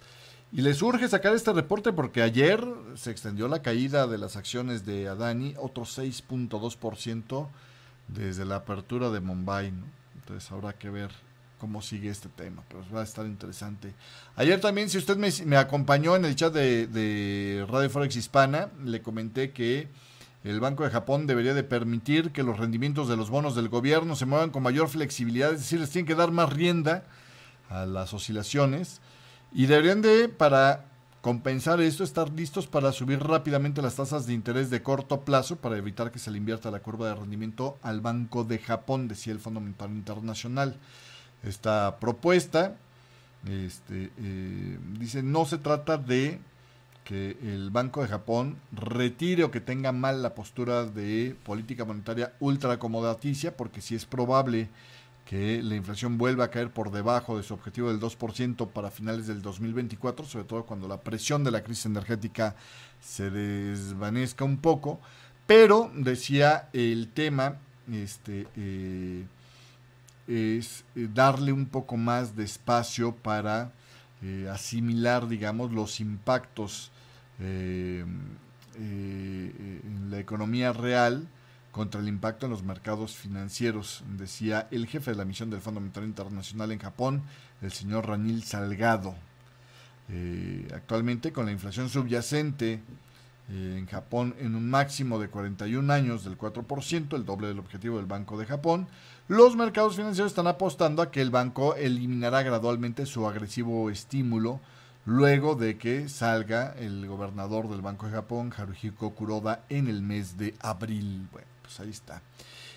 Y 0.51 0.61
les 0.61 0.81
urge 0.83 1.07
sacar 1.07 1.33
este 1.33 1.51
reporte 1.51 1.91
porque 1.93 2.21
ayer 2.21 2.63
se 2.95 3.09
extendió 3.09 3.47
la 3.47 3.63
caída 3.63 4.05
de 4.05 4.19
las 4.19 4.35
acciones 4.35 4.85
de 4.85 5.07
Adani, 5.07 5.55
otro 5.57 5.83
6.2% 5.83 7.47
desde 8.07 8.45
la 8.45 8.57
apertura 8.57 9.09
de 9.09 9.19
Mumbai. 9.19 9.73
Entonces 10.15 10.51
habrá 10.51 10.73
que 10.73 10.91
ver 10.91 11.09
cómo 11.63 11.81
sigue 11.81 12.09
este 12.09 12.27
tema, 12.27 12.61
pero 12.67 12.83
va 12.93 12.99
a 12.99 13.03
estar 13.05 13.25
interesante. 13.25 13.93
Ayer 14.35 14.59
también, 14.59 14.89
si 14.89 14.97
usted 14.97 15.15
me, 15.15 15.55
acompañó 15.55 16.17
en 16.17 16.25
el 16.25 16.35
chat 16.35 16.53
de, 16.53 17.65
Radio 17.69 17.89
Forex 17.89 18.17
Hispana, 18.17 18.67
le 18.83 19.01
comenté 19.01 19.51
que 19.51 19.87
el 20.43 20.59
Banco 20.59 20.83
de 20.83 20.89
Japón 20.89 21.25
debería 21.25 21.53
de 21.53 21.63
permitir 21.63 22.31
que 22.31 22.43
los 22.43 22.59
rendimientos 22.59 23.07
de 23.07 23.15
los 23.15 23.29
bonos 23.29 23.55
del 23.55 23.69
gobierno 23.69 24.17
se 24.17 24.25
muevan 24.25 24.49
con 24.49 24.61
mayor 24.61 24.89
flexibilidad, 24.89 25.53
es 25.53 25.61
decir, 25.61 25.79
les 25.79 25.89
tienen 25.89 26.05
que 26.05 26.15
dar 26.15 26.31
más 26.31 26.51
rienda 26.51 27.05
a 27.69 27.85
las 27.85 28.13
oscilaciones 28.13 28.99
y 29.53 29.67
deberían 29.67 30.01
de, 30.01 30.27
para 30.27 30.87
compensar 31.21 31.79
esto, 31.79 32.03
estar 32.03 32.29
listos 32.29 32.67
para 32.67 32.91
subir 32.91 33.23
rápidamente 33.23 33.81
las 33.81 33.95
tasas 33.95 34.27
de 34.27 34.33
interés 34.33 34.69
de 34.69 34.83
corto 34.83 35.21
plazo 35.21 35.55
para 35.55 35.77
evitar 35.77 36.11
que 36.11 36.19
se 36.19 36.29
le 36.29 36.39
invierta 36.39 36.71
la 36.71 36.81
curva 36.81 37.07
de 37.07 37.15
rendimiento 37.15 37.77
al 37.83 38.01
Banco 38.01 38.43
de 38.43 38.59
Japón, 38.59 39.07
decía 39.07 39.31
el 39.31 39.39
Fondo 39.39 39.61
Monetario 39.61 39.95
Internacional 39.95 40.77
esta 41.43 41.97
propuesta. 41.99 42.75
Este, 43.47 44.11
eh, 44.17 44.79
dice, 44.99 45.21
no 45.21 45.45
se 45.45 45.57
trata 45.57 45.97
de 45.97 46.39
que 47.03 47.37
el 47.41 47.69
Banco 47.69 48.01
de 48.01 48.07
Japón 48.07 48.57
retire 48.71 49.43
o 49.43 49.51
que 49.51 49.59
tenga 49.59 49.91
mal 49.91 50.23
la 50.23 50.33
postura 50.33 50.85
de 50.85 51.35
política 51.43 51.85
monetaria 51.85 52.33
ultra 52.39 52.73
acomodaticia, 52.73 53.57
porque 53.57 53.81
si 53.81 53.95
es 53.95 54.05
probable 54.05 54.69
que 55.25 55.61
la 55.63 55.75
inflación 55.75 56.17
vuelva 56.17 56.45
a 56.45 56.51
caer 56.51 56.71
por 56.71 56.91
debajo 56.91 57.37
de 57.37 57.43
su 57.43 57.53
objetivo 57.53 57.89
del 57.89 57.99
2% 57.99 58.69
para 58.69 58.91
finales 58.91 59.27
del 59.27 59.41
2024, 59.41 60.25
sobre 60.25 60.45
todo 60.45 60.65
cuando 60.65 60.87
la 60.87 61.01
presión 61.01 61.43
de 61.43 61.51
la 61.51 61.63
crisis 61.63 61.85
energética 61.85 62.55
se 63.01 63.29
desvanezca 63.29 64.43
un 64.45 64.57
poco, 64.57 64.99
pero 65.47 65.91
decía 65.95 66.69
el 66.73 67.09
tema, 67.09 67.57
este, 67.91 68.47
eh, 68.55 69.25
es 70.27 70.85
eh, 70.95 71.07
darle 71.13 71.51
un 71.51 71.65
poco 71.65 71.97
más 71.97 72.35
de 72.35 72.43
espacio 72.43 73.15
para 73.15 73.71
eh, 74.21 74.47
asimilar, 74.51 75.27
digamos, 75.27 75.71
los 75.71 75.99
impactos 75.99 76.91
eh, 77.39 78.05
en 78.75 80.07
la 80.09 80.19
economía 80.19 80.73
real 80.73 81.27
contra 81.71 82.01
el 82.01 82.07
impacto 82.07 82.45
en 82.45 82.51
los 82.51 82.63
mercados 82.63 83.15
financieros, 83.15 84.03
decía 84.17 84.67
el 84.71 84.87
jefe 84.87 85.11
de 85.11 85.17
la 85.17 85.25
misión 85.25 85.49
del 85.49 85.61
Fondo 85.61 85.79
Monetario 85.79 86.07
Internacional 86.07 86.71
en 86.71 86.79
Japón, 86.79 87.23
el 87.61 87.71
señor 87.71 88.07
Ranil 88.07 88.43
Salgado. 88.43 89.15
actualmente, 90.73 91.31
con 91.31 91.45
la 91.45 91.51
inflación 91.51 91.89
subyacente 91.89 92.81
en 93.49 93.85
Japón 93.87 94.35
en 94.39 94.55
un 94.55 94.69
máximo 94.69 95.19
de 95.19 95.27
41 95.27 95.91
años 95.91 96.23
del 96.23 96.37
4%, 96.37 97.15
el 97.15 97.25
doble 97.25 97.47
del 97.47 97.59
objetivo 97.59 97.97
del 97.97 98.05
Banco 98.05 98.37
de 98.37 98.45
Japón, 98.45 98.87
los 99.27 99.55
mercados 99.55 99.95
financieros 99.95 100.31
están 100.31 100.47
apostando 100.47 101.01
a 101.01 101.11
que 101.11 101.21
el 101.21 101.29
banco 101.29 101.75
eliminará 101.75 102.43
gradualmente 102.43 103.05
su 103.05 103.27
agresivo 103.27 103.89
estímulo 103.89 104.59
luego 105.05 105.55
de 105.55 105.77
que 105.77 106.09
salga 106.09 106.73
el 106.77 107.07
gobernador 107.07 107.69
del 107.69 107.81
Banco 107.81 108.05
de 108.05 108.13
Japón, 108.13 108.53
Haruhiko 108.55 109.11
Kuroda, 109.15 109.63
en 109.69 109.87
el 109.87 110.01
mes 110.01 110.37
de 110.37 110.55
abril. 110.61 111.27
Bueno, 111.31 111.47
pues 111.61 111.79
ahí 111.79 111.89
está. 111.89 112.21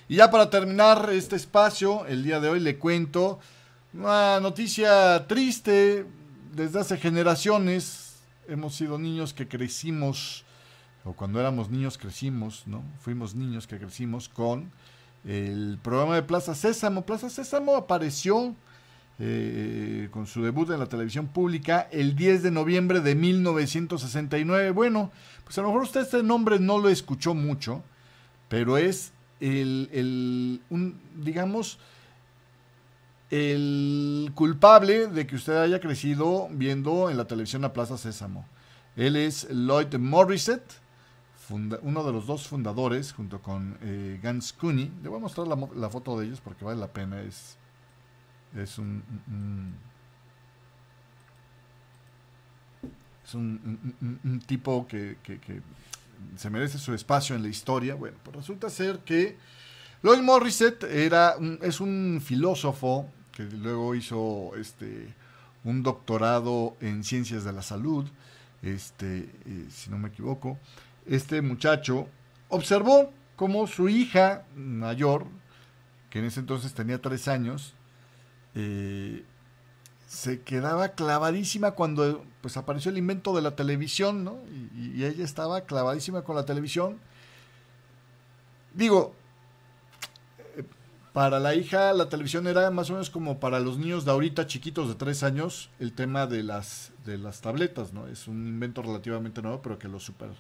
Y 0.09 0.17
ya 0.17 0.31
para 0.31 0.51
terminar 0.51 1.11
este 1.11 1.37
espacio, 1.37 2.07
el 2.07 2.23
día 2.23 2.41
de 2.41 2.49
hoy 2.49 2.61
le 2.61 2.79
cuento 2.79 3.41
una 3.93 4.41
noticia 4.41 5.27
triste. 5.27 6.07
Desde 6.55 6.81
hace 6.81 6.97
generaciones 6.97 8.17
hemos 8.49 8.75
sido 8.75 8.99
niños 8.99 9.35
que 9.35 9.49
crecimos, 9.49 10.45
o 11.05 11.13
cuando 11.13 11.41
éramos 11.41 11.71
niños 11.71 11.99
crecimos, 11.99 12.63
¿no? 12.67 12.83
Fuimos 13.01 13.35
niños 13.35 13.67
que 13.67 13.79
crecimos 13.79 14.29
con 14.29 14.71
el 15.27 15.79
programa 15.83 16.15
de 16.15 16.23
Plaza 16.23 16.55
Sésamo. 16.55 17.05
Plaza 17.05 17.29
Sésamo 17.29 17.77
apareció 17.77 18.55
eh, 19.19 20.09
con 20.11 20.27
su 20.27 20.43
debut 20.43 20.71
en 20.71 20.79
la 20.79 20.87
televisión 20.87 21.27
pública 21.27 21.89
el 21.91 22.15
10 22.15 22.43
de 22.43 22.51
noviembre 22.51 23.01
de 23.01 23.15
1969. 23.15 24.71
Bueno, 24.71 25.11
pues 25.45 25.59
a 25.59 25.63
lo 25.63 25.69
mejor 25.69 25.83
usted 25.83 26.03
este 26.03 26.23
nombre 26.23 26.59
no 26.59 26.79
lo 26.79 26.89
escuchó 26.89 27.35
mucho, 27.35 27.83
pero 28.49 28.79
es 28.79 29.13
el, 29.41 30.61
un, 30.71 31.01
digamos, 31.17 31.79
el 33.31 34.31
culpable 34.35 35.09
de 35.09 35.27
que 35.27 35.37
usted 35.37 35.57
haya 35.57 35.81
crecido 35.81 36.49
viendo 36.51 37.11
en 37.11 37.17
la 37.17 37.27
televisión 37.27 37.63
la 37.63 37.73
Plaza 37.73 37.99
Sésamo. 37.99 38.47
Él 38.97 39.17
es 39.17 39.49
Lloyd 39.51 39.95
Morissette, 39.97 40.81
uno 41.51 42.05
de 42.05 42.13
los 42.13 42.27
dos 42.27 42.47
fundadores, 42.47 43.13
junto 43.13 43.41
con 43.41 43.79
eh, 43.83 44.19
Gans 44.23 44.53
Cooney. 44.53 44.91
Le 45.03 45.09
voy 45.09 45.19
a 45.19 45.21
mostrar 45.21 45.47
la, 45.47 45.91
foto 45.91 46.19
de 46.19 46.27
ellos 46.27 46.41
porque 46.41 46.65
vale 46.65 46.81
la 46.81 46.89
pena. 46.89 47.21
Es, 47.21 47.57
es 48.57 48.79
un, 48.79 49.03
es 53.25 53.35
un, 53.35 54.43
tipo 54.47 54.87
que, 54.87 55.17
se 56.37 56.51
merece 56.51 56.79
su 56.79 56.95
espacio 56.95 57.37
en 57.37 57.43
la 57.43 57.49
historia. 57.49 57.95
Bueno, 57.95 58.17
pues 58.23 58.37
resulta 58.37 58.71
ser 58.71 59.01
que 59.01 59.37
Lloyd 60.03 60.23
Morissette 60.23 60.85
era 60.85 61.37
es 61.63 61.81
un 61.81 62.21
filósofo 62.25 63.09
que 63.33 63.45
luego 63.45 63.95
hizo 63.95 64.53
este 64.57 65.15
un 65.65 65.83
doctorado 65.83 66.77
en 66.81 67.03
ciencias 67.03 67.43
de 67.43 67.53
la 67.53 67.61
salud, 67.61 68.07
este, 68.63 69.29
eh, 69.45 69.67
si 69.69 69.91
no 69.91 69.99
me 69.99 70.09
equivoco. 70.09 70.59
Este 71.07 71.41
muchacho 71.43 72.09
observó 72.49 73.13
cómo 73.37 73.67
su 73.67 73.89
hija 73.89 74.45
mayor, 74.57 75.27
que 76.11 76.19
en 76.19 76.25
ese 76.25 76.41
entonces 76.41 76.75
tenía 76.75 77.01
tres 77.01 77.29
años, 77.29 77.75
eh, 78.55 79.25
se 80.07 80.41
quedaba 80.41 80.91
clavadísima 80.91 81.73
cuando 81.73 82.25
pues 82.41 82.57
apareció 82.57 82.91
el 82.91 82.99
invento 82.99 83.35
de 83.35 83.43
la 83.43 83.57
televisión, 83.57 84.25
¿no? 84.25 84.39
Y, 84.75 85.05
ella 85.05 85.25
estaba 85.25 85.63
clavadísima 85.63 86.23
con 86.23 86.37
la 86.37 86.45
televisión. 86.45 86.99
Digo, 88.73 89.15
para 91.13 91.41
la 91.41 91.55
hija 91.55 91.93
la 91.93 92.09
televisión 92.09 92.47
era 92.47 92.71
más 92.71 92.91
o 92.91 92.93
menos 92.93 93.11
como 93.11 93.41
para 93.41 93.59
los 93.59 93.79
niños 93.79 94.05
de 94.05 94.11
ahorita 94.13 94.47
chiquitos 94.47 94.89
de 94.89 94.95
tres 94.95 95.23
años 95.23 95.71
el 95.81 95.93
tema 95.93 96.27
de 96.27 96.43
las, 96.43 96.93
de 97.05 97.19
las 97.19 97.41
tabletas, 97.41 97.93
¿no? 97.93 98.07
Es 98.07 98.29
un 98.29 98.47
invento 98.47 98.83
relativamente 98.83 99.43
nuevo, 99.43 99.61
pero 99.63 99.79
que 99.79 99.89
lo 99.89 99.99
super 99.99 100.31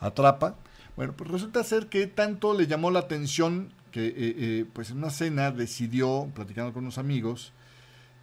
atrapa. 0.00 0.56
Bueno, 0.96 1.14
pues 1.14 1.30
resulta 1.30 1.62
ser 1.64 1.88
que 1.88 2.06
tanto 2.06 2.54
le 2.54 2.66
llamó 2.66 2.90
la 2.90 3.00
atención 3.00 3.72
que 3.96 4.08
eh, 4.08 4.14
eh, 4.16 4.64
pues 4.72 4.90
en 4.90 4.98
una 4.98 5.08
cena 5.08 5.50
decidió, 5.50 6.30
platicando 6.34 6.72
con 6.74 6.84
unos 6.84 6.98
amigos, 6.98 7.52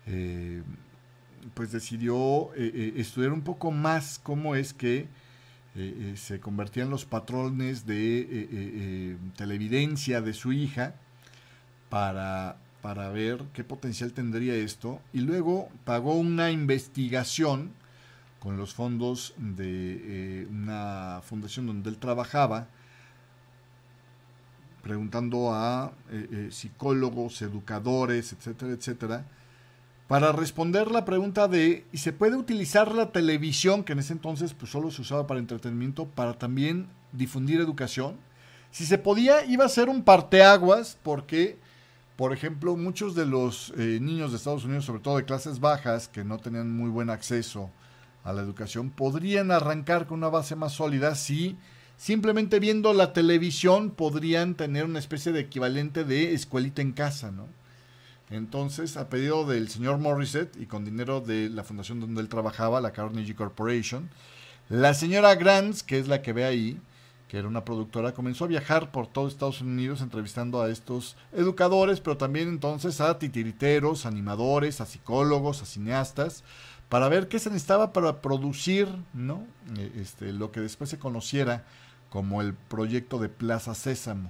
eh, 0.05 0.61
pues 1.55 1.71
decidió 1.71 2.53
estudiar 2.53 3.32
un 3.32 3.41
poco 3.41 3.71
más 3.71 4.19
cómo 4.21 4.55
es 4.55 4.74
que 4.74 5.07
se 6.15 6.39
convertían 6.39 6.89
los 6.89 7.03
patrones 7.03 7.86
de 7.86 9.17
televidencia 9.36 10.21
de 10.21 10.34
su 10.34 10.53
hija 10.53 10.95
para, 11.89 12.57
para 12.82 13.09
ver 13.09 13.43
qué 13.53 13.63
potencial 13.63 14.13
tendría 14.13 14.55
esto 14.55 15.01
y 15.11 15.19
luego 15.19 15.69
pagó 15.84 16.13
una 16.13 16.49
investigación 16.51 17.71
con 18.43 18.57
los 18.57 18.73
fondos 18.73 19.33
de 19.37 20.41
eh, 20.43 20.47
una 20.51 21.21
fundación 21.23 21.65
donde 21.65 21.89
él 21.89 21.97
trabajaba, 21.97 22.67
preguntando 24.81 25.53
a 25.53 25.93
eh, 26.11 26.27
eh, 26.29 26.47
psicólogos, 26.51 27.41
educadores, 27.41 28.33
etcétera, 28.33 28.73
etcétera, 28.73 29.25
para 30.09 30.33
responder 30.33 30.91
la 30.91 31.05
pregunta 31.05 31.47
de, 31.47 31.85
¿y 31.93 31.99
se 31.99 32.11
puede 32.11 32.35
utilizar 32.35 32.93
la 32.93 33.13
televisión, 33.13 33.85
que 33.85 33.93
en 33.93 33.99
ese 33.99 34.11
entonces 34.11 34.53
pues, 34.53 34.69
solo 34.69 34.91
se 34.91 35.03
usaba 35.03 35.25
para 35.25 35.39
entretenimiento, 35.39 36.05
para 36.05 36.33
también 36.33 36.87
difundir 37.13 37.61
educación? 37.61 38.17
Si 38.71 38.85
se 38.85 38.97
podía, 38.97 39.45
iba 39.45 39.63
a 39.63 39.69
ser 39.69 39.87
un 39.87 40.03
parteaguas 40.03 40.97
porque 41.01 41.57
por 42.17 42.31
ejemplo, 42.31 42.75
muchos 42.75 43.15
de 43.15 43.25
los 43.25 43.73
niños 43.75 44.31
de 44.31 44.37
Estados 44.37 44.65
Unidos, 44.65 44.85
sobre 44.85 45.01
todo 45.01 45.17
de 45.17 45.25
clases 45.25 45.59
bajas, 45.59 46.07
que 46.07 46.23
no 46.23 46.37
tenían 46.37 46.69
muy 46.71 46.91
buen 46.91 47.09
acceso 47.09 47.71
a 48.24 48.34
la 48.34 48.41
educación, 48.41 48.89
podrían 48.89 49.51
arrancar 49.51 50.07
con 50.07 50.19
una 50.19 50.30
base 50.30 50.55
más 50.55 50.74
sólida 50.74 51.15
si 51.15 51.57
simplemente 51.97 52.59
viendo 52.59 52.93
la 52.93 53.13
televisión 53.13 53.91
podrían 53.91 54.55
tener 54.55 54.86
una 54.86 54.99
especie 54.99 55.32
de 55.32 55.41
equivalente 55.41 56.03
de 56.03 56.34
escuelita 56.34 56.82
en 56.82 56.91
casa, 56.91 57.32
¿no? 57.32 57.47
Entonces, 58.30 58.97
a 58.97 59.09
pedido 59.09 59.45
del 59.45 59.69
señor 59.69 59.99
Morissette 59.99 60.55
y 60.59 60.65
con 60.65 60.86
dinero 60.86 61.21
de 61.21 61.49
la 61.49 61.63
fundación 61.63 61.99
donde 61.99 62.21
él 62.21 62.30
trabajaba, 62.30 62.82
la 62.82 62.91
Carnegie 62.91 63.36
Corporation, 63.36 64.09
la 64.69 64.93
señora 64.93 65.36
Grants, 65.36 65.84
que 65.84 65.99
es 65.99 66.07
la 66.07 66.21
que 66.21 66.34
ve 66.34 66.45
ahí, 66.45 66.80
que 67.28 67.38
era 67.38 67.47
una 67.47 67.65
productora, 67.65 68.13
comenzó 68.13 68.45
a 68.45 68.47
viajar 68.47 68.91
por 68.91 69.07
todo 69.07 69.28
Estados 69.28 69.61
Unidos 69.61 70.01
entrevistando 70.01 70.61
a 70.61 70.69
estos 70.69 71.15
educadores, 71.32 71.99
pero 71.99 72.17
también 72.17 72.47
entonces 72.47 73.01
a 73.01 73.19
titiriteros, 73.19 74.05
animadores, 74.05 74.82
a 74.82 74.86
psicólogos, 74.86 75.61
a 75.61 75.65
cineastas, 75.65 76.43
para 76.93 77.09
ver 77.09 77.27
qué 77.27 77.39
se 77.39 77.49
necesitaba 77.49 77.91
para 77.91 78.21
producir 78.21 78.87
¿no? 79.15 79.47
Eh, 79.79 79.93
este, 79.99 80.31
lo 80.31 80.51
que 80.51 80.59
después 80.59 80.91
se 80.91 80.99
conociera 80.99 81.63
como 82.11 82.39
el 82.39 82.53
proyecto 82.53 83.17
de 83.17 83.29
Plaza 83.29 83.73
Sésamo. 83.73 84.29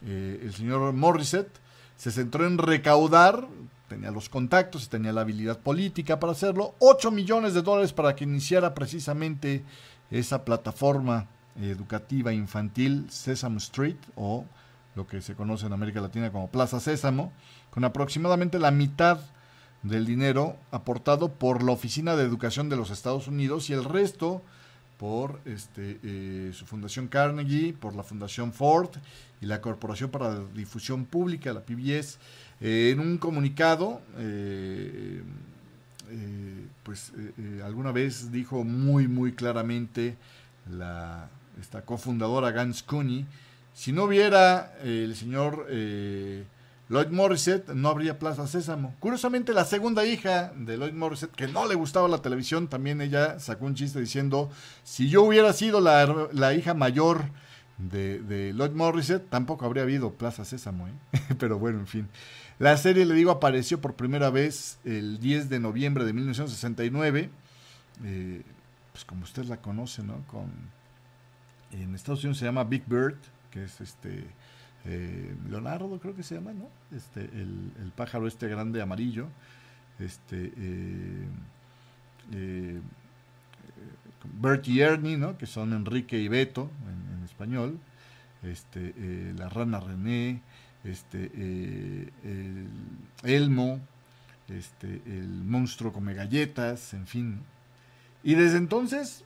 Eh, 0.00 0.40
el 0.44 0.54
señor 0.54 0.94
Morissette 0.94 1.60
se 1.98 2.10
centró 2.10 2.46
en 2.46 2.56
recaudar, 2.56 3.46
tenía 3.86 4.10
los 4.10 4.30
contactos 4.30 4.86
y 4.86 4.88
tenía 4.88 5.12
la 5.12 5.20
habilidad 5.20 5.58
política 5.58 6.18
para 6.18 6.32
hacerlo, 6.32 6.74
8 6.78 7.10
millones 7.10 7.52
de 7.52 7.60
dólares 7.60 7.92
para 7.92 8.16
que 8.16 8.24
iniciara 8.24 8.72
precisamente 8.72 9.62
esa 10.10 10.46
plataforma 10.46 11.26
educativa 11.60 12.32
infantil 12.32 13.04
Sesame 13.10 13.58
Street 13.58 13.98
o 14.16 14.46
lo 14.94 15.06
que 15.06 15.20
se 15.20 15.34
conoce 15.34 15.66
en 15.66 15.74
América 15.74 16.00
Latina 16.00 16.32
como 16.32 16.48
Plaza 16.48 16.80
Sésamo, 16.80 17.30
con 17.70 17.84
aproximadamente 17.84 18.58
la 18.58 18.70
mitad 18.70 19.20
del 19.82 20.06
dinero 20.06 20.56
aportado 20.70 21.32
por 21.32 21.62
la 21.62 21.72
Oficina 21.72 22.16
de 22.16 22.24
Educación 22.24 22.68
de 22.68 22.76
los 22.76 22.90
Estados 22.90 23.28
Unidos 23.28 23.70
y 23.70 23.74
el 23.74 23.84
resto 23.84 24.42
por 24.98 25.40
este, 25.44 26.00
eh, 26.02 26.50
su 26.52 26.66
Fundación 26.66 27.06
Carnegie, 27.06 27.72
por 27.72 27.94
la 27.94 28.02
Fundación 28.02 28.52
Ford 28.52 28.90
y 29.40 29.46
la 29.46 29.60
Corporación 29.60 30.10
para 30.10 30.30
la 30.30 30.44
Difusión 30.54 31.04
Pública, 31.04 31.52
la 31.52 31.60
PBS. 31.60 32.18
Eh, 32.60 32.90
en 32.92 33.00
un 33.00 33.18
comunicado, 33.18 34.00
eh, 34.18 35.22
pues 36.82 37.12
alguna 37.64 37.92
vez 37.92 38.32
dijo 38.32 38.64
muy, 38.64 39.06
muy 39.06 39.32
claramente 39.32 40.16
la 40.70 41.28
esta 41.60 41.82
cofundadora 41.82 42.50
Gans 42.50 42.82
Cooney, 42.82 43.26
si 43.74 43.92
no 43.92 44.04
hubiera 44.04 44.74
eh, 44.82 45.02
el 45.04 45.16
señor 45.16 45.66
eh, 45.70 46.44
Lloyd 46.88 47.08
Morissette, 47.08 47.74
no 47.74 47.88
habría 47.88 48.18
Plaza 48.18 48.46
Sésamo. 48.46 48.94
Curiosamente, 48.98 49.52
la 49.52 49.64
segunda 49.64 50.06
hija 50.06 50.52
de 50.56 50.76
Lloyd 50.76 50.94
Morissette, 50.94 51.34
que 51.34 51.46
no 51.46 51.66
le 51.66 51.74
gustaba 51.74 52.08
la 52.08 52.22
televisión, 52.22 52.68
también 52.68 53.00
ella 53.00 53.38
sacó 53.40 53.66
un 53.66 53.74
chiste 53.74 54.00
diciendo, 54.00 54.50
si 54.84 55.10
yo 55.10 55.22
hubiera 55.22 55.52
sido 55.52 55.80
la, 55.80 56.54
hija 56.54 56.72
mayor 56.72 57.24
de, 57.76 58.20
de, 58.20 58.54
Lloyd 58.54 58.72
Morissette, 58.72 59.28
tampoco 59.28 59.66
habría 59.66 59.82
habido 59.82 60.14
Plaza 60.14 60.44
Sésamo. 60.44 60.88
¿eh? 60.88 60.92
Pero 61.38 61.58
bueno, 61.58 61.80
en 61.80 61.86
fin. 61.86 62.08
La 62.58 62.76
serie, 62.76 63.04
le 63.04 63.14
digo, 63.14 63.30
apareció 63.30 63.80
por 63.80 63.94
primera 63.94 64.30
vez 64.30 64.78
el 64.84 65.20
10 65.20 65.48
de 65.50 65.60
noviembre 65.60 66.04
de 66.04 66.12
1969. 66.12 67.30
pues 68.92 69.04
como 69.04 69.24
usted 69.24 69.44
la 69.44 69.58
conoce, 69.58 70.02
¿no? 70.02 70.24
Con 70.26 70.50
en 71.72 71.94
Estados 71.94 72.24
Unidos 72.24 72.38
se 72.38 72.46
llama 72.46 72.64
Big 72.64 72.84
Bird, 72.86 73.18
que 73.50 73.64
es 73.64 73.80
este 73.80 74.24
eh, 74.90 75.36
Leonardo, 75.50 75.98
creo 76.00 76.16
que 76.16 76.22
se 76.22 76.36
llama, 76.36 76.54
¿no? 76.54 76.70
Este, 76.96 77.20
el, 77.20 77.92
pájaro 77.94 78.26
este 78.26 78.48
grande 78.48 78.80
amarillo. 78.80 79.28
Este, 79.98 80.52
eh, 80.56 81.28
eh, 82.32 82.80
Bert 84.40 84.66
y 84.66 84.80
Ernie, 84.80 85.18
¿no? 85.18 85.36
Que 85.36 85.44
son 85.44 85.74
Enrique 85.74 86.18
y 86.18 86.28
Beto 86.28 86.70
en, 87.18 87.24
español. 87.24 87.78
Este, 88.42 88.94
la 89.36 89.50
rana 89.50 89.78
René, 89.78 90.40
este, 90.84 91.30
el 92.24 92.68
Elmo, 93.24 93.80
este, 94.48 95.02
el 95.04 95.28
monstruo 95.44 95.92
come 95.92 96.14
galletas, 96.14 96.94
en 96.94 97.06
fin. 97.06 97.40
Y 98.22 98.36
desde 98.36 98.56
entonces 98.56 99.24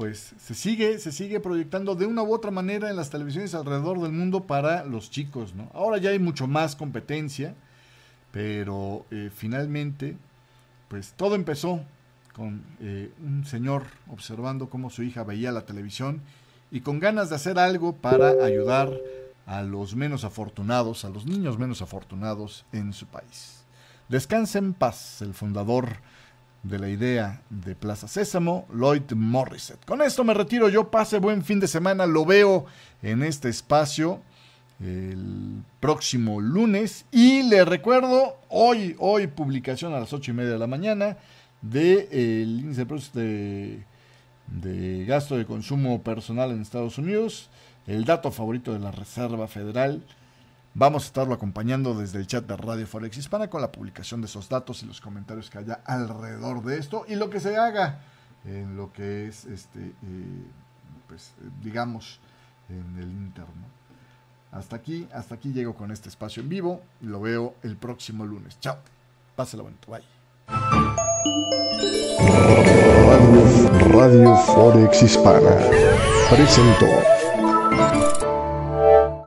pues 0.00 0.32
se 0.38 0.54
sigue, 0.54 0.98
se 0.98 1.12
sigue 1.12 1.40
proyectando 1.40 1.94
de 1.94 2.06
una 2.06 2.22
u 2.22 2.32
otra 2.32 2.50
manera 2.50 2.88
en 2.88 2.96
las 2.96 3.10
televisiones 3.10 3.54
alrededor 3.54 4.00
del 4.00 4.12
mundo 4.12 4.44
para 4.44 4.82
los 4.86 5.10
chicos, 5.10 5.54
¿no? 5.54 5.70
Ahora 5.74 5.98
ya 5.98 6.08
hay 6.08 6.18
mucho 6.18 6.46
más 6.46 6.74
competencia, 6.74 7.54
pero 8.32 9.04
eh, 9.10 9.28
finalmente, 9.30 10.16
pues 10.88 11.12
todo 11.18 11.34
empezó 11.34 11.84
con 12.34 12.64
eh, 12.80 13.12
un 13.22 13.44
señor 13.44 13.82
observando 14.10 14.70
cómo 14.70 14.88
su 14.88 15.02
hija 15.02 15.22
veía 15.22 15.52
la 15.52 15.66
televisión 15.66 16.22
y 16.70 16.80
con 16.80 16.98
ganas 16.98 17.28
de 17.28 17.36
hacer 17.36 17.58
algo 17.58 17.94
para 17.94 18.42
ayudar 18.42 18.96
a 19.44 19.60
los 19.60 19.96
menos 19.96 20.24
afortunados, 20.24 21.04
a 21.04 21.10
los 21.10 21.26
niños 21.26 21.58
menos 21.58 21.82
afortunados 21.82 22.64
en 22.72 22.94
su 22.94 23.04
país. 23.04 23.64
Descanse 24.08 24.56
en 24.56 24.72
paz, 24.72 25.20
el 25.20 25.34
fundador 25.34 25.98
de 26.62 26.78
la 26.78 26.88
idea 26.88 27.42
de 27.48 27.74
Plaza 27.74 28.08
Sésamo, 28.08 28.66
Lloyd 28.72 29.12
Morissette. 29.14 29.84
Con 29.86 30.02
esto 30.02 30.24
me 30.24 30.34
retiro 30.34 30.68
yo, 30.68 30.90
pase 30.90 31.18
buen 31.18 31.42
fin 31.42 31.60
de 31.60 31.68
semana, 31.68 32.06
lo 32.06 32.24
veo 32.24 32.66
en 33.02 33.22
este 33.22 33.48
espacio 33.48 34.20
el 34.80 35.62
próximo 35.78 36.40
lunes. 36.40 37.04
Y 37.10 37.42
le 37.42 37.64
recuerdo, 37.64 38.36
hoy, 38.48 38.96
hoy 38.98 39.26
publicación 39.26 39.94
a 39.94 40.00
las 40.00 40.12
ocho 40.12 40.30
y 40.30 40.34
media 40.34 40.52
de 40.52 40.58
la 40.58 40.66
mañana 40.66 41.18
del 41.62 41.72
de, 41.72 42.82
índice 42.82 42.86
de, 43.14 43.84
de 44.46 45.04
gasto 45.04 45.36
de 45.36 45.44
consumo 45.44 46.02
personal 46.02 46.50
en 46.50 46.62
Estados 46.62 46.98
Unidos, 46.98 47.50
el 47.86 48.04
dato 48.04 48.30
favorito 48.30 48.72
de 48.72 48.78
la 48.78 48.90
Reserva 48.90 49.46
Federal. 49.46 50.02
Vamos 50.74 51.02
a 51.02 51.06
estarlo 51.06 51.34
acompañando 51.34 51.94
desde 51.94 52.18
el 52.18 52.26
chat 52.26 52.46
de 52.46 52.56
Radio 52.56 52.86
Forex 52.86 53.16
Hispana 53.16 53.50
con 53.50 53.60
la 53.60 53.72
publicación 53.72 54.20
de 54.20 54.26
esos 54.26 54.48
datos 54.48 54.82
y 54.82 54.86
los 54.86 55.00
comentarios 55.00 55.50
que 55.50 55.58
haya 55.58 55.80
alrededor 55.84 56.62
de 56.62 56.78
esto 56.78 57.04
y 57.08 57.16
lo 57.16 57.28
que 57.28 57.40
se 57.40 57.56
haga 57.56 58.00
en 58.44 58.76
lo 58.76 58.92
que 58.92 59.26
es, 59.26 59.44
este, 59.46 59.80
eh, 59.80 60.44
pues, 61.08 61.32
digamos, 61.62 62.20
en 62.68 62.98
el 62.98 63.10
interno. 63.10 63.66
Hasta 64.52 64.76
aquí, 64.76 65.08
hasta 65.12 65.34
aquí 65.34 65.52
llego 65.52 65.74
con 65.74 65.90
este 65.90 66.08
espacio 66.08 66.42
en 66.42 66.48
vivo. 66.48 66.82
Lo 67.00 67.20
veo 67.20 67.54
el 67.62 67.76
próximo 67.76 68.24
lunes. 68.24 68.58
Chao. 68.60 68.78
Pásalo 69.36 69.64
bonito. 69.64 69.90
Bye. 69.90 70.02
Radio, 73.06 73.88
Radio 73.92 74.36
Forex 74.36 75.02
Hispana 75.02 75.56
presentó. 76.28 77.19